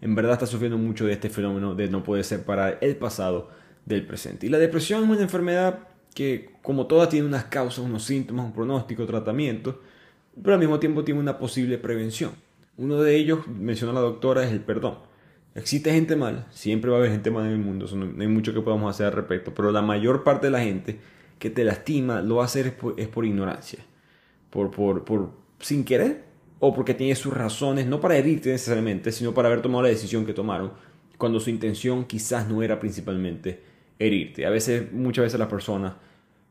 en 0.03 0.17
verdad 0.17 0.33
está 0.33 0.47
sufriendo 0.47 0.77
mucho 0.77 1.07
de 1.07 1.13
este 1.13 1.31
fenómeno 1.31 1.75
de 1.75 1.89
no 1.89 2.03
poder 2.03 2.25
separar 2.25 2.77
el 2.83 2.97
pasado 2.97 3.51
del 3.87 4.05
presente. 4.05 4.47
Y 4.47 4.51
la 4.51 4.59
depresión 4.59 5.05
es 5.05 5.11
una 5.11 5.23
enfermedad 5.23 5.79
que, 6.15 6.51
como 6.63 6.87
toda, 6.87 7.09
tiene 7.09 7.27
unas 7.27 7.45
causas, 7.45 7.85
unos 7.85 8.05
síntomas, 8.05 8.47
un 8.47 8.53
pronóstico, 8.53 9.07
tratamiento, 9.07 9.81
pero 10.41 10.55
al 10.55 10.61
mismo 10.61 10.79
tiempo 10.79 11.05
tiene 11.05 11.21
una 11.21 11.39
posible 11.39 11.79
prevención. 11.79 12.33
Uno 12.77 13.01
de 13.03 13.17
ellos, 13.17 13.47
menciona 13.49 13.93
la 13.93 14.01
doctora, 14.01 14.45
es 14.45 14.53
el 14.53 14.61
perdón. 14.61 14.99
Existe 15.55 15.93
gente 15.93 16.17
mala, 16.17 16.47
siempre 16.51 16.91
va 16.91 16.97
a 16.97 17.01
haber 17.01 17.13
gente 17.13 17.31
mala 17.31 17.47
en 17.47 17.53
el 17.53 17.59
mundo, 17.59 17.87
no 17.95 18.23
hay 18.23 18.29
mucho 18.29 18.55
que 18.55 18.63
podamos 18.63 18.89
hacer 18.89 19.07
al 19.07 19.13
respecto, 19.13 19.53
pero 19.55 19.71
la 19.71 19.83
mayor 19.83 20.25
parte 20.25 20.47
de 20.47 20.51
la 20.51 20.61
gente 20.61 20.99
que 21.39 21.51
te 21.51 21.63
lastima 21.63 22.23
lo 22.23 22.37
va 22.37 22.43
a 22.43 22.47
hacer 22.47 22.75
es 22.97 23.09
por, 23.09 23.27
ignorancia, 23.27 23.81
por, 24.49 24.71
por, 24.71 25.05
por 25.05 25.31
sin 25.61 25.85
querer, 25.85 26.25
o 26.59 26.73
porque 26.73 26.95
tiene 26.95 27.15
sus 27.17 27.35
razones, 27.35 27.87
no 27.87 28.01
para 28.01 28.17
herirte 28.17 28.51
necesariamente, 28.51 29.13
sino 29.13 29.35
para 29.35 29.49
haber 29.49 29.61
tomado 29.61 29.83
la 29.83 29.89
decisión 29.91 30.25
que 30.25 30.33
tomaron, 30.33 30.73
cuando 31.19 31.39
su 31.39 31.51
intención 31.51 32.05
quizás 32.05 32.49
no 32.49 32.63
era 32.63 32.81
principalmente 32.81 33.61
herirte. 34.07 34.47
A 34.47 34.51
veces, 34.51 34.93
muchas 34.93 35.25
veces 35.25 35.39
las 35.39 35.49
personas 35.49 35.95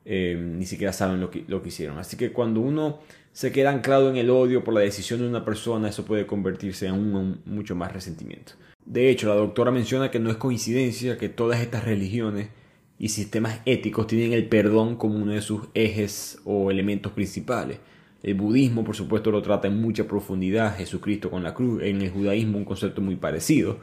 eh, 0.04 0.36
ni 0.40 0.66
siquiera 0.66 0.94
saben 0.94 1.22
lo 1.22 1.30
que, 1.30 1.44
lo 1.48 1.62
que 1.62 1.70
hicieron. 1.70 1.98
Así 2.00 2.18
que 2.18 2.32
cuando 2.32 2.60
uno 2.60 3.00
se 3.34 3.52
queda 3.52 3.72
anclado 3.72 4.10
en 4.10 4.18
el 4.18 4.30
odio 4.30 4.64
por 4.64 4.74
la 4.74 4.82
decisión 4.82 5.20
de 5.20 5.28
una 5.28 5.46
persona, 5.46 5.90
eso 5.90 6.06
puede 6.06 6.26
convertirse 6.26 6.88
en 6.88 6.94
un, 6.94 7.42
mucho 7.46 7.76
más 7.76 7.94
resentimiento. 7.94 8.54
De 8.86 9.10
hecho, 9.10 9.30
la 9.30 9.36
doctora 9.36 9.72
menciona 9.72 10.10
que 10.10 10.20
no 10.20 10.32
es 10.32 10.38
coincidencia 10.38 11.18
que 11.18 11.30
todas 11.30 11.62
estas 11.62 11.86
religiones 11.86 12.50
y 12.98 13.10
sistemas 13.10 13.62
éticos 13.66 14.08
tienen 14.08 14.34
el 14.34 14.48
perdón 14.48 14.96
como 14.96 15.16
uno 15.16 15.34
de 15.34 15.42
sus 15.42 15.70
ejes 15.74 16.40
o 16.46 16.72
elementos 16.72 17.12
principales. 17.12 17.80
El 18.24 18.36
budismo, 18.36 18.84
por 18.84 18.96
supuesto, 18.96 19.32
lo 19.32 19.42
trata 19.42 19.68
en 19.68 19.82
mucha 19.82 20.08
profundidad, 20.08 20.78
Jesucristo 20.78 21.32
con 21.32 21.44
la 21.44 21.54
cruz, 21.54 21.82
en 21.84 22.02
el 22.02 22.12
judaísmo 22.12 22.58
un 22.58 22.66
concepto 22.66 23.02
muy 23.02 23.16
parecido. 23.16 23.80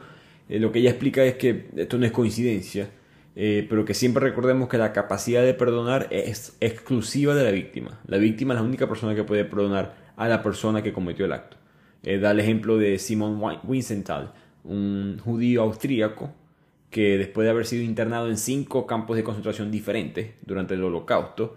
Eh, 0.47 0.59
lo 0.59 0.71
que 0.71 0.79
ella 0.79 0.91
explica 0.91 1.23
es 1.25 1.35
que 1.35 1.69
esto 1.75 1.97
no 1.97 2.05
es 2.05 2.11
coincidencia, 2.11 2.89
eh, 3.41 3.65
pero 3.69 3.85
que 3.85 3.93
siempre 3.93 4.21
recordemos 4.21 4.67
que 4.67 4.77
la 4.77 4.91
capacidad 4.91 5.41
de 5.41 5.53
perdonar 5.53 6.07
es 6.11 6.57
exclusiva 6.59 7.33
de 7.33 7.45
la 7.45 7.51
víctima. 7.51 7.97
La 8.05 8.17
víctima 8.17 8.53
es 8.53 8.59
la 8.59 8.65
única 8.65 8.89
persona 8.89 9.15
que 9.15 9.23
puede 9.23 9.45
perdonar 9.45 9.95
a 10.17 10.27
la 10.27 10.43
persona 10.43 10.83
que 10.83 10.91
cometió 10.91 11.23
el 11.23 11.31
acto. 11.31 11.55
Eh, 12.03 12.19
da 12.19 12.31
el 12.31 12.41
ejemplo 12.41 12.77
de 12.77 12.99
Simon 12.99 13.41
Wiesenthal, 13.63 14.33
un 14.65 15.19
judío 15.23 15.61
austríaco 15.61 16.33
que 16.89 17.17
después 17.17 17.45
de 17.45 17.51
haber 17.51 17.65
sido 17.65 17.81
internado 17.81 18.27
en 18.27 18.35
cinco 18.35 18.85
campos 18.85 19.15
de 19.15 19.23
concentración 19.23 19.71
diferentes 19.71 20.33
durante 20.45 20.73
el 20.73 20.83
holocausto, 20.83 21.55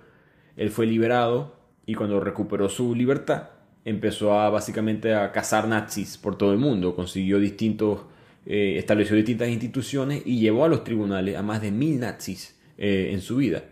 él 0.56 0.70
fue 0.70 0.86
liberado 0.86 1.56
y 1.84 1.94
cuando 1.94 2.20
recuperó 2.20 2.68
su 2.68 2.94
libertad 2.94 3.48
empezó 3.84 4.38
a 4.38 4.50
básicamente 4.50 5.16
a 5.16 5.32
cazar 5.32 5.66
nazis 5.66 6.16
por 6.16 6.38
todo 6.38 6.52
el 6.52 6.58
mundo, 6.58 6.94
consiguió 6.94 7.40
distintos, 7.40 8.02
eh, 8.46 8.76
estableció 8.78 9.16
distintas 9.16 9.48
instituciones 9.48 10.22
y 10.24 10.40
llevó 10.40 10.64
a 10.64 10.68
los 10.68 10.84
tribunales 10.84 11.36
a 11.36 11.42
más 11.42 11.62
de 11.62 11.70
mil 11.70 12.00
nazis 12.00 12.58
eh, 12.78 13.10
en 13.12 13.20
su 13.20 13.36
vida. 13.36 13.64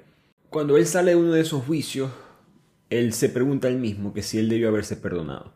Cuando 0.48 0.76
él 0.76 0.86
sale 0.86 1.12
de 1.12 1.16
uno 1.16 1.32
de 1.32 1.40
esos 1.40 1.64
juicios, 1.64 2.10
él 2.88 3.12
se 3.12 3.28
pregunta 3.28 3.68
a 3.68 3.70
él 3.70 3.78
mismo 3.78 4.12
que 4.12 4.22
si 4.22 4.38
él 4.38 4.48
debió 4.48 4.68
haberse 4.68 4.96
perdonado. 4.96 5.54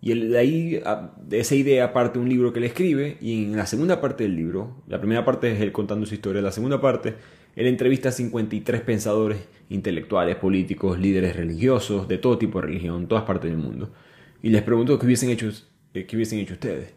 Y 0.00 0.12
él, 0.12 0.30
de 0.30 0.38
ahí, 0.38 0.82
de 1.26 1.40
esa 1.40 1.56
idea 1.56 1.92
parte 1.92 2.18
un 2.20 2.28
libro 2.28 2.52
que 2.52 2.60
él 2.60 2.66
escribe 2.66 3.18
y 3.20 3.44
en 3.44 3.56
la 3.56 3.66
segunda 3.66 4.00
parte 4.00 4.24
del 4.24 4.36
libro, 4.36 4.82
la 4.86 5.00
primera 5.00 5.24
parte 5.24 5.50
es 5.50 5.60
él 5.60 5.72
contando 5.72 6.06
su 6.06 6.14
historia, 6.14 6.40
la 6.40 6.52
segunda 6.52 6.80
parte 6.80 7.16
él 7.58 7.66
entrevista 7.66 8.10
a 8.10 8.12
53 8.12 8.82
pensadores 8.82 9.48
intelectuales, 9.68 10.36
políticos, 10.36 10.96
líderes 11.00 11.34
religiosos, 11.34 12.06
de 12.06 12.16
todo 12.16 12.38
tipo 12.38 12.60
de 12.60 12.68
religión, 12.68 13.08
todas 13.08 13.24
partes 13.24 13.50
del 13.50 13.58
mundo. 13.58 13.92
Y 14.40 14.50
les 14.50 14.62
pregunto 14.62 14.96
qué 14.96 15.06
hubiesen 15.06 15.30
hecho, 15.30 15.50
eh, 15.92 16.06
qué 16.06 16.14
hubiesen 16.14 16.38
hecho 16.38 16.54
ustedes. 16.54 16.94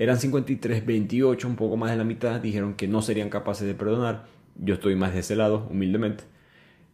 Eran 0.00 0.18
53, 0.18 0.86
28, 0.86 1.46
un 1.46 1.56
poco 1.56 1.76
más 1.76 1.90
de 1.90 1.98
la 1.98 2.04
mitad, 2.04 2.40
dijeron 2.40 2.72
que 2.72 2.88
no 2.88 3.02
serían 3.02 3.28
capaces 3.28 3.66
de 3.66 3.74
perdonar. 3.74 4.24
Yo 4.56 4.72
estoy 4.72 4.96
más 4.96 5.12
de 5.12 5.20
ese 5.20 5.36
lado, 5.36 5.68
humildemente. 5.68 6.24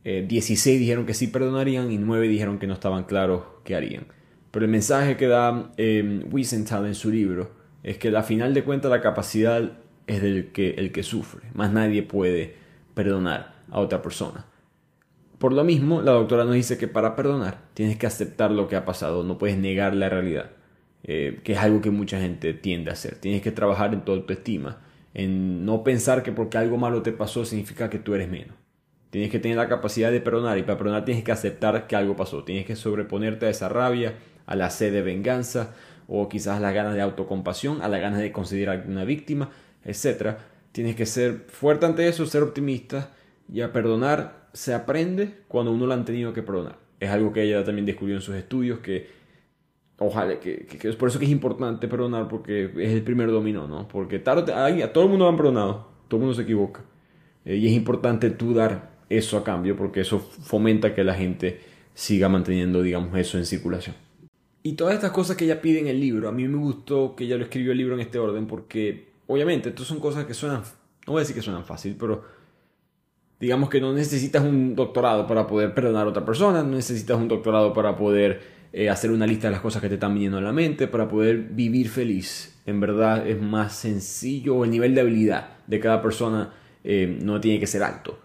16 0.02 0.66
eh, 0.66 0.78
dijeron 0.80 1.06
que 1.06 1.14
sí 1.14 1.28
perdonarían 1.28 1.92
y 1.92 1.98
9 1.98 2.26
dijeron 2.26 2.58
que 2.58 2.66
no 2.66 2.74
estaban 2.74 3.04
claros 3.04 3.44
qué 3.62 3.76
harían. 3.76 4.08
Pero 4.50 4.64
el 4.64 4.72
mensaje 4.72 5.16
que 5.16 5.28
da 5.28 5.70
eh, 5.76 6.24
Wiesenthal 6.32 6.84
en 6.84 6.96
su 6.96 7.12
libro 7.12 7.52
es 7.84 7.96
que 7.96 8.08
al 8.08 8.24
final 8.24 8.54
de 8.54 8.64
cuentas 8.64 8.90
la 8.90 9.00
capacidad 9.00 9.78
es 10.08 10.20
del 10.20 10.50
que, 10.50 10.70
el 10.70 10.90
que 10.90 11.04
sufre. 11.04 11.42
Más 11.54 11.72
nadie 11.72 12.02
puede 12.02 12.56
perdonar 12.94 13.54
a 13.70 13.78
otra 13.78 14.02
persona. 14.02 14.46
Por 15.38 15.52
lo 15.52 15.62
mismo, 15.62 16.02
la 16.02 16.10
doctora 16.10 16.44
nos 16.44 16.54
dice 16.54 16.76
que 16.76 16.88
para 16.88 17.14
perdonar 17.14 17.68
tienes 17.72 17.98
que 17.98 18.08
aceptar 18.08 18.50
lo 18.50 18.66
que 18.66 18.74
ha 18.74 18.84
pasado, 18.84 19.22
no 19.22 19.38
puedes 19.38 19.58
negar 19.58 19.94
la 19.94 20.08
realidad, 20.08 20.50
eh, 21.08 21.38
que 21.44 21.52
es 21.52 21.58
algo 21.58 21.80
que 21.80 21.90
mucha 21.90 22.20
gente 22.20 22.52
tiende 22.52 22.90
a 22.90 22.94
hacer. 22.94 23.14
Tienes 23.14 23.40
que 23.40 23.52
trabajar 23.52 23.94
en 23.94 24.04
tu 24.04 24.10
autoestima, 24.10 24.80
en 25.14 25.64
no 25.64 25.84
pensar 25.84 26.24
que 26.24 26.32
porque 26.32 26.58
algo 26.58 26.78
malo 26.78 27.02
te 27.02 27.12
pasó 27.12 27.44
significa 27.44 27.88
que 27.88 28.00
tú 28.00 28.14
eres 28.14 28.28
menos. 28.28 28.56
Tienes 29.10 29.30
que 29.30 29.38
tener 29.38 29.56
la 29.56 29.68
capacidad 29.68 30.10
de 30.10 30.20
perdonar 30.20 30.58
y 30.58 30.62
para 30.62 30.76
perdonar 30.76 31.04
tienes 31.04 31.22
que 31.22 31.30
aceptar 31.30 31.86
que 31.86 31.94
algo 31.94 32.16
pasó. 32.16 32.42
Tienes 32.42 32.66
que 32.66 32.74
sobreponerte 32.74 33.46
a 33.46 33.50
esa 33.50 33.68
rabia, 33.68 34.14
a 34.46 34.56
la 34.56 34.68
sed 34.68 34.92
de 34.92 35.02
venganza 35.02 35.74
o 36.08 36.28
quizás 36.28 36.56
a 36.56 36.60
las 36.60 36.74
ganas 36.74 36.94
de 36.94 37.02
autocompasión, 37.02 37.82
a 37.82 37.88
las 37.88 38.00
ganas 38.00 38.18
de 38.18 38.32
considerar 38.32 38.84
una 38.88 39.04
víctima, 39.04 39.50
etc. 39.84 40.38
Tienes 40.72 40.96
que 40.96 41.06
ser 41.06 41.44
fuerte 41.46 41.86
ante 41.86 42.08
eso, 42.08 42.26
ser 42.26 42.42
optimista 42.42 43.12
y 43.48 43.60
a 43.60 43.72
perdonar 43.72 44.48
se 44.52 44.74
aprende 44.74 45.34
cuando 45.46 45.70
uno 45.70 45.86
lo 45.86 45.94
han 45.94 46.04
tenido 46.04 46.32
que 46.32 46.42
perdonar. 46.42 46.78
Es 46.98 47.10
algo 47.10 47.32
que 47.32 47.42
ella 47.42 47.62
también 47.62 47.86
descubrió 47.86 48.16
en 48.16 48.22
sus 48.22 48.34
estudios 48.34 48.80
que 48.80 49.06
ojalá 49.98 50.38
que, 50.40 50.66
es 50.82 50.96
por 50.96 51.08
eso 51.08 51.18
que 51.18 51.24
es 51.24 51.30
importante 51.30 51.88
perdonar 51.88 52.28
porque 52.28 52.64
es 52.76 52.92
el 52.92 53.02
primer 53.02 53.30
dominó, 53.30 53.66
¿no? 53.66 53.88
Porque 53.88 54.18
tarde, 54.18 54.52
a, 54.52 54.92
todo 54.92 55.04
el 55.04 55.10
mundo 55.10 55.24
lo 55.24 55.30
han 55.30 55.36
perdonado, 55.36 55.88
todo 56.08 56.18
el 56.18 56.22
mundo 56.22 56.34
se 56.34 56.42
equivoca. 56.42 56.82
Eh, 57.44 57.56
y 57.56 57.66
es 57.66 57.72
importante 57.72 58.30
tú 58.30 58.54
dar 58.54 58.96
eso 59.08 59.36
a 59.36 59.44
cambio 59.44 59.76
porque 59.76 60.00
eso 60.00 60.18
fomenta 60.18 60.94
que 60.94 61.04
la 61.04 61.14
gente 61.14 61.60
siga 61.94 62.28
manteniendo, 62.28 62.82
digamos, 62.82 63.16
eso 63.18 63.38
en 63.38 63.46
circulación. 63.46 63.94
Y 64.62 64.72
todas 64.72 64.94
estas 64.94 65.12
cosas 65.12 65.36
que 65.36 65.44
ella 65.44 65.62
pide 65.62 65.78
en 65.78 65.86
el 65.86 66.00
libro, 66.00 66.28
a 66.28 66.32
mí 66.32 66.46
me 66.46 66.58
gustó 66.58 67.14
que 67.14 67.24
ella 67.24 67.36
lo 67.36 67.44
escribió 67.44 67.72
el 67.72 67.78
libro 67.78 67.94
en 67.94 68.00
este 68.00 68.18
orden 68.18 68.46
porque, 68.46 69.10
obviamente, 69.28 69.68
estas 69.68 69.86
son 69.86 70.00
cosas 70.00 70.26
que 70.26 70.34
suenan, 70.34 70.62
no 71.06 71.12
voy 71.12 71.20
a 71.20 71.20
decir 71.20 71.36
que 71.36 71.42
suenan 71.42 71.64
fácil, 71.64 71.96
pero 71.98 72.24
digamos 73.38 73.68
que 73.70 73.80
no 73.80 73.92
necesitas 73.92 74.42
un 74.42 74.74
doctorado 74.74 75.26
para 75.26 75.46
poder 75.46 75.72
perdonar 75.72 76.06
a 76.06 76.10
otra 76.10 76.24
persona, 76.24 76.62
no 76.62 76.74
necesitas 76.74 77.16
un 77.16 77.28
doctorado 77.28 77.72
para 77.72 77.96
poder 77.96 78.55
eh, 78.78 78.90
hacer 78.90 79.10
una 79.10 79.26
lista 79.26 79.46
de 79.46 79.52
las 79.52 79.62
cosas 79.62 79.80
que 79.80 79.88
te 79.88 79.94
están 79.94 80.12
viniendo 80.12 80.36
a 80.36 80.42
la 80.42 80.52
mente, 80.52 80.86
para 80.86 81.08
poder 81.08 81.38
vivir 81.38 81.88
feliz. 81.88 82.60
En 82.66 82.78
verdad 82.78 83.26
es 83.26 83.40
más 83.40 83.74
sencillo, 83.74 84.64
el 84.64 84.70
nivel 84.70 84.94
de 84.94 85.00
habilidad 85.00 85.56
de 85.66 85.80
cada 85.80 86.02
persona 86.02 86.52
eh, 86.84 87.18
no 87.22 87.40
tiene 87.40 87.58
que 87.58 87.66
ser 87.66 87.82
alto. 87.82 88.18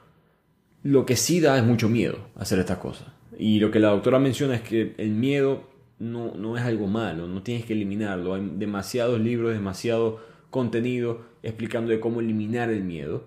Lo 0.84 1.06
que 1.06 1.16
sí 1.16 1.40
da 1.40 1.58
es 1.58 1.64
mucho 1.64 1.88
miedo 1.88 2.18
hacer 2.36 2.60
estas 2.60 2.80
cosas. 2.80 3.08
Y 3.40 3.62
lo 3.62 3.72
que 3.72 3.80
la 3.80 3.92
doctora 3.92 4.20
menciona 4.20 4.56
es 4.56 4.62
que 4.62 4.94
el 4.98 5.12
miedo 5.12 5.70
no, 6.00 6.34
no 6.36 6.58
es 6.58 6.64
algo 6.64 6.88
malo, 6.88 7.28
no 7.28 7.44
tienes 7.44 7.64
que 7.64 7.72
eliminarlo. 7.72 8.34
Hay 8.34 8.52
demasiados 8.58 9.22
libros, 9.22 9.54
demasiado 9.54 10.20
contenido 10.50 11.22
explicando 11.44 11.92
de 11.92 12.02
cómo 12.02 12.20
eliminar 12.20 12.70
el 12.70 12.84
miedo. 12.84 13.24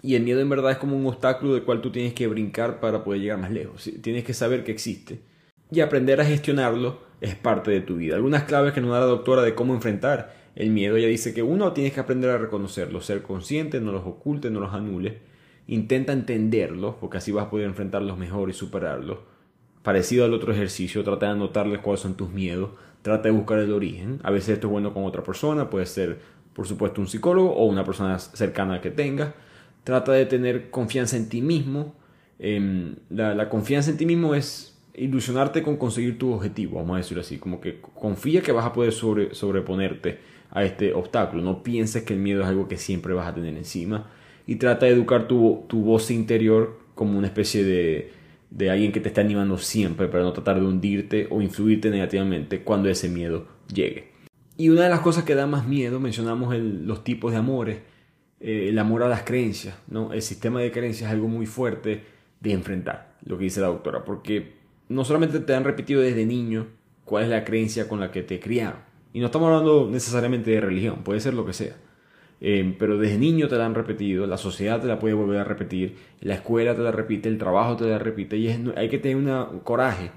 Y 0.00 0.14
el 0.14 0.22
miedo 0.22 0.40
en 0.40 0.48
verdad 0.48 0.70
es 0.70 0.78
como 0.78 0.96
un 0.96 1.06
obstáculo 1.08 1.52
del 1.52 1.64
cual 1.64 1.82
tú 1.82 1.92
tienes 1.92 2.14
que 2.14 2.26
brincar 2.26 2.80
para 2.80 3.04
poder 3.04 3.20
llegar 3.20 3.38
más 3.38 3.50
lejos. 3.50 3.90
Tienes 4.00 4.24
que 4.24 4.32
saber 4.32 4.64
que 4.64 4.72
existe. 4.72 5.20
Y 5.70 5.80
aprender 5.80 6.20
a 6.20 6.24
gestionarlo 6.24 7.00
es 7.20 7.34
parte 7.34 7.70
de 7.70 7.80
tu 7.80 7.96
vida. 7.96 8.16
Algunas 8.16 8.44
claves 8.44 8.72
que 8.72 8.80
nos 8.80 8.90
da 8.92 9.00
la 9.00 9.06
doctora 9.06 9.42
de 9.42 9.54
cómo 9.54 9.74
enfrentar 9.74 10.34
el 10.56 10.70
miedo. 10.70 10.96
Ella 10.96 11.08
dice 11.08 11.34
que 11.34 11.42
uno 11.42 11.72
tienes 11.72 11.92
que 11.92 12.00
aprender 12.00 12.30
a 12.30 12.38
reconocerlo, 12.38 13.00
ser 13.00 13.22
consciente, 13.22 13.80
no 13.80 13.92
los 13.92 14.06
oculte, 14.06 14.50
no 14.50 14.60
los 14.60 14.72
anule. 14.72 15.18
Intenta 15.66 16.12
entenderlos, 16.12 16.94
porque 17.00 17.18
así 17.18 17.32
vas 17.32 17.46
a 17.46 17.50
poder 17.50 17.66
enfrentarlos 17.66 18.16
mejor 18.16 18.48
y 18.48 18.54
superarlos 18.54 19.18
parecido 19.88 20.26
al 20.26 20.34
otro 20.34 20.52
ejercicio, 20.52 21.02
trata 21.02 21.24
de 21.24 21.32
anotarles 21.32 21.80
cuáles 21.80 22.00
son 22.00 22.14
tus 22.14 22.30
miedos, 22.30 22.70
trata 23.00 23.22
de 23.22 23.30
buscar 23.30 23.58
el 23.58 23.72
origen. 23.72 24.20
A 24.22 24.30
veces 24.30 24.50
esto 24.50 24.66
es 24.66 24.70
bueno 24.70 24.92
con 24.92 25.04
otra 25.04 25.22
persona, 25.22 25.70
puede 25.70 25.86
ser 25.86 26.18
por 26.52 26.66
supuesto 26.66 27.00
un 27.00 27.06
psicólogo 27.06 27.54
o 27.54 27.64
una 27.64 27.84
persona 27.84 28.18
cercana 28.18 28.82
que 28.82 28.90
tengas. 28.90 29.32
Trata 29.84 30.12
de 30.12 30.26
tener 30.26 30.70
confianza 30.70 31.16
en 31.16 31.30
ti 31.30 31.40
mismo. 31.40 31.94
Em, 32.38 32.96
la, 33.08 33.48
confianza 33.48 33.90
en 33.90 33.96
ti 33.96 34.04
mismo 34.04 34.34
es 34.34 34.77
ilusionarte 34.98 35.62
con 35.62 35.76
conseguir 35.76 36.18
tu 36.18 36.32
objetivo, 36.32 36.76
vamos 36.76 36.94
a 36.94 36.98
decirlo 36.98 37.20
así, 37.22 37.38
como 37.38 37.60
que 37.60 37.80
confía 37.80 38.42
que 38.42 38.52
vas 38.52 38.66
a 38.66 38.72
poder 38.72 38.92
sobre, 38.92 39.34
sobreponerte 39.34 40.18
a 40.50 40.64
este 40.64 40.92
obstáculo, 40.94 41.42
no 41.42 41.62
pienses 41.62 42.02
que 42.02 42.14
el 42.14 42.20
miedo 42.20 42.42
es 42.42 42.48
algo 42.48 42.68
que 42.68 42.76
siempre 42.76 43.14
vas 43.14 43.28
a 43.28 43.34
tener 43.34 43.56
encima 43.56 44.10
y 44.46 44.56
trata 44.56 44.86
de 44.86 44.92
educar 44.92 45.28
tu, 45.28 45.64
tu 45.68 45.82
voz 45.82 46.10
interior 46.10 46.78
como 46.94 47.18
una 47.18 47.26
especie 47.26 47.64
de, 47.64 48.12
de 48.50 48.70
alguien 48.70 48.92
que 48.92 49.00
te 49.00 49.08
está 49.08 49.20
animando 49.20 49.58
siempre 49.58 50.08
para 50.08 50.24
no 50.24 50.32
tratar 50.32 50.58
de 50.60 50.66
hundirte 50.66 51.26
o 51.30 51.42
influirte 51.42 51.90
negativamente 51.90 52.62
cuando 52.62 52.88
ese 52.88 53.08
miedo 53.08 53.46
llegue. 53.72 54.08
Y 54.56 54.70
una 54.70 54.84
de 54.84 54.90
las 54.90 55.00
cosas 55.00 55.24
que 55.24 55.34
da 55.34 55.46
más 55.46 55.66
miedo, 55.66 56.00
mencionamos 56.00 56.56
los 56.58 57.04
tipos 57.04 57.30
de 57.30 57.38
amores, 57.38 57.78
eh, 58.40 58.68
el 58.68 58.78
amor 58.78 59.02
a 59.02 59.08
las 59.08 59.22
creencias, 59.22 59.76
¿no? 59.88 60.12
El 60.12 60.22
sistema 60.22 60.60
de 60.60 60.72
creencias 60.72 61.08
es 61.08 61.14
algo 61.14 61.28
muy 61.28 61.46
fuerte 61.46 62.02
de 62.40 62.52
enfrentar, 62.52 63.16
lo 63.24 63.38
que 63.38 63.44
dice 63.44 63.60
la 63.60 63.68
doctora, 63.68 64.04
porque 64.04 64.57
no 64.88 65.04
solamente 65.04 65.40
te 65.40 65.54
han 65.54 65.64
repetido 65.64 66.00
desde 66.00 66.26
niño 66.26 66.66
cuál 67.04 67.24
es 67.24 67.30
la 67.30 67.44
creencia 67.44 67.88
con 67.88 68.00
la 68.00 68.10
que 68.10 68.22
te 68.22 68.40
criaron, 68.40 68.80
y 69.12 69.20
no 69.20 69.26
estamos 69.26 69.48
hablando 69.48 69.88
necesariamente 69.90 70.50
de 70.50 70.60
religión, 70.60 71.02
puede 71.04 71.20
ser 71.20 71.34
lo 71.34 71.46
que 71.46 71.52
sea, 71.52 71.76
eh, 72.40 72.74
pero 72.78 72.98
desde 72.98 73.18
niño 73.18 73.48
te 73.48 73.56
la 73.56 73.66
han 73.66 73.74
repetido, 73.74 74.26
la 74.26 74.38
sociedad 74.38 74.80
te 74.80 74.86
la 74.86 74.98
puede 74.98 75.14
volver 75.14 75.40
a 75.40 75.44
repetir, 75.44 75.96
la 76.20 76.34
escuela 76.34 76.74
te 76.74 76.82
la 76.82 76.92
repite, 76.92 77.28
el 77.28 77.38
trabajo 77.38 77.76
te 77.76 77.86
la 77.86 77.98
repite 77.98 78.36
y 78.36 78.48
hay 78.48 78.88
que 78.88 78.98
tener 78.98 79.16
un 79.16 79.60
coraje 79.60 80.10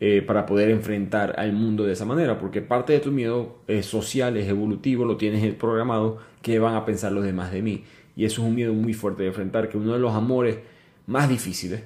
eh, 0.00 0.22
para 0.22 0.44
poder 0.44 0.70
enfrentar 0.70 1.34
al 1.38 1.52
mundo 1.52 1.84
de 1.84 1.92
esa 1.92 2.04
manera, 2.04 2.38
porque 2.38 2.60
parte 2.60 2.92
de 2.92 3.00
tu 3.00 3.12
miedo 3.12 3.60
es 3.68 3.86
social, 3.86 4.36
es 4.36 4.48
evolutivo, 4.48 5.04
lo 5.04 5.16
tienes 5.16 5.54
programado, 5.54 6.18
que 6.42 6.58
van 6.58 6.74
a 6.74 6.84
pensar 6.84 7.12
los 7.12 7.24
demás 7.24 7.52
de 7.52 7.62
mí. 7.62 7.84
Y 8.16 8.24
eso 8.24 8.42
es 8.42 8.48
un 8.48 8.54
miedo 8.54 8.74
muy 8.74 8.92
fuerte 8.92 9.22
de 9.22 9.28
enfrentar, 9.28 9.68
que 9.68 9.78
uno 9.78 9.92
de 9.92 9.98
los 10.00 10.12
amores 10.12 10.58
más 11.06 11.28
difíciles 11.28 11.84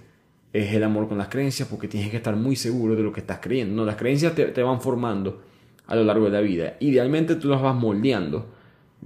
es 0.53 0.73
el 0.75 0.83
amor 0.85 1.09
con 1.09 1.19
las 1.19 1.29
creencias, 1.29 1.69
porque 1.69 1.89
tienes 1.89 2.11
que 2.11 2.17
estar 2.17 2.37
muy 2.37 2.57
seguro 2.57 2.97
de 2.97 3.03
lo 3.03 3.13
que 3.13 3.21
estás 3.21 3.39
creyendo. 3.41 3.75
No, 3.75 3.85
las 3.85 3.97
creencias 3.97 4.35
te, 4.35 4.47
te 4.47 4.63
van 4.63 4.81
formando 4.81 5.43
a 5.87 5.97
lo 5.97 6.05
largo 6.05 6.27
de 6.27 6.31
la 6.31 6.41
vida. 6.41 6.77
Idealmente 6.81 7.37
tú 7.37 7.49
las 7.49 7.63
vas 7.63 7.75
moldeando 7.75 8.59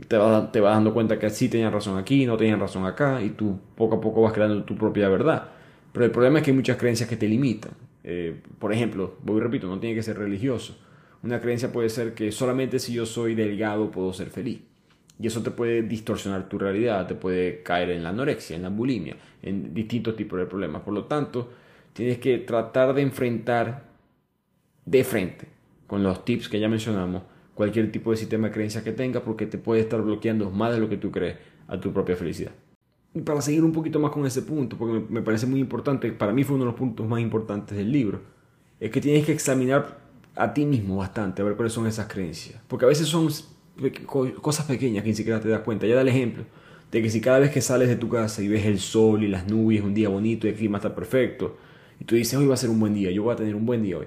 te 0.09 0.17
vas, 0.17 0.51
te 0.53 0.61
vas 0.61 0.75
dando 0.75 0.95
cuenta 0.95 1.19
que 1.19 1.29
sí 1.31 1.49
tenían 1.49 1.73
razón 1.73 1.99
aquí, 1.99 2.27
no 2.27 2.37
tenían 2.37 2.61
razón 2.61 2.87
acá, 2.87 3.23
y 3.23 3.31
tú 3.31 3.59
poco 3.77 3.97
a 3.97 4.01
poco 4.01 4.23
vas 4.23 4.33
creando 4.33 4.65
tu 4.65 4.77
propia 4.77 5.09
verdad. 5.09 5.51
Pero 5.93 6.05
el 6.05 6.11
problema 6.11 6.39
es 6.39 6.45
que 6.45 6.51
hay 6.51 6.57
muchas 6.57 6.77
creencias 6.77 7.09
que 7.09 7.17
te 7.17 7.29
limitan. 7.29 7.73
Eh, 8.05 8.41
por 8.59 8.73
ejemplo, 8.73 9.17
voy 9.23 9.39
y 9.39 9.41
repito, 9.41 9.67
no 9.67 9.79
tiene 9.79 9.95
que 9.95 10.03
ser 10.03 10.19
religioso. 10.19 10.77
Una 11.23 11.41
creencia 11.41 11.71
puede 11.71 11.89
ser 11.89 12.15
que 12.15 12.33
solamente 12.33 12.79
si 12.79 12.95
yo 12.95 13.07
soy 13.07 13.35
delgado 13.35 13.91
puedo 13.91 14.13
ser 14.13 14.31
feliz. 14.31 14.61
Y 15.19 15.27
eso 15.27 15.43
te 15.43 15.51
puede 15.51 15.83
distorsionar 15.83 16.49
tu 16.49 16.59
realidad, 16.59 17.07
te 17.07 17.15
puede 17.15 17.63
caer 17.63 17.91
en 17.91 18.03
la 18.03 18.09
anorexia, 18.09 18.57
en 18.57 18.63
la 18.63 18.71
bulimia, 18.71 19.17
en 19.43 19.73
distintos 19.73 20.17
tipos 20.17 20.39
de 20.39 20.47
problemas. 20.47 20.83
Por 20.83 20.95
lo 20.95 21.05
tanto, 21.05 21.51
tienes 21.93 22.19
que 22.19 22.39
tratar 22.39 22.95
de 22.95 23.03
enfrentar 23.03 23.85
de 24.85 25.05
frente 25.05 25.47
con 25.87 26.03
los 26.03 26.25
tips 26.25 26.49
que 26.49 26.59
ya 26.59 26.69
mencionamos 26.69 27.23
cualquier 27.55 27.93
tipo 27.93 28.11
de 28.11 28.17
sistema 28.17 28.49
de 28.49 28.55
creencia 28.55 28.83
que 28.83 28.93
tengas 28.93 29.23
porque 29.23 29.47
te 29.47 29.59
puede 29.59 29.83
estar 29.83 30.01
bloqueando 30.03 30.51
más 30.51 30.73
de 30.73 30.81
lo 30.81 30.89
que 30.89 30.97
tú 30.97 31.11
crees 31.11 31.37
a 31.69 31.79
tu 31.79 31.93
propia 31.93 32.17
felicidad. 32.17 32.53
Y 33.15 33.21
para 33.21 33.43
seguir 33.43 33.63
un 33.63 33.73
poquito 33.73 34.01
más 34.01 34.11
con 34.11 34.25
ese 34.25 34.43
punto, 34.43 34.77
porque 34.79 35.05
me 35.13 35.21
parece 35.21 35.47
muy 35.47 35.61
importante, 35.61 36.11
para 36.13 36.33
mí 36.33 36.45
fue 36.45 36.57
uno 36.57 36.65
de 36.65 36.71
los 36.71 36.79
puntos 36.79 37.07
más 37.07 37.21
importantes 37.21 37.77
del 37.77 37.93
libro, 37.93 38.21
es 38.81 38.91
que 38.91 39.01
tienes 39.01 39.27
que 39.27 39.33
examinar 39.33 39.99
a 40.35 40.55
ti 40.55 40.65
mismo 40.65 40.97
bastante, 40.97 41.43
a 41.43 41.45
ver 41.45 41.55
cuáles 41.55 41.75
son 41.75 41.87
esas 41.87 42.07
creencias. 42.07 42.61
Porque 42.69 42.87
a 42.87 42.89
veces 42.89 43.07
son 43.07 43.29
cosas 44.07 44.67
pequeñas 44.67 45.03
que 45.03 45.11
ni 45.11 45.17
siquiera 45.17 45.41
te 45.41 45.49
das 45.49 45.61
cuenta. 45.61 45.87
Ya 45.87 45.95
da 45.95 46.03
el 46.03 46.09
ejemplo 46.09 46.45
de 46.91 47.03
que 47.03 47.11
si 47.11 47.21
cada 47.21 47.39
vez 47.39 47.51
que 47.51 47.61
sales 47.61 47.89
de 47.89 47.97
tu 47.97 48.09
casa 48.09 48.43
y 48.43 48.49
ves 48.49 48.67
el 48.67 48.79
sol 48.79 49.23
y 49.23 49.29
las 49.29 49.49
nubes, 49.49 49.81
un 49.83 49.95
día 49.95 50.09
bonito 50.09 50.47
y 50.47 50.51
el 50.51 50.57
clima 50.57 50.79
está 50.79 50.95
perfecto, 50.95 51.57
y 51.99 52.05
tú 52.05 52.15
dices, 52.15 52.39
hoy 52.39 52.47
va 52.47 52.55
a 52.55 52.59
ser 52.59 52.71
un 52.71 52.81
buen 52.81 52.95
día, 52.95 53.11
yo 53.11 53.23
voy 53.23 53.33
a 53.33 53.37
tener 53.37 53.55
un 53.55 53.65
buen 53.65 53.83
día 53.83 53.99
hoy 53.99 54.07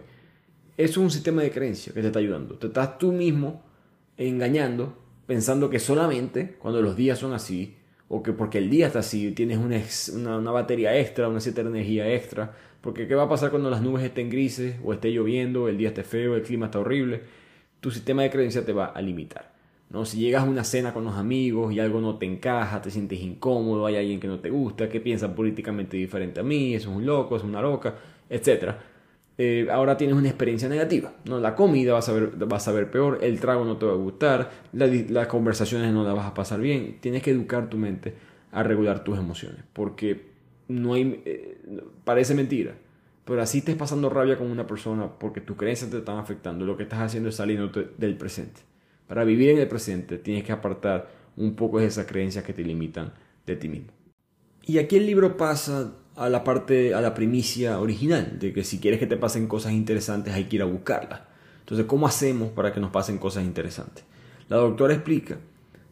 eso 0.77 0.91
es 0.91 0.97
un 0.97 1.11
sistema 1.11 1.41
de 1.41 1.51
creencia 1.51 1.93
que 1.93 2.01
te 2.01 2.07
está 2.07 2.19
ayudando. 2.19 2.55
Te 2.55 2.67
estás 2.67 2.97
tú 2.97 3.11
mismo 3.11 3.63
engañando 4.17 4.97
pensando 5.25 5.69
que 5.69 5.79
solamente 5.79 6.55
cuando 6.59 6.81
los 6.81 6.95
días 6.95 7.17
son 7.19 7.33
así, 7.33 7.75
o 8.07 8.21
que 8.21 8.33
porque 8.33 8.59
el 8.59 8.69
día 8.69 8.87
está 8.87 8.99
así, 8.99 9.31
tienes 9.31 9.57
una, 9.57 10.37
una, 10.37 10.51
batería 10.51 10.97
extra, 10.99 11.27
una 11.27 11.39
cierta 11.39 11.61
energía 11.61 12.13
extra, 12.13 12.53
porque 12.81 13.07
¿qué 13.07 13.15
va 13.15 13.23
a 13.23 13.29
pasar 13.29 13.49
cuando 13.49 13.69
las 13.71 13.81
nubes 13.81 14.03
estén 14.03 14.29
grises, 14.29 14.75
o 14.83 14.93
esté 14.93 15.11
lloviendo, 15.11 15.67
el 15.67 15.77
día 15.77 15.87
esté 15.87 16.03
feo, 16.03 16.35
el 16.35 16.43
clima 16.43 16.67
está 16.67 16.79
horrible? 16.79 17.23
Tu 17.79 17.89
sistema 17.89 18.21
de 18.21 18.29
creencia 18.29 18.63
te 18.63 18.73
va 18.73 18.87
a 18.87 19.01
limitar. 19.01 19.54
¿No? 19.95 20.05
Si 20.05 20.19
llegas 20.19 20.43
a 20.43 20.45
una 20.45 20.63
cena 20.63 20.93
con 20.93 21.05
los 21.05 21.15
amigos 21.15 21.73
y 21.73 21.79
algo 21.79 22.01
no 22.01 22.17
te 22.17 22.25
encaja, 22.25 22.81
te 22.81 22.91
sientes 22.91 23.19
incómodo, 23.21 23.85
hay 23.85 23.95
alguien 23.95 24.19
que 24.19 24.27
no 24.27 24.39
te 24.39 24.49
gusta, 24.49 24.89
que 24.89 24.99
piensa 24.99 25.33
políticamente 25.33 25.97
diferente 25.97 26.41
a 26.41 26.43
mí, 26.43 26.75
es 26.75 26.85
un 26.85 27.05
loco, 27.05 27.37
es 27.37 27.43
una 27.43 27.61
loca, 27.61 27.95
etcétera 28.29 28.77
eh, 29.37 29.67
ahora 29.69 29.97
tienes 29.97 30.15
una 30.15 30.29
experiencia 30.29 30.69
negativa. 30.69 31.13
¿no? 31.25 31.39
La 31.39 31.55
comida 31.55 31.93
vas 31.93 32.09
a, 32.09 32.13
ver, 32.13 32.31
vas 32.47 32.67
a 32.67 32.71
ver 32.71 32.89
peor, 32.89 33.19
el 33.21 33.39
trago 33.39 33.65
no 33.65 33.77
te 33.77 33.85
va 33.85 33.93
a 33.93 33.95
gustar, 33.95 34.51
las 34.73 35.27
conversaciones 35.27 35.93
no 35.93 36.03
las 36.03 36.15
vas 36.15 36.27
a 36.27 36.33
pasar 36.33 36.59
bien. 36.59 36.97
Tienes 37.01 37.21
que 37.23 37.31
educar 37.31 37.69
tu 37.69 37.77
mente 37.77 38.13
a 38.51 38.63
regular 38.63 39.03
tus 39.03 39.17
emociones, 39.17 39.63
porque 39.73 40.27
no 40.67 40.93
hay, 40.93 41.21
eh, 41.25 41.57
parece 42.03 42.33
mentira, 42.33 42.73
pero 43.25 43.41
así 43.41 43.59
estés 43.59 43.75
pasando 43.75 44.09
rabia 44.09 44.37
con 44.37 44.49
una 44.49 44.65
persona 44.65 45.09
porque 45.19 45.41
tus 45.41 45.57
creencias 45.57 45.91
te 45.91 45.97
están 45.97 46.17
afectando, 46.17 46.65
lo 46.65 46.77
que 46.77 46.83
estás 46.83 46.99
haciendo 46.99 47.29
es 47.29 47.35
saliendo 47.35 47.69
del 47.97 48.17
presente. 48.17 48.61
Para 49.07 49.23
vivir 49.23 49.49
en 49.49 49.59
el 49.59 49.67
presente 49.67 50.17
tienes 50.17 50.43
que 50.43 50.51
apartar 50.51 51.09
un 51.37 51.55
poco 51.55 51.79
de 51.79 51.85
esas 51.85 52.05
creencias 52.05 52.43
que 52.43 52.53
te 52.53 52.63
limitan 52.63 53.13
de 53.45 53.55
ti 53.55 53.69
mismo. 53.69 53.91
Y 54.65 54.79
aquí 54.79 54.95
el 54.95 55.05
libro 55.05 55.37
pasa 55.37 55.93
a 56.15 56.29
la 56.29 56.43
parte, 56.43 56.93
a 56.93 57.01
la 57.01 57.13
primicia 57.13 57.79
original, 57.79 58.39
de 58.39 58.53
que 58.53 58.63
si 58.63 58.79
quieres 58.79 58.99
que 58.99 59.07
te 59.07 59.17
pasen 59.17 59.47
cosas 59.47 59.73
interesantes 59.73 60.33
hay 60.33 60.45
que 60.45 60.55
ir 60.55 60.61
a 60.61 60.65
buscarlas. 60.65 61.21
Entonces, 61.59 61.85
¿cómo 61.85 62.07
hacemos 62.07 62.49
para 62.51 62.73
que 62.73 62.79
nos 62.79 62.91
pasen 62.91 63.17
cosas 63.17 63.43
interesantes? 63.43 64.03
La 64.49 64.57
doctora 64.57 64.93
explica 64.93 65.37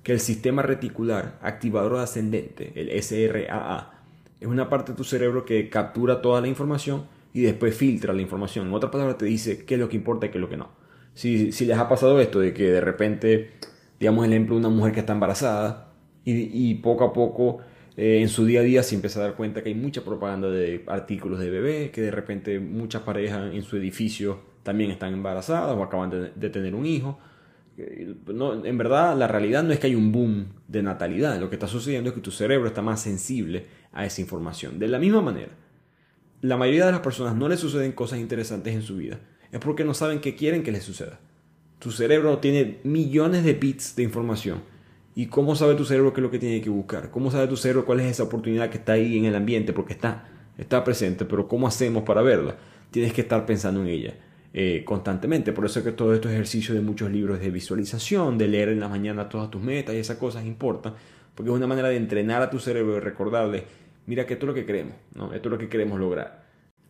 que 0.03 0.11
el 0.11 0.19
sistema 0.19 0.61
reticular 0.61 1.39
activador 1.41 1.97
ascendente, 1.97 2.71
el 2.75 2.89
SRAA, 3.01 3.91
es 4.39 4.47
una 4.47 4.69
parte 4.69 4.91
de 4.91 4.97
tu 4.97 5.03
cerebro 5.03 5.45
que 5.45 5.69
captura 5.69 6.21
toda 6.21 6.41
la 6.41 6.47
información 6.47 7.05
y 7.33 7.41
después 7.41 7.75
filtra 7.75 8.13
la 8.13 8.21
información. 8.21 8.67
En 8.67 8.73
otras 8.73 8.91
palabras, 8.91 9.17
te 9.17 9.25
dice 9.25 9.65
qué 9.65 9.75
es 9.75 9.79
lo 9.79 9.89
que 9.89 9.95
importa 9.95 10.25
y 10.25 10.29
qué 10.29 10.37
es 10.37 10.41
lo 10.41 10.49
que 10.49 10.57
no. 10.57 10.69
Si, 11.13 11.51
si 11.51 11.65
les 11.65 11.77
ha 11.77 11.87
pasado 11.87 12.19
esto 12.19 12.39
de 12.39 12.53
que 12.53 12.71
de 12.71 12.81
repente, 12.81 13.51
digamos, 13.99 14.25
el 14.25 14.33
ejemplo 14.33 14.55
de 14.55 14.59
una 14.59 14.69
mujer 14.69 14.93
que 14.93 15.01
está 15.01 15.13
embarazada 15.13 15.93
y, 16.25 16.69
y 16.71 16.75
poco 16.75 17.03
a 17.03 17.13
poco 17.13 17.59
eh, 17.95 18.21
en 18.21 18.29
su 18.29 18.45
día 18.45 18.61
a 18.61 18.63
día 18.63 18.81
se 18.81 18.95
empieza 18.95 19.19
a 19.19 19.23
dar 19.23 19.35
cuenta 19.35 19.61
que 19.61 19.69
hay 19.69 19.75
mucha 19.75 20.03
propaganda 20.03 20.49
de 20.49 20.83
artículos 20.87 21.39
de 21.39 21.49
bebé, 21.49 21.91
que 21.91 22.01
de 22.01 22.11
repente 22.11 22.59
muchas 22.59 23.03
parejas 23.03 23.53
en 23.53 23.63
su 23.63 23.77
edificio 23.77 24.39
también 24.63 24.89
están 24.91 25.13
embarazadas 25.13 25.77
o 25.77 25.83
acaban 25.83 26.09
de, 26.35 26.49
tener 26.49 26.73
un 26.73 26.85
hijo. 26.85 27.19
Eh, 27.77 28.15
no, 28.27 28.65
en 28.65 28.77
verdad, 28.77 29.15
la 29.17 29.27
realidad 29.27 29.63
no 29.63 29.73
es 29.73 29.79
que 29.79 29.87
hay 29.87 29.95
un 29.95 30.11
boom 30.11 30.47
de 30.67 30.81
natalidad, 30.81 31.39
lo 31.39 31.49
que 31.49 31.55
está 31.55 31.67
sucediendo 31.67 32.09
es 32.09 32.15
que 32.15 32.21
tu 32.21 32.31
cerebro 32.31 32.67
está 32.67 32.81
más 32.81 33.01
sensible 33.01 33.67
a 33.91 34.05
esa 34.05 34.21
información. 34.21 34.79
De 34.79 34.87
la 34.87 34.97
misma 34.97 35.21
manera, 35.21 35.51
la 36.41 36.57
mayoría 36.57 36.85
de 36.87 36.91
las 36.91 37.01
personas 37.01 37.35
no 37.35 37.47
les 37.47 37.59
suceden 37.59 37.91
cosas 37.91 38.19
interesantes 38.19 38.73
en 38.73 38.81
su 38.81 38.97
vida, 38.97 39.19
es 39.53 39.59
porque 39.59 39.85
no 39.85 39.93
saben 39.93 40.19
qué 40.19 40.35
quieren 40.35 40.63
que 40.63 40.71
les 40.71 40.83
suceda. 40.83 41.19
Tu 41.79 41.91
cerebro 41.91 42.39
tiene 42.39 42.79
millones 42.83 43.43
de 43.43 43.53
bits 43.53 43.95
de 43.95 44.03
información. 44.03 44.61
¿Y 45.15 45.27
cómo 45.27 45.55
sabe 45.55 45.75
tu 45.75 45.85
cerebro 45.85 46.11
qué 46.11 46.21
es 46.21 46.23
lo 46.23 46.31
que 46.31 46.39
tiene 46.39 46.59
que 46.59 46.71
buscar? 46.71 47.11
¿Cómo 47.11 47.29
sabe 47.29 47.47
tu 47.47 47.55
cerebro 47.55 47.85
cuál 47.85 47.99
es 47.99 48.07
esa 48.07 48.23
oportunidad 48.23 48.71
que 48.71 48.79
está 48.79 48.93
ahí 48.93 49.15
en 49.15 49.25
el 49.25 49.35
ambiente? 49.35 49.71
Porque 49.71 49.93
está, 49.93 50.27
está 50.57 50.83
presente, 50.83 51.23
pero 51.23 51.47
¿cómo 51.47 51.67
hacemos 51.67 52.03
para 52.03 52.23
verla? 52.23 52.57
Tienes 52.89 53.13
que 53.13 53.21
estar 53.21 53.45
pensando 53.45 53.81
en 53.81 53.87
ella. 53.87 54.15
Eh, 54.55 54.83
constantemente. 54.85 55.51
Por 55.51 55.65
eso 55.65 55.79
es 55.79 55.85
que 55.85 55.91
todo 55.91 56.13
estos 56.13 56.31
ejercicios 56.31 56.75
de 56.75 56.81
muchos 56.81 57.11
libros 57.11 57.39
de 57.39 57.49
visualización, 57.49 58.37
de 58.37 58.47
leer 58.47 58.69
en 58.69 58.79
la 58.79 58.87
mañana 58.87 59.29
todas 59.29 59.49
tus 59.49 59.61
metas 59.61 59.95
y 59.95 59.97
esas 59.97 60.17
cosas 60.17 60.45
importan, 60.45 60.93
porque 61.33 61.49
es 61.51 61.55
una 61.55 61.65
manera 61.65 61.89
de 61.89 61.95
entrenar 61.95 62.41
a 62.43 62.51
tu 62.51 62.59
cerebro 62.59 62.97
y 62.97 62.99
recordarle, 62.99 63.63
mira 64.05 64.27
que 64.27 64.33
esto 64.33 64.45
es 64.45 64.47
lo 64.47 64.53
que 64.53 64.65
queremos, 64.65 64.95
¿no? 65.15 65.33
esto 65.33 65.49
es 65.49 65.51
lo 65.51 65.57
que 65.57 65.69
queremos 65.69 65.99
lograr. 65.99 66.42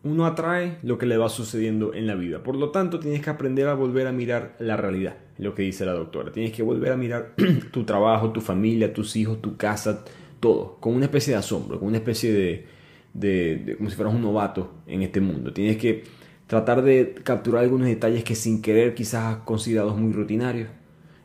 Uno 0.04 0.26
atrae 0.26 0.78
lo 0.82 0.98
que 0.98 1.06
le 1.06 1.16
va 1.16 1.28
sucediendo 1.28 1.94
en 1.94 2.06
la 2.06 2.14
vida. 2.14 2.42
Por 2.42 2.56
lo 2.56 2.70
tanto, 2.70 3.00
tienes 3.00 3.22
que 3.22 3.30
aprender 3.30 3.68
a 3.68 3.74
volver 3.74 4.06
a 4.06 4.12
mirar 4.12 4.54
la 4.58 4.76
realidad, 4.76 5.16
lo 5.38 5.54
que 5.54 5.62
dice 5.62 5.86
la 5.86 5.94
doctora. 5.94 6.30
Tienes 6.30 6.52
que 6.52 6.62
volver 6.62 6.92
a 6.92 6.96
mirar 6.96 7.34
tu 7.72 7.84
trabajo, 7.84 8.30
tu 8.30 8.40
familia, 8.40 8.92
tus 8.92 9.16
hijos, 9.16 9.40
tu 9.40 9.56
casa, 9.56 10.04
todo, 10.40 10.76
con 10.78 10.94
una 10.94 11.06
especie 11.06 11.32
de 11.32 11.38
asombro, 11.38 11.78
con 11.78 11.88
una 11.88 11.96
especie 11.96 12.66
de, 13.14 13.76
como 13.78 13.88
si 13.88 13.96
fueras 13.96 14.14
un 14.14 14.20
novato 14.20 14.74
en 14.86 15.00
este 15.02 15.22
mundo. 15.22 15.52
Tienes 15.54 15.78
que 15.78 16.04
tratar 16.46 16.82
de 16.82 17.14
capturar 17.24 17.64
algunos 17.64 17.86
detalles 17.86 18.24
que 18.24 18.34
sin 18.34 18.60
querer 18.60 18.94
quizás 18.94 19.38
considerados 19.38 19.96
muy 19.96 20.12
rutinarios 20.12 20.68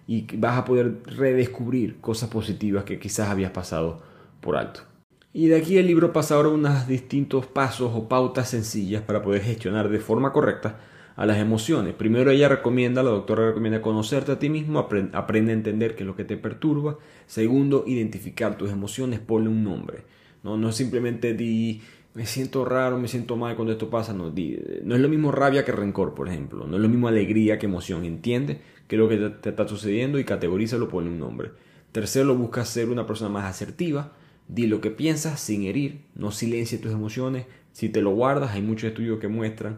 y 0.07 0.25
vas 0.37 0.57
a 0.57 0.65
poder 0.65 1.03
redescubrir 1.05 1.99
cosas 1.99 2.29
positivas 2.29 2.85
que 2.85 2.97
quizás 2.97 3.29
habías 3.29 3.51
pasado 3.51 4.01
por 4.39 4.55
alto. 4.55 4.88
Y 5.31 5.47
de 5.47 5.57
aquí 5.57 5.77
el 5.77 5.87
libro 5.87 6.11
pasa 6.11 6.35
ahora 6.35 6.49
unos 6.49 6.87
distintos 6.87 7.45
pasos 7.45 7.91
o 7.93 8.07
pautas 8.07 8.49
sencillas 8.49 9.03
para 9.03 9.21
poder 9.21 9.43
gestionar 9.43 9.89
de 9.89 9.99
forma 9.99 10.33
correcta 10.33 10.79
a 11.15 11.25
las 11.25 11.37
emociones. 11.37 11.93
Primero 11.93 12.31
ella 12.31 12.47
recomienda, 12.47 13.03
la 13.03 13.11
doctora 13.11 13.47
recomienda 13.47 13.81
conocerte 13.81 14.31
a 14.31 14.39
ti 14.39 14.49
mismo, 14.49 14.79
aprende 14.79 15.51
a 15.51 15.55
entender 15.55 15.95
qué 15.95 16.03
es 16.03 16.07
lo 16.07 16.15
que 16.15 16.23
te 16.23 16.37
perturba. 16.37 16.97
Segundo, 17.27 17.83
identificar 17.85 18.57
tus 18.57 18.71
emociones, 18.71 19.19
ponle 19.19 19.49
un 19.49 19.63
nombre. 19.63 20.03
No, 20.43 20.57
no 20.57 20.71
simplemente 20.71 21.33
di 21.33 21.81
me 22.13 22.25
siento 22.25 22.65
raro, 22.65 22.97
me 22.97 23.07
siento 23.07 23.37
mal 23.37 23.55
cuando 23.55 23.71
esto 23.71 23.89
pasa. 23.89 24.13
No, 24.13 24.25
no 24.25 24.95
es 24.95 25.01
lo 25.01 25.09
mismo 25.09 25.31
rabia 25.31 25.63
que 25.63 25.71
rencor, 25.71 26.15
por 26.15 26.27
ejemplo. 26.27 26.65
No 26.65 26.75
es 26.75 26.81
lo 26.81 26.89
mismo 26.89 27.07
alegría 27.07 27.59
que 27.59 27.67
emoción. 27.67 28.03
Entiende 28.03 28.61
qué 28.87 28.95
es 28.95 28.99
lo 28.99 29.07
que 29.07 29.17
te, 29.41 29.49
está 29.49 29.67
sucediendo 29.67 30.19
y 30.19 30.23
categorízalo, 30.23 30.89
ponle 30.89 31.11
un 31.11 31.19
nombre. 31.19 31.51
Tercero, 31.91 32.35
busca 32.35 32.65
ser 32.65 32.89
una 32.89 33.05
persona 33.05 33.29
más 33.29 33.45
asertiva. 33.45 34.13
Di 34.49 34.67
lo 34.67 34.81
que 34.81 34.91
piensas 34.91 35.39
sin 35.39 35.63
herir. 35.63 36.01
No 36.15 36.31
silencie 36.31 36.77
tus 36.77 36.91
emociones. 36.91 37.45
Si 37.71 37.87
te 37.87 38.01
lo 38.01 38.11
guardas, 38.11 38.51
hay 38.51 38.61
muchos 38.61 38.89
estudios 38.89 39.19
que 39.19 39.29
muestran 39.29 39.77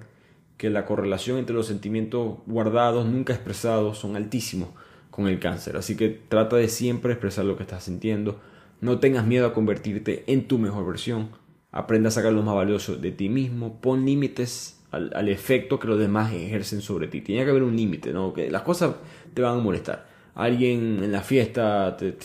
que 0.57 0.71
la 0.71 0.85
correlación 0.85 1.37
entre 1.37 1.55
los 1.55 1.67
sentimientos 1.67 2.39
guardados, 2.47 3.05
nunca 3.05 3.33
expresados, 3.33 3.99
son 3.99 4.15
altísimos 4.15 4.69
con 5.11 5.27
el 5.27 5.39
cáncer. 5.39 5.77
Así 5.77 5.95
que 5.95 6.09
trata 6.09 6.55
de 6.55 6.69
siempre 6.69 7.13
expresar 7.13 7.45
lo 7.45 7.55
que 7.57 7.63
estás 7.63 7.83
sintiendo. 7.83 8.39
No 8.79 8.99
tengas 8.99 9.27
miedo 9.27 9.45
a 9.45 9.53
convertirte 9.53 10.23
en 10.25 10.47
tu 10.47 10.57
mejor 10.57 10.87
versión 10.87 11.29
Aprende 11.71 12.09
a 12.09 12.11
sacar 12.11 12.33
lo 12.33 12.43
más 12.43 12.55
valioso 12.55 12.97
de 12.97 13.11
ti 13.11 13.29
mismo. 13.29 13.79
Pon 13.79 14.05
límites 14.05 14.81
al, 14.91 15.29
efecto 15.29 15.79
que 15.79 15.87
los 15.87 15.97
demás 15.97 16.33
ejercen 16.33 16.81
sobre 16.81 17.07
ti. 17.07 17.21
Tiene 17.21 17.45
que 17.45 17.51
haber 17.51 17.63
un 17.63 17.77
límite, 17.77 18.11
¿no? 18.11 18.33
Que 18.33 18.51
las 18.51 18.63
cosas 18.63 18.95
te 19.33 19.41
van 19.41 19.59
a 19.59 19.61
molestar. 19.61 20.10
Alguien 20.35 21.03
en 21.03 21.11
la 21.11 21.21
fiesta 21.21 21.97
te, 21.97 22.15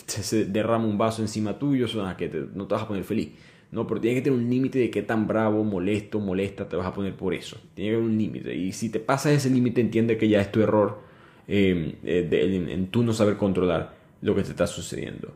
derrama 0.46 0.86
un 0.86 0.96
vaso 0.96 1.22
encima 1.22 1.58
tuyo, 1.58 1.86
eso 1.86 2.04
que 2.16 2.48
no 2.54 2.66
te 2.66 2.74
vas 2.74 2.84
a 2.84 2.88
poner 2.88 3.04
feliz. 3.04 3.30
No, 3.72 3.86
pero 3.86 4.00
tiene 4.00 4.16
que 4.16 4.22
tener 4.22 4.38
un 4.38 4.48
límite 4.48 4.78
de 4.78 4.90
qué 4.90 5.02
tan 5.02 5.26
bravo, 5.26 5.64
molesto, 5.64 6.20
molesta 6.20 6.68
te 6.68 6.76
vas 6.76 6.86
a 6.86 6.94
poner 6.94 7.14
por 7.14 7.34
eso. 7.34 7.58
Tiene 7.74 7.90
que 7.90 7.96
haber 7.96 8.08
un 8.08 8.16
límite. 8.16 8.54
Y 8.54 8.72
si 8.72 8.90
te 8.90 9.00
pasas 9.00 9.32
ese 9.32 9.50
límite, 9.50 9.80
entiende 9.80 10.16
que 10.16 10.28
ya 10.28 10.40
es 10.40 10.52
tu 10.52 10.60
error 10.62 11.00
eh, 11.48 11.96
en, 12.04 12.68
en 12.68 12.86
tú 12.88 13.02
no 13.02 13.12
saber 13.12 13.36
controlar 13.36 13.96
lo 14.22 14.34
que 14.34 14.42
te 14.42 14.50
está 14.50 14.66
sucediendo. 14.66 15.34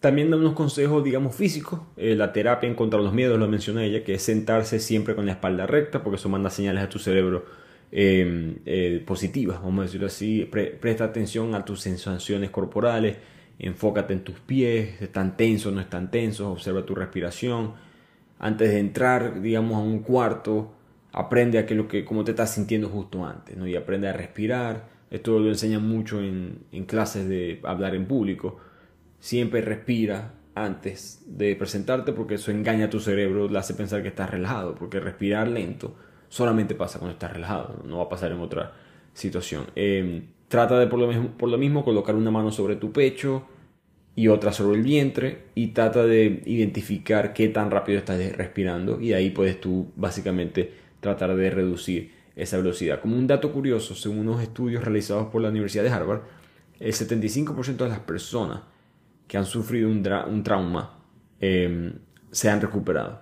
También 0.00 0.30
da 0.30 0.38
unos 0.38 0.54
consejos, 0.54 1.04
digamos, 1.04 1.36
físicos. 1.36 1.80
Eh, 1.98 2.14
la 2.14 2.32
terapia 2.32 2.68
en 2.68 2.74
contra 2.74 3.00
los 3.00 3.12
miedos, 3.12 3.38
lo 3.38 3.48
menciona 3.48 3.84
ella, 3.84 4.02
que 4.02 4.14
es 4.14 4.22
sentarse 4.22 4.80
siempre 4.80 5.14
con 5.14 5.26
la 5.26 5.32
espalda 5.32 5.66
recta, 5.66 6.02
porque 6.02 6.16
eso 6.16 6.30
manda 6.30 6.48
señales 6.48 6.82
a 6.82 6.88
tu 6.88 6.98
cerebro 6.98 7.44
em, 7.92 8.56
eh, 8.66 9.02
positivas, 9.06 9.60
vamos 9.62 9.80
a 9.80 9.82
decirlo 9.84 10.06
así. 10.06 10.44
presta 10.44 11.04
atención 11.04 11.54
a 11.54 11.64
tus 11.64 11.80
sensaciones 11.80 12.50
corporales, 12.50 13.16
enfócate 13.58 14.12
en 14.12 14.24
tus 14.24 14.40
pies, 14.40 15.00
están 15.02 15.36
tensos, 15.36 15.72
no 15.72 15.80
están 15.80 16.10
tensos, 16.10 16.46
observa 16.46 16.84
tu 16.86 16.94
respiración. 16.94 17.74
Antes 18.38 18.70
de 18.70 18.78
entrar, 18.78 19.42
digamos, 19.42 19.76
a 19.76 19.80
un 19.80 20.00
cuarto, 20.00 20.72
aprende 21.12 21.58
a 21.58 21.66
que 21.66 21.74
lo 21.74 21.88
que, 21.88 22.04
cómo 22.04 22.24
te 22.24 22.30
estás 22.32 22.54
sintiendo 22.54 22.88
justo 22.88 23.24
antes, 23.26 23.56
¿no? 23.56 23.66
Y 23.66 23.76
aprende 23.76 24.08
a 24.08 24.12
respirar. 24.12 24.88
Esto 25.10 25.38
lo 25.38 25.48
enseñan 25.48 25.86
mucho 25.86 26.22
en, 26.22 26.60
en 26.72 26.84
clases 26.84 27.28
de 27.28 27.60
hablar 27.64 27.94
en 27.94 28.06
público 28.06 28.58
siempre 29.20 29.60
respira 29.60 30.34
antes 30.54 31.22
de 31.26 31.54
presentarte 31.54 32.12
porque 32.12 32.34
eso 32.34 32.50
engaña 32.50 32.86
a 32.86 32.90
tu 32.90 32.98
cerebro, 32.98 33.48
le 33.48 33.58
hace 33.58 33.74
pensar 33.74 34.02
que 34.02 34.08
estás 34.08 34.30
relajado, 34.30 34.74
porque 34.74 34.98
respirar 34.98 35.46
lento 35.46 35.94
solamente 36.30 36.74
pasa 36.74 36.98
cuando 36.98 37.12
estás 37.12 37.34
relajado, 37.34 37.82
no 37.84 37.98
va 37.98 38.04
a 38.04 38.08
pasar 38.08 38.32
en 38.32 38.40
otra 38.40 38.72
situación. 39.12 39.66
Em, 39.74 40.28
trata 40.48 40.78
de 40.78 40.86
por 40.86 40.98
lo, 40.98 41.58
mismo, 41.58 41.84
colocar 41.84 42.14
una 42.14 42.30
mano 42.30 42.50
sobre 42.50 42.76
tu 42.76 42.92
pecho 42.92 43.46
y 44.16 44.28
otra 44.28 44.52
sobre 44.52 44.78
el 44.78 44.82
vientre 44.82 45.48
y 45.54 45.68
trata 45.68 46.04
de 46.04 46.42
identificar 46.46 47.34
qué 47.34 47.48
tan 47.48 47.70
rápido 47.70 47.98
estás 47.98 48.18
respirando 48.36 49.00
y 49.00 49.12
ahí 49.12 49.30
puedes 49.30 49.60
tú 49.60 49.92
básicamente 49.96 50.72
tratar 51.00 51.36
de 51.36 51.50
reducir 51.50 52.12
esa 52.36 52.56
velocidad. 52.56 53.00
Como 53.00 53.16
un 53.16 53.26
dato 53.26 53.52
curioso, 53.52 53.94
según 53.94 54.20
unos 54.20 54.42
estudios 54.42 54.82
realizados 54.82 55.28
por 55.28 55.42
la 55.42 55.48
Universidad 55.50 55.84
de 55.84 55.90
Harvard, 55.90 56.22
el 56.78 56.92
75% 56.92 57.76
de 57.76 57.88
las 57.88 58.00
personas 58.00 58.62
que 59.26 59.36
han 59.36 59.46
sufrido 59.46 59.88
un, 59.88 60.42
trauma 60.42 60.98
em, 61.40 61.92
se 62.30 62.48
han 62.48 62.60
recuperado. 62.60 63.20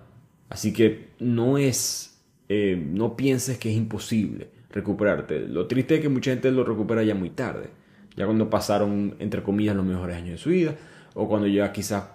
Así 0.49 0.73
que 0.73 1.09
no 1.19 1.57
es, 1.57 2.18
eh, 2.49 2.81
no 2.91 3.15
pienses 3.15 3.57
que 3.57 3.69
es 3.69 3.77
imposible 3.77 4.49
recuperarte. 4.69 5.47
Lo 5.47 5.67
triste 5.67 5.95
es 5.95 6.01
que 6.01 6.09
mucha 6.09 6.31
gente 6.31 6.51
lo 6.51 6.63
recupera 6.63 7.03
ya 7.03 7.15
muy 7.15 7.29
tarde, 7.29 7.69
ya 8.15 8.25
cuando 8.25 8.49
pasaron, 8.49 9.15
entre 9.19 9.41
comillas, 9.41 9.75
los 9.75 9.85
mejores 9.85 10.17
años 10.17 10.31
de 10.31 10.37
su 10.37 10.49
vida, 10.49 10.75
o 11.13 11.27
cuando 11.27 11.47
ya 11.47 11.71
quizás 11.71 12.05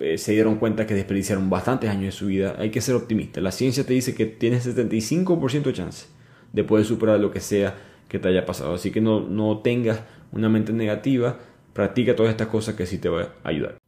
eh, 0.00 0.18
se 0.18 0.32
dieron 0.32 0.56
cuenta 0.56 0.86
que 0.86 0.94
desperdiciaron 0.94 1.48
bastantes 1.48 1.88
años 1.88 2.06
de 2.06 2.12
su 2.12 2.26
vida. 2.26 2.56
Hay 2.58 2.70
que 2.70 2.80
ser 2.80 2.96
optimista. 2.96 3.40
La 3.40 3.52
ciencia 3.52 3.84
te 3.84 3.92
dice 3.92 4.14
que 4.14 4.26
tienes 4.26 4.66
75% 4.66 5.62
de 5.62 5.72
chance 5.72 6.06
de 6.52 6.64
poder 6.64 6.84
superar 6.84 7.20
lo 7.20 7.30
que 7.30 7.40
sea 7.40 7.76
que 8.08 8.18
te 8.18 8.28
haya 8.28 8.44
pasado. 8.44 8.74
Así 8.74 8.90
que 8.90 9.00
no, 9.00 9.20
no 9.20 9.58
tengas 9.58 10.02
una 10.32 10.48
mente 10.48 10.72
negativa 10.72 11.38
Practica 11.72 12.14
todas 12.14 12.30
estas 12.30 12.48
cosas 12.48 12.74
que 12.74 12.86
sí 12.86 12.98
te 12.98 13.08
va 13.08 13.34
a 13.42 13.48
ayudar. 13.48 13.78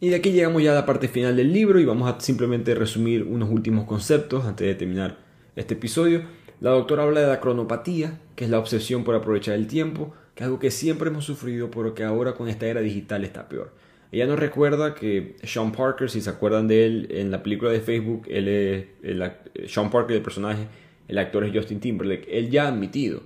Y 0.00 0.08
de 0.08 0.16
aquí 0.16 0.32
llegamos 0.32 0.62
ya 0.62 0.72
a 0.72 0.74
la 0.74 0.86
parte 0.86 1.08
final 1.08 1.36
del 1.36 1.52
libro 1.52 1.78
y 1.78 1.84
vamos 1.84 2.10
a 2.10 2.20
simplemente 2.20 2.74
resumir 2.74 3.22
unos 3.22 3.50
últimos 3.50 3.84
conceptos 3.84 4.44
antes 4.46 4.66
de 4.66 4.74
terminar 4.74 5.18
este 5.56 5.74
episodio. 5.74 6.22
La 6.60 6.70
doctora 6.70 7.02
habla 7.02 7.20
de 7.20 7.26
la 7.26 7.40
cronopatía, 7.40 8.20
que 8.36 8.44
es 8.44 8.50
la 8.50 8.58
obsesión 8.58 9.04
por 9.04 9.14
aprovechar 9.14 9.54
el 9.54 9.66
tiempo, 9.66 10.14
que 10.34 10.42
es 10.42 10.46
algo 10.46 10.58
que 10.58 10.70
siempre 10.70 11.10
hemos 11.10 11.24
sufrido, 11.24 11.70
pero 11.70 11.94
que 11.94 12.04
ahora 12.04 12.34
con 12.34 12.48
esta 12.48 12.66
era 12.66 12.80
digital 12.80 13.24
está 13.24 13.48
peor. 13.48 13.72
Ella 14.12 14.26
nos 14.26 14.38
recuerda 14.38 14.94
que 14.94 15.36
Sean 15.42 15.72
Parker, 15.72 16.08
si 16.08 16.20
se 16.20 16.30
acuerdan 16.30 16.68
de 16.68 16.86
él 16.86 17.08
en 17.10 17.30
la 17.30 17.42
película 17.42 17.72
de 17.72 17.80
Facebook, 17.80 18.26
él 18.28 18.48
es 18.48 18.86
el, 19.02 19.68
Sean 19.68 19.90
Parker, 19.90 20.16
el 20.16 20.22
personaje, 20.22 20.68
el 21.08 21.18
actor 21.18 21.44
es 21.44 21.52
Justin 21.52 21.80
Timberlake, 21.80 22.28
él 22.30 22.48
ya 22.48 22.64
ha 22.64 22.68
admitido 22.68 23.22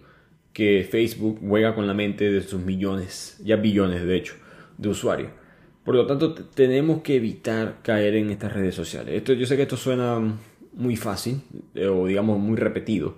que 0.52 0.88
Facebook 0.90 1.40
juega 1.46 1.74
con 1.74 1.86
la 1.86 1.94
mente 1.94 2.32
de 2.32 2.40
sus 2.40 2.60
millones, 2.60 3.38
ya 3.44 3.56
billones 3.56 4.04
de 4.04 4.16
hecho, 4.16 4.34
de 4.78 4.88
usuarios. 4.88 5.30
Por 5.84 5.94
lo 5.94 6.06
tanto, 6.06 6.34
tenemos 6.34 7.02
que 7.02 7.16
evitar 7.16 7.78
caer 7.82 8.16
en 8.16 8.30
estas 8.30 8.52
redes 8.52 8.74
sociales. 8.74 9.14
Esto, 9.14 9.34
yo 9.34 9.46
sé 9.46 9.56
que 9.56 9.62
esto 9.62 9.76
suena 9.76 10.36
muy 10.78 10.96
fácil 10.96 11.42
eh, 11.74 11.86
o 11.86 12.06
digamos 12.06 12.38
muy 12.38 12.56
repetido, 12.56 13.16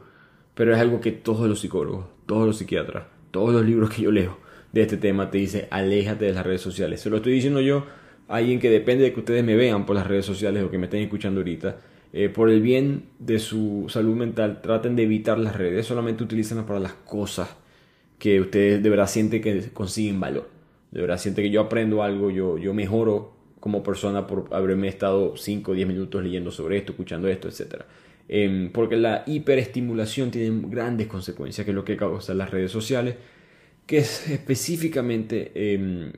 pero 0.54 0.74
es 0.74 0.80
algo 0.80 1.00
que 1.00 1.12
todos 1.12 1.48
los 1.48 1.60
psicólogos, 1.60 2.06
todos 2.26 2.46
los 2.46 2.58
psiquiatras, 2.58 3.04
todos 3.30 3.52
los 3.52 3.64
libros 3.64 3.90
que 3.90 4.02
yo 4.02 4.10
leo 4.10 4.38
de 4.72 4.82
este 4.82 4.96
tema 4.96 5.30
te 5.30 5.38
dice 5.38 5.68
aléjate 5.70 6.24
de 6.24 6.32
las 6.32 6.44
redes 6.44 6.62
sociales. 6.62 7.00
Se 7.00 7.10
lo 7.10 7.18
estoy 7.18 7.34
diciendo 7.34 7.60
yo 7.60 7.84
alguien 8.28 8.58
que 8.58 8.70
depende 8.70 9.04
de 9.04 9.12
que 9.12 9.20
ustedes 9.20 9.44
me 9.44 9.56
vean 9.56 9.86
por 9.86 9.94
las 9.94 10.06
redes 10.06 10.24
sociales 10.24 10.64
o 10.64 10.70
que 10.70 10.78
me 10.78 10.86
estén 10.86 11.02
escuchando 11.02 11.40
ahorita 11.40 11.76
eh, 12.12 12.28
por 12.28 12.50
el 12.50 12.60
bien 12.60 13.04
de 13.18 13.38
su 13.38 13.86
salud 13.88 14.16
mental, 14.16 14.60
traten 14.62 14.96
de 14.96 15.04
evitar 15.04 15.38
las 15.38 15.54
redes, 15.54 15.86
solamente 15.86 16.24
utilícenlas 16.24 16.66
para 16.66 16.80
las 16.80 16.92
cosas 16.92 17.56
que 18.18 18.40
ustedes 18.40 18.82
de 18.82 18.90
verdad 18.90 19.06
sienten 19.06 19.40
que 19.40 19.70
consiguen 19.72 20.18
valor. 20.18 20.48
De 20.90 21.00
verdad 21.00 21.18
sienten 21.18 21.44
que 21.44 21.50
yo 21.50 21.60
aprendo 21.60 22.02
algo, 22.02 22.30
yo, 22.30 22.58
yo 22.58 22.74
mejoro 22.74 23.32
como 23.60 23.82
persona 23.82 24.26
por 24.26 24.48
haberme 24.50 24.88
estado 24.88 25.36
5 25.36 25.70
o 25.70 25.74
10 25.74 25.86
minutos 25.86 26.24
leyendo 26.24 26.50
sobre 26.50 26.78
esto, 26.78 26.92
escuchando 26.92 27.28
esto, 27.28 27.48
etc. 27.48 27.82
Em, 28.28 28.72
porque 28.72 28.96
la 28.96 29.22
hiperestimulación 29.26 30.30
tiene 30.30 30.62
grandes 30.68 31.06
consecuencias, 31.06 31.64
que 31.64 31.70
es 31.70 31.74
lo 31.74 31.84
que 31.84 31.96
causan 31.96 32.38
las 32.38 32.50
redes 32.50 32.72
sociales, 32.72 33.16
que 33.86 33.98
es 33.98 34.28
específicamente 34.30 35.52
eh, 35.54 36.12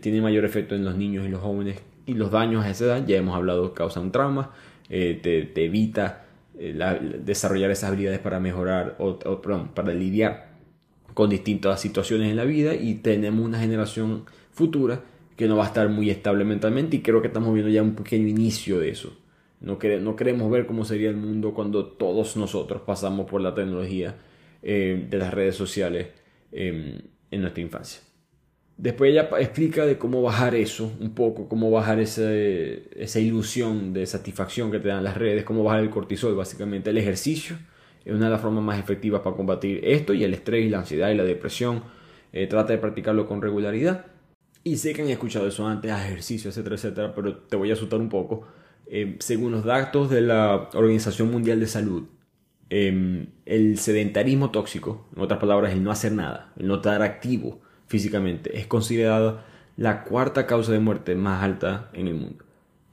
tiene 0.00 0.20
mayor 0.20 0.44
efecto 0.44 0.74
en 0.74 0.84
los 0.84 0.96
niños 0.96 1.26
y 1.26 1.28
los 1.28 1.40
jóvenes 1.40 1.78
y 2.06 2.14
los 2.14 2.30
daños 2.30 2.64
a 2.64 2.70
esa 2.70 2.84
edad, 2.84 3.06
ya 3.06 3.16
hemos 3.16 3.36
hablado, 3.36 3.74
causan 3.74 4.12
traumas, 4.12 4.48
eh, 4.88 5.18
te, 5.22 5.64
evita 5.64 6.24
eh, 6.58 7.20
desarrollar 7.24 7.70
esas 7.70 7.90
habilidades 7.90 8.20
para 8.20 8.38
mejorar 8.38 8.96
o, 8.98 9.18
perdón, 9.42 9.70
para 9.74 9.92
lidiar 9.92 10.50
con 11.14 11.30
distintas 11.30 11.80
situaciones 11.80 12.30
en 12.30 12.36
la 12.36 12.44
vida 12.44 12.74
y 12.74 12.94
tenemos 12.94 13.44
una 13.44 13.58
generación 13.58 14.24
futura 14.52 15.00
que 15.36 15.48
no 15.48 15.56
va 15.56 15.64
a 15.64 15.66
estar 15.68 15.88
muy 15.88 16.10
estable 16.10 16.44
mentalmente 16.44 16.96
y 16.96 17.02
creo 17.02 17.20
que 17.20 17.28
estamos 17.28 17.52
viendo 17.52 17.70
ya 17.70 17.82
un 17.82 17.94
pequeño 17.94 18.26
inicio 18.26 18.78
de 18.78 18.90
eso. 18.90 19.16
No, 19.60 19.78
queremos 19.78 20.50
ver 20.50 20.66
cómo 20.66 20.84
sería 20.84 21.08
el 21.08 21.16
mundo 21.16 21.54
cuando 21.54 21.86
todos 21.86 22.36
nosotros 22.36 22.82
pasamos 22.82 23.26
por 23.28 23.40
la 23.40 23.54
tecnología 23.54 24.16
eh, 24.62 25.06
de 25.08 25.18
las 25.18 25.32
redes 25.32 25.56
sociales 25.56 26.08
em, 26.52 26.98
en 27.30 27.40
nuestra 27.40 27.62
infancia. 27.62 28.02
Después 28.76 29.10
ella 29.10 29.30
explica 29.38 29.86
de 29.86 29.96
cómo 29.96 30.20
bajar 30.20 30.54
eso, 30.54 30.92
un 31.00 31.14
poco, 31.14 31.48
cómo 31.48 31.70
bajar 31.70 31.98
esa 31.98 33.20
ilusión 33.20 33.94
de 33.94 34.04
satisfacción 34.04 34.70
que 34.70 34.78
te 34.78 34.88
dan 34.88 35.02
las 35.02 35.16
redes, 35.16 35.44
cómo 35.44 35.64
bajar 35.64 35.80
el 35.80 35.90
cortisol, 35.90 36.34
básicamente 36.34 36.90
el 36.90 36.98
ejercicio 36.98 37.56
es 38.06 38.14
una 38.14 38.26
de 38.26 38.30
las 38.30 38.40
formas 38.40 38.62
más 38.62 38.78
efectivas 38.78 39.20
para 39.20 39.34
combatir 39.34 39.80
esto 39.82 40.14
y 40.14 40.22
el 40.22 40.32
estrés 40.32 40.70
la 40.70 40.78
ansiedad 40.78 41.10
y 41.10 41.16
la 41.16 41.24
depresión. 41.24 41.82
Eh, 42.32 42.46
trata 42.46 42.72
de 42.72 42.78
practicarlo 42.78 43.26
con 43.26 43.42
regularidad. 43.42 44.06
Y 44.66 44.78
sé 44.78 44.94
que 44.94 45.02
han 45.02 45.08
escuchado 45.08 45.46
eso 45.46 45.64
antes, 45.64 45.92
ejercicio, 45.92 46.50
etcétera, 46.50 46.74
etcétera, 46.74 47.14
pero 47.14 47.36
te 47.36 47.54
voy 47.54 47.70
a 47.70 47.74
asustar 47.74 48.00
un 48.00 48.08
poco. 48.08 48.48
Eh, 48.88 49.14
según 49.20 49.52
los 49.52 49.64
datos 49.64 50.10
de 50.10 50.22
la 50.22 50.70
Organización 50.74 51.30
Mundial 51.30 51.60
de 51.60 51.68
Salud, 51.68 52.08
em, 52.68 53.28
el 53.44 53.78
sedentarismo 53.78 54.50
tóxico, 54.50 55.06
en 55.14 55.22
otras 55.22 55.38
palabras, 55.38 55.72
el 55.72 55.84
no 55.84 55.92
hacer 55.92 56.10
nada, 56.10 56.52
el 56.56 56.66
no 56.66 56.76
estar 56.76 57.00
activo, 57.02 57.60
físicamente 57.86 58.58
es 58.58 58.66
considerada 58.66 59.46
la 59.76 60.02
cuarta 60.02 60.48
causa 60.48 60.72
de 60.72 60.80
muerte 60.80 61.14
más 61.14 61.44
alta 61.44 61.88
en 61.92 62.08
el 62.08 62.14
mundo. 62.14 62.44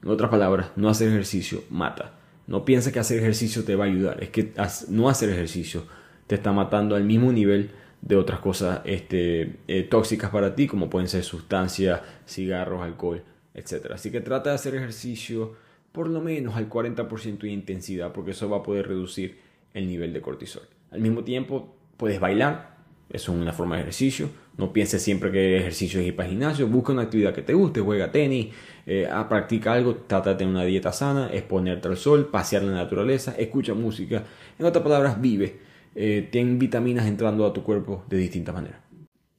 En 0.04 0.10
otras 0.10 0.30
palabras, 0.30 0.70
no 0.76 0.88
hacer 0.88 1.08
ejercicio 1.08 1.64
mata. 1.70 2.12
No 2.46 2.64
pienses 2.64 2.92
que 2.92 3.00
hacer 3.00 3.18
ejercicio 3.18 3.64
te 3.64 3.74
va 3.74 3.82
a 3.82 3.88
ayudar, 3.88 4.22
es 4.22 4.30
que 4.30 4.52
no 4.90 5.08
hacer 5.08 5.28
ejercicio 5.28 5.82
te 6.28 6.36
está 6.36 6.52
matando 6.52 6.94
al 6.94 7.02
mismo 7.02 7.32
nivel 7.32 7.72
de 8.04 8.16
otras 8.16 8.38
cosas 8.40 8.82
este, 8.84 9.56
eh, 9.66 9.82
tóxicas 9.84 10.30
para 10.30 10.54
ti, 10.54 10.66
como 10.66 10.90
pueden 10.90 11.08
ser 11.08 11.24
sustancias, 11.24 12.02
cigarros, 12.26 12.82
alcohol, 12.82 13.22
etc. 13.54 13.92
Así 13.94 14.10
que 14.10 14.20
trata 14.20 14.50
de 14.50 14.56
hacer 14.56 14.74
ejercicio 14.74 15.54
por 15.90 16.08
lo 16.08 16.20
menos 16.20 16.56
al 16.56 16.68
40% 16.68 17.38
de 17.38 17.50
intensidad, 17.50 18.12
porque 18.12 18.32
eso 18.32 18.50
va 18.50 18.58
a 18.58 18.62
poder 18.62 18.88
reducir 18.88 19.38
el 19.72 19.86
nivel 19.86 20.12
de 20.12 20.20
cortisol. 20.20 20.64
Al 20.90 21.00
mismo 21.00 21.24
tiempo, 21.24 21.76
puedes 21.96 22.20
bailar, 22.20 22.76
eso 23.08 23.32
es 23.32 23.38
una 23.38 23.52
forma 23.52 23.76
de 23.76 23.82
ejercicio. 23.82 24.28
No 24.58 24.72
pienses 24.72 25.00
siempre 25.02 25.30
que 25.30 25.56
ejercicio 25.56 26.00
es 26.00 26.06
ir 26.06 26.16
para 26.16 26.28
el 26.28 26.34
gimnasio. 26.34 26.66
Busca 26.68 26.92
una 26.92 27.02
actividad 27.02 27.32
que 27.32 27.42
te 27.42 27.54
guste, 27.54 27.80
juega 27.80 28.12
tenis, 28.12 28.48
eh, 28.86 29.08
practica 29.28 29.72
algo, 29.72 29.94
trata 30.06 30.34
de 30.34 30.44
una 30.44 30.64
dieta 30.64 30.92
sana, 30.92 31.30
exponerte 31.32 31.88
al 31.88 31.96
sol, 31.96 32.26
pasear 32.26 32.64
la 32.64 32.72
naturaleza, 32.72 33.34
escucha 33.38 33.72
música. 33.72 34.24
En 34.58 34.66
otras 34.66 34.82
palabras, 34.82 35.20
vive. 35.20 35.58
Eh, 35.94 36.28
vitaminas 36.58 37.06
entrando 37.06 37.46
a 37.46 37.52
tu 37.52 37.62
cuerpo 37.62 38.04
de 38.08 38.18
distintas 38.18 38.54
maneras. 38.54 38.80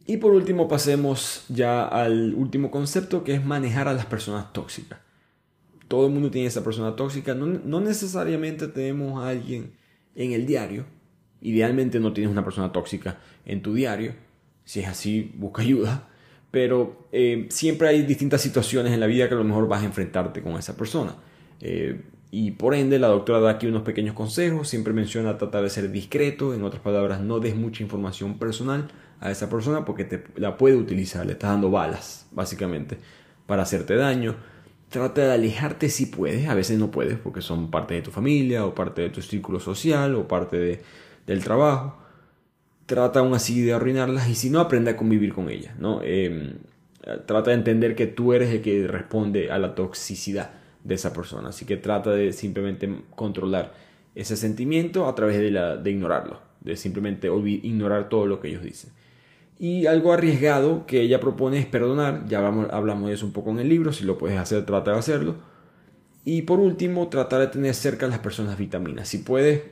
Y 0.08 0.18
por 0.18 0.34
último, 0.34 0.68
pasemos 0.68 1.46
ya 1.50 1.86
al 1.86 2.34
último 2.36 2.72
concepto 2.72 3.24
que 3.24 3.34
es 3.34 3.46
manejar 3.46 3.88
a 3.88 3.94
las 3.94 4.06
personas 4.06 4.54
tóxicas. 4.54 5.00
Todo 5.88 6.08
el 6.08 6.14
mundo 6.14 6.32
tiene 6.32 6.48
esa 6.48 6.64
persona 6.64 6.96
tóxica. 6.96 7.34
No, 7.34 7.46
no 7.46 7.80
necesariamente 7.82 8.68
tenemos 8.68 9.24
a 9.24 9.30
alguien 9.30 9.74
en 10.16 10.32
el 10.32 10.46
diario, 10.46 10.86
Idealmente 11.46 12.00
no 12.00 12.12
tienes 12.12 12.32
una 12.32 12.44
persona 12.44 12.72
tóxica 12.72 13.20
en 13.46 13.62
tu 13.62 13.76
diario. 13.76 14.14
Si 14.64 14.80
es 14.80 14.88
así, 14.88 15.32
busca 15.36 15.62
ayuda. 15.62 16.10
Pero 16.50 17.08
eh, 17.12 17.46
siempre 17.50 17.88
hay 17.88 18.02
distintas 18.02 18.42
situaciones 18.42 18.94
en 18.94 19.00
la 19.00 19.06
vida 19.06 19.28
que 19.28 19.36
a 19.36 19.38
lo 19.38 19.44
mejor 19.44 19.68
vas 19.68 19.84
a 19.84 19.86
enfrentarte 19.86 20.42
con 20.42 20.54
esa 20.54 20.76
persona. 20.76 21.16
Eh, 21.62 22.02
y 22.38 22.52
por 22.52 22.76
ende, 22.76 23.00
la 23.00 23.08
doctora 23.08 23.40
da 23.40 23.52
aquí 23.52 23.66
unos 23.66 23.84
pequeños 23.84 24.14
consejos. 24.14 24.68
Siempre 24.68 24.92
menciona 24.92 25.38
tratar 25.38 25.64
de 25.64 25.70
ser 25.70 25.90
discreto. 25.90 26.54
En 26.54 26.64
otras 26.64 26.82
palabras, 26.82 27.22
no 27.22 27.40
des 27.40 27.56
mucha 27.56 27.82
información 27.82 28.38
personal 28.38 28.90
a 29.22 29.32
esa 29.32 29.50
persona 29.50 29.86
porque 29.86 30.04
te 30.04 30.22
la 30.36 30.58
puede 30.58 30.76
utilizar. 30.76 31.26
Le 31.26 31.32
estás 31.32 31.52
dando 31.52 31.72
balas, 31.72 32.28
básicamente, 32.34 32.98
para 33.46 33.64
hacerte 33.64 33.96
daño. 33.96 34.36
Trata 34.90 35.22
de 35.28 35.32
alejarte 35.32 35.88
si 35.88 36.08
puedes. 36.08 36.50
A 36.50 36.56
veces 36.56 36.78
no 36.78 36.92
puedes 36.92 37.18
porque 37.18 37.42
son 37.42 37.72
parte 37.72 37.94
de 37.94 38.02
tu 38.02 38.12
familia 38.12 38.66
o 38.66 38.76
parte 38.76 39.04
de 39.04 39.12
tu 39.12 39.22
círculo 39.22 39.62
social 39.62 40.14
o 40.16 40.28
parte 40.28 40.58
de 40.58 40.82
del 41.26 41.42
trabajo, 41.42 41.98
trata 42.86 43.22
aún 43.22 43.34
así 43.34 43.62
de 43.62 43.74
arruinarlas 43.74 44.30
y 44.30 44.36
si 44.36 44.50
no, 44.50 44.60
aprende 44.60 44.92
a 44.92 44.98
convivir 44.98 45.34
con 45.34 45.50
ellas. 45.50 45.74
¿no? 45.80 46.02
Em, 46.04 46.58
trata 47.26 47.52
de 47.52 47.54
entender 47.54 47.96
que 47.96 48.08
tú 48.08 48.34
eres 48.34 48.50
el 48.50 48.62
que 48.62 48.88
responde 48.88 49.52
a 49.52 49.58
la 49.58 49.74
toxicidad 49.74 50.65
de 50.86 50.96
esa 50.96 51.12
persona. 51.12 51.50
Así 51.50 51.66
que 51.66 51.76
trata 51.76 52.12
de 52.12 52.32
simplemente 52.32 52.90
controlar 53.16 53.74
ese 54.14 54.38
sentimiento 54.38 55.08
a 55.08 55.16
través 55.16 55.38
de, 55.38 55.52
la, 55.52 55.76
de 55.76 55.92
ignorarlo, 55.92 56.40
de 56.62 56.78
simplemente 56.78 57.28
ignorar 57.28 58.08
todo 58.08 58.26
lo 58.28 58.40
que 58.40 58.48
ellos 58.48 58.64
dicen. 58.64 58.92
Y 59.58 59.88
algo 59.88 60.14
arriesgado 60.14 60.86
que 60.86 61.02
ella 61.02 61.20
propone 61.20 61.58
es 61.58 61.66
perdonar, 61.66 62.26
ya 62.28 62.38
hablamos, 62.38 62.68
hablamos 62.72 63.10
de 63.10 63.16
eso 63.16 63.26
un 63.26 63.34
poco 63.34 63.52
en 63.52 63.60
el 63.60 63.70
libro, 63.70 63.92
si 63.92 64.06
lo 64.06 64.18
puedes 64.18 64.38
hacer, 64.38 64.66
trata 64.66 64.92
de 64.92 65.00
hacerlo. 65.00 65.36
Y 66.24 66.44
por 66.44 66.60
último, 66.60 67.08
tratar 67.08 67.42
de 67.42 67.48
tener 67.48 67.74
cerca 67.74 68.06
a 68.06 68.10
las 68.10 68.20
personas 68.20 68.58
vitaminas. 68.58 69.08
Si 69.08 69.20
puedes, 69.20 69.64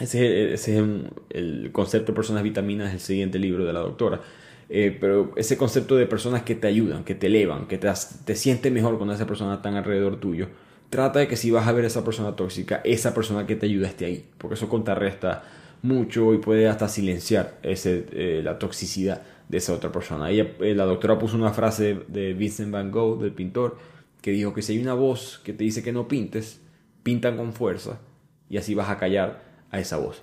ese, 0.00 0.54
es 0.54 0.68
el 0.68 1.70
concepto 1.72 2.12
de 2.12 2.16
personas 2.16 2.42
vitaminas, 2.42 2.92
el 2.92 3.00
siguiente 3.00 3.38
libro 3.38 3.64
de 3.64 3.72
la 3.72 3.80
doctora. 3.80 4.20
Eh, 4.68 4.96
pero 4.98 5.32
ese 5.36 5.56
concepto 5.56 5.96
de 5.96 6.06
personas 6.06 6.42
que 6.42 6.54
te 6.54 6.66
ayudan, 6.66 7.04
que 7.04 7.14
te 7.14 7.26
elevan, 7.26 7.66
que 7.66 7.78
te, 7.78 7.88
te 8.24 8.36
sientes 8.36 8.72
mejor 8.72 8.98
con 8.98 9.10
esa 9.10 9.26
persona 9.26 9.60
tan 9.62 9.74
alrededor 9.74 10.20
tuyo, 10.20 10.48
trata 10.90 11.18
de 11.18 11.28
que 11.28 11.36
si 11.36 11.50
vas 11.50 11.66
a 11.66 11.72
ver 11.72 11.84
esa 11.84 12.04
persona 12.04 12.36
tóxica, 12.36 12.80
esa 12.84 13.14
persona 13.14 13.46
que 13.46 13.56
te 13.56 13.66
ayuda 13.66 13.88
esté 13.88 14.06
ahí, 14.06 14.28
porque 14.38 14.54
eso 14.54 14.68
contrarresta 14.68 15.44
mucho 15.82 16.32
y 16.32 16.38
puede 16.38 16.66
hasta 16.66 16.88
silenciar 16.88 17.58
eh, 17.62 18.40
la 18.42 18.58
toxicidad 18.58 19.22
de 19.48 19.58
esa 19.58 19.74
otra 19.74 19.92
persona. 19.92 20.30
Ella, 20.30 20.52
eh, 20.60 20.74
la 20.74 20.84
doctora 20.84 21.18
puso 21.18 21.36
una 21.36 21.52
frase 21.52 22.00
de 22.08 22.32
Vincent 22.32 22.70
Van 22.70 22.90
Gogh, 22.90 23.20
del 23.20 23.32
pintor, 23.32 23.76
que 24.22 24.30
dijo 24.30 24.54
que 24.54 24.62
si 24.62 24.72
hay 24.72 24.78
una 24.78 24.94
voz 24.94 25.40
que 25.44 25.52
te 25.52 25.64
dice 25.64 25.82
que 25.82 25.92
no 25.92 26.08
pintes, 26.08 26.62
pintan 27.02 27.36
con 27.36 27.52
fuerza 27.52 28.00
y 28.48 28.56
así 28.56 28.74
vas 28.74 28.88
a 28.88 28.98
callar 28.98 29.42
a 29.70 29.80
esa 29.80 29.98
voz. 29.98 30.22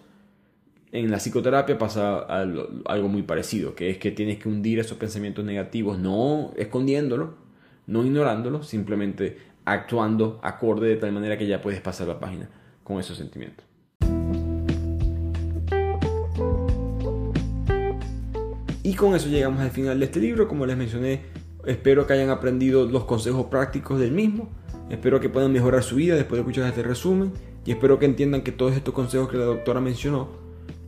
En 0.94 1.10
la 1.10 1.18
psicoterapia 1.20 1.78
pasa 1.78 2.20
algo 2.20 3.08
muy 3.08 3.24
parecido, 3.24 3.76
que 3.76 3.90
es 3.90 3.98
que 3.98 4.12
tienes 4.12 4.40
que 4.40 4.50
hundir 4.50 4.78
esos 4.78 4.98
pensamientos 4.98 5.46
negativos, 5.46 5.98
no 5.98 6.52
escondiéndolo, 6.58 7.36
no 7.88 8.06
ignorándolo, 8.06 8.62
simplemente 8.62 9.38
actuando 9.64 10.42
acorde 10.44 10.90
de 10.90 10.98
tal 10.98 11.14
manera 11.14 11.38
que 11.38 11.48
ya 11.48 11.62
puedes 11.62 11.80
pasar 11.80 12.10
la 12.10 12.20
página 12.20 12.50
con 12.84 13.00
esos 13.00 13.18
sentimientos. 13.18 13.66
Y 18.84 18.94
con 18.96 19.16
eso 19.16 19.30
llegamos 19.30 19.62
al 19.62 19.72
final 19.72 19.98
de 19.98 20.06
este 20.06 20.20
libro. 20.20 20.50
Como 20.50 20.66
les 20.66 20.76
mencioné, 20.76 21.22
espero 21.66 22.06
que 22.06 22.14
hayan 22.14 22.32
aprendido 22.32 22.86
los 22.86 23.06
consejos 23.06 23.46
prácticos 23.46 23.98
del 23.98 24.12
mismo. 24.12 24.50
Espero 24.90 25.22
que 25.22 25.30
puedan 25.30 25.54
mejorar 25.54 25.84
su 25.84 25.96
vida 25.96 26.16
después 26.16 26.36
de 26.36 26.42
escuchar 26.42 26.68
este 26.68 26.84
resumen 26.84 27.32
y 27.64 27.72
espero 27.72 27.98
que 27.98 28.06
entiendan 28.06 28.42
que 28.42 28.52
todos 28.52 28.76
estos 28.76 28.94
consejos 28.94 29.30
que 29.30 29.38
la 29.38 29.46
doctora 29.46 29.80
mencionó 29.80 30.41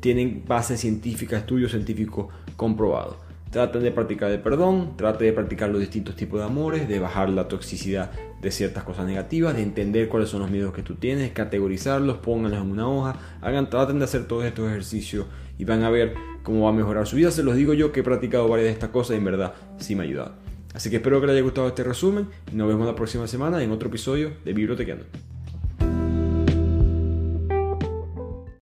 tienen 0.03 0.43
base 0.45 0.75
científica, 0.75 1.37
estudio 1.37 1.69
científico 1.69 2.27
comprobado. 2.57 3.15
Traten 3.51 3.83
de 3.83 3.91
practicar 3.91 4.29
el 4.31 4.41
perdón, 4.41 4.97
traten 4.97 5.27
de 5.27 5.31
practicar 5.31 5.69
los 5.69 5.79
distintos 5.79 6.17
tipos 6.17 6.41
de 6.41 6.45
amores, 6.45 6.89
de 6.89 6.99
bajar 6.99 7.29
la 7.29 7.47
toxicidad 7.47 8.11
de 8.41 8.51
ciertas 8.51 8.83
cosas 8.83 9.05
negativas, 9.05 9.55
de 9.55 9.63
entender 9.63 10.09
cuáles 10.09 10.27
son 10.27 10.41
los 10.41 10.51
miedos 10.51 10.73
que 10.73 10.81
tú 10.81 10.95
tienes, 10.95 11.31
categorizarlos, 11.31 12.17
pónganlos 12.17 12.61
en 12.61 12.69
una 12.69 12.85
hoja, 12.85 13.15
hagan, 13.39 13.69
traten 13.69 13.99
de 13.99 14.03
hacer 14.03 14.27
todos 14.27 14.43
estos 14.43 14.67
ejercicios 14.67 15.25
y 15.57 15.63
van 15.63 15.83
a 15.83 15.89
ver 15.89 16.15
cómo 16.43 16.65
va 16.65 16.71
a 16.71 16.73
mejorar 16.73 17.07
su 17.07 17.15
vida. 17.15 17.31
Se 17.31 17.41
los 17.41 17.55
digo 17.55 17.73
yo 17.73 17.93
que 17.93 18.01
he 18.01 18.03
practicado 18.03 18.49
varias 18.49 18.65
de 18.65 18.73
estas 18.73 18.89
cosas 18.89 19.15
y 19.15 19.19
en 19.19 19.25
verdad 19.25 19.53
sí 19.77 19.95
me 19.95 20.01
ha 20.01 20.05
ayudado. 20.05 20.33
Así 20.73 20.89
que 20.89 20.97
espero 20.97 21.21
que 21.21 21.27
les 21.27 21.35
haya 21.35 21.43
gustado 21.43 21.69
este 21.69 21.85
resumen 21.85 22.27
y 22.51 22.57
nos 22.57 22.67
vemos 22.67 22.85
la 22.85 22.95
próxima 22.95 23.25
semana 23.25 23.63
en 23.63 23.71
otro 23.71 23.87
episodio 23.87 24.33
de 24.43 24.51
Bibliotequeando. 24.51 25.05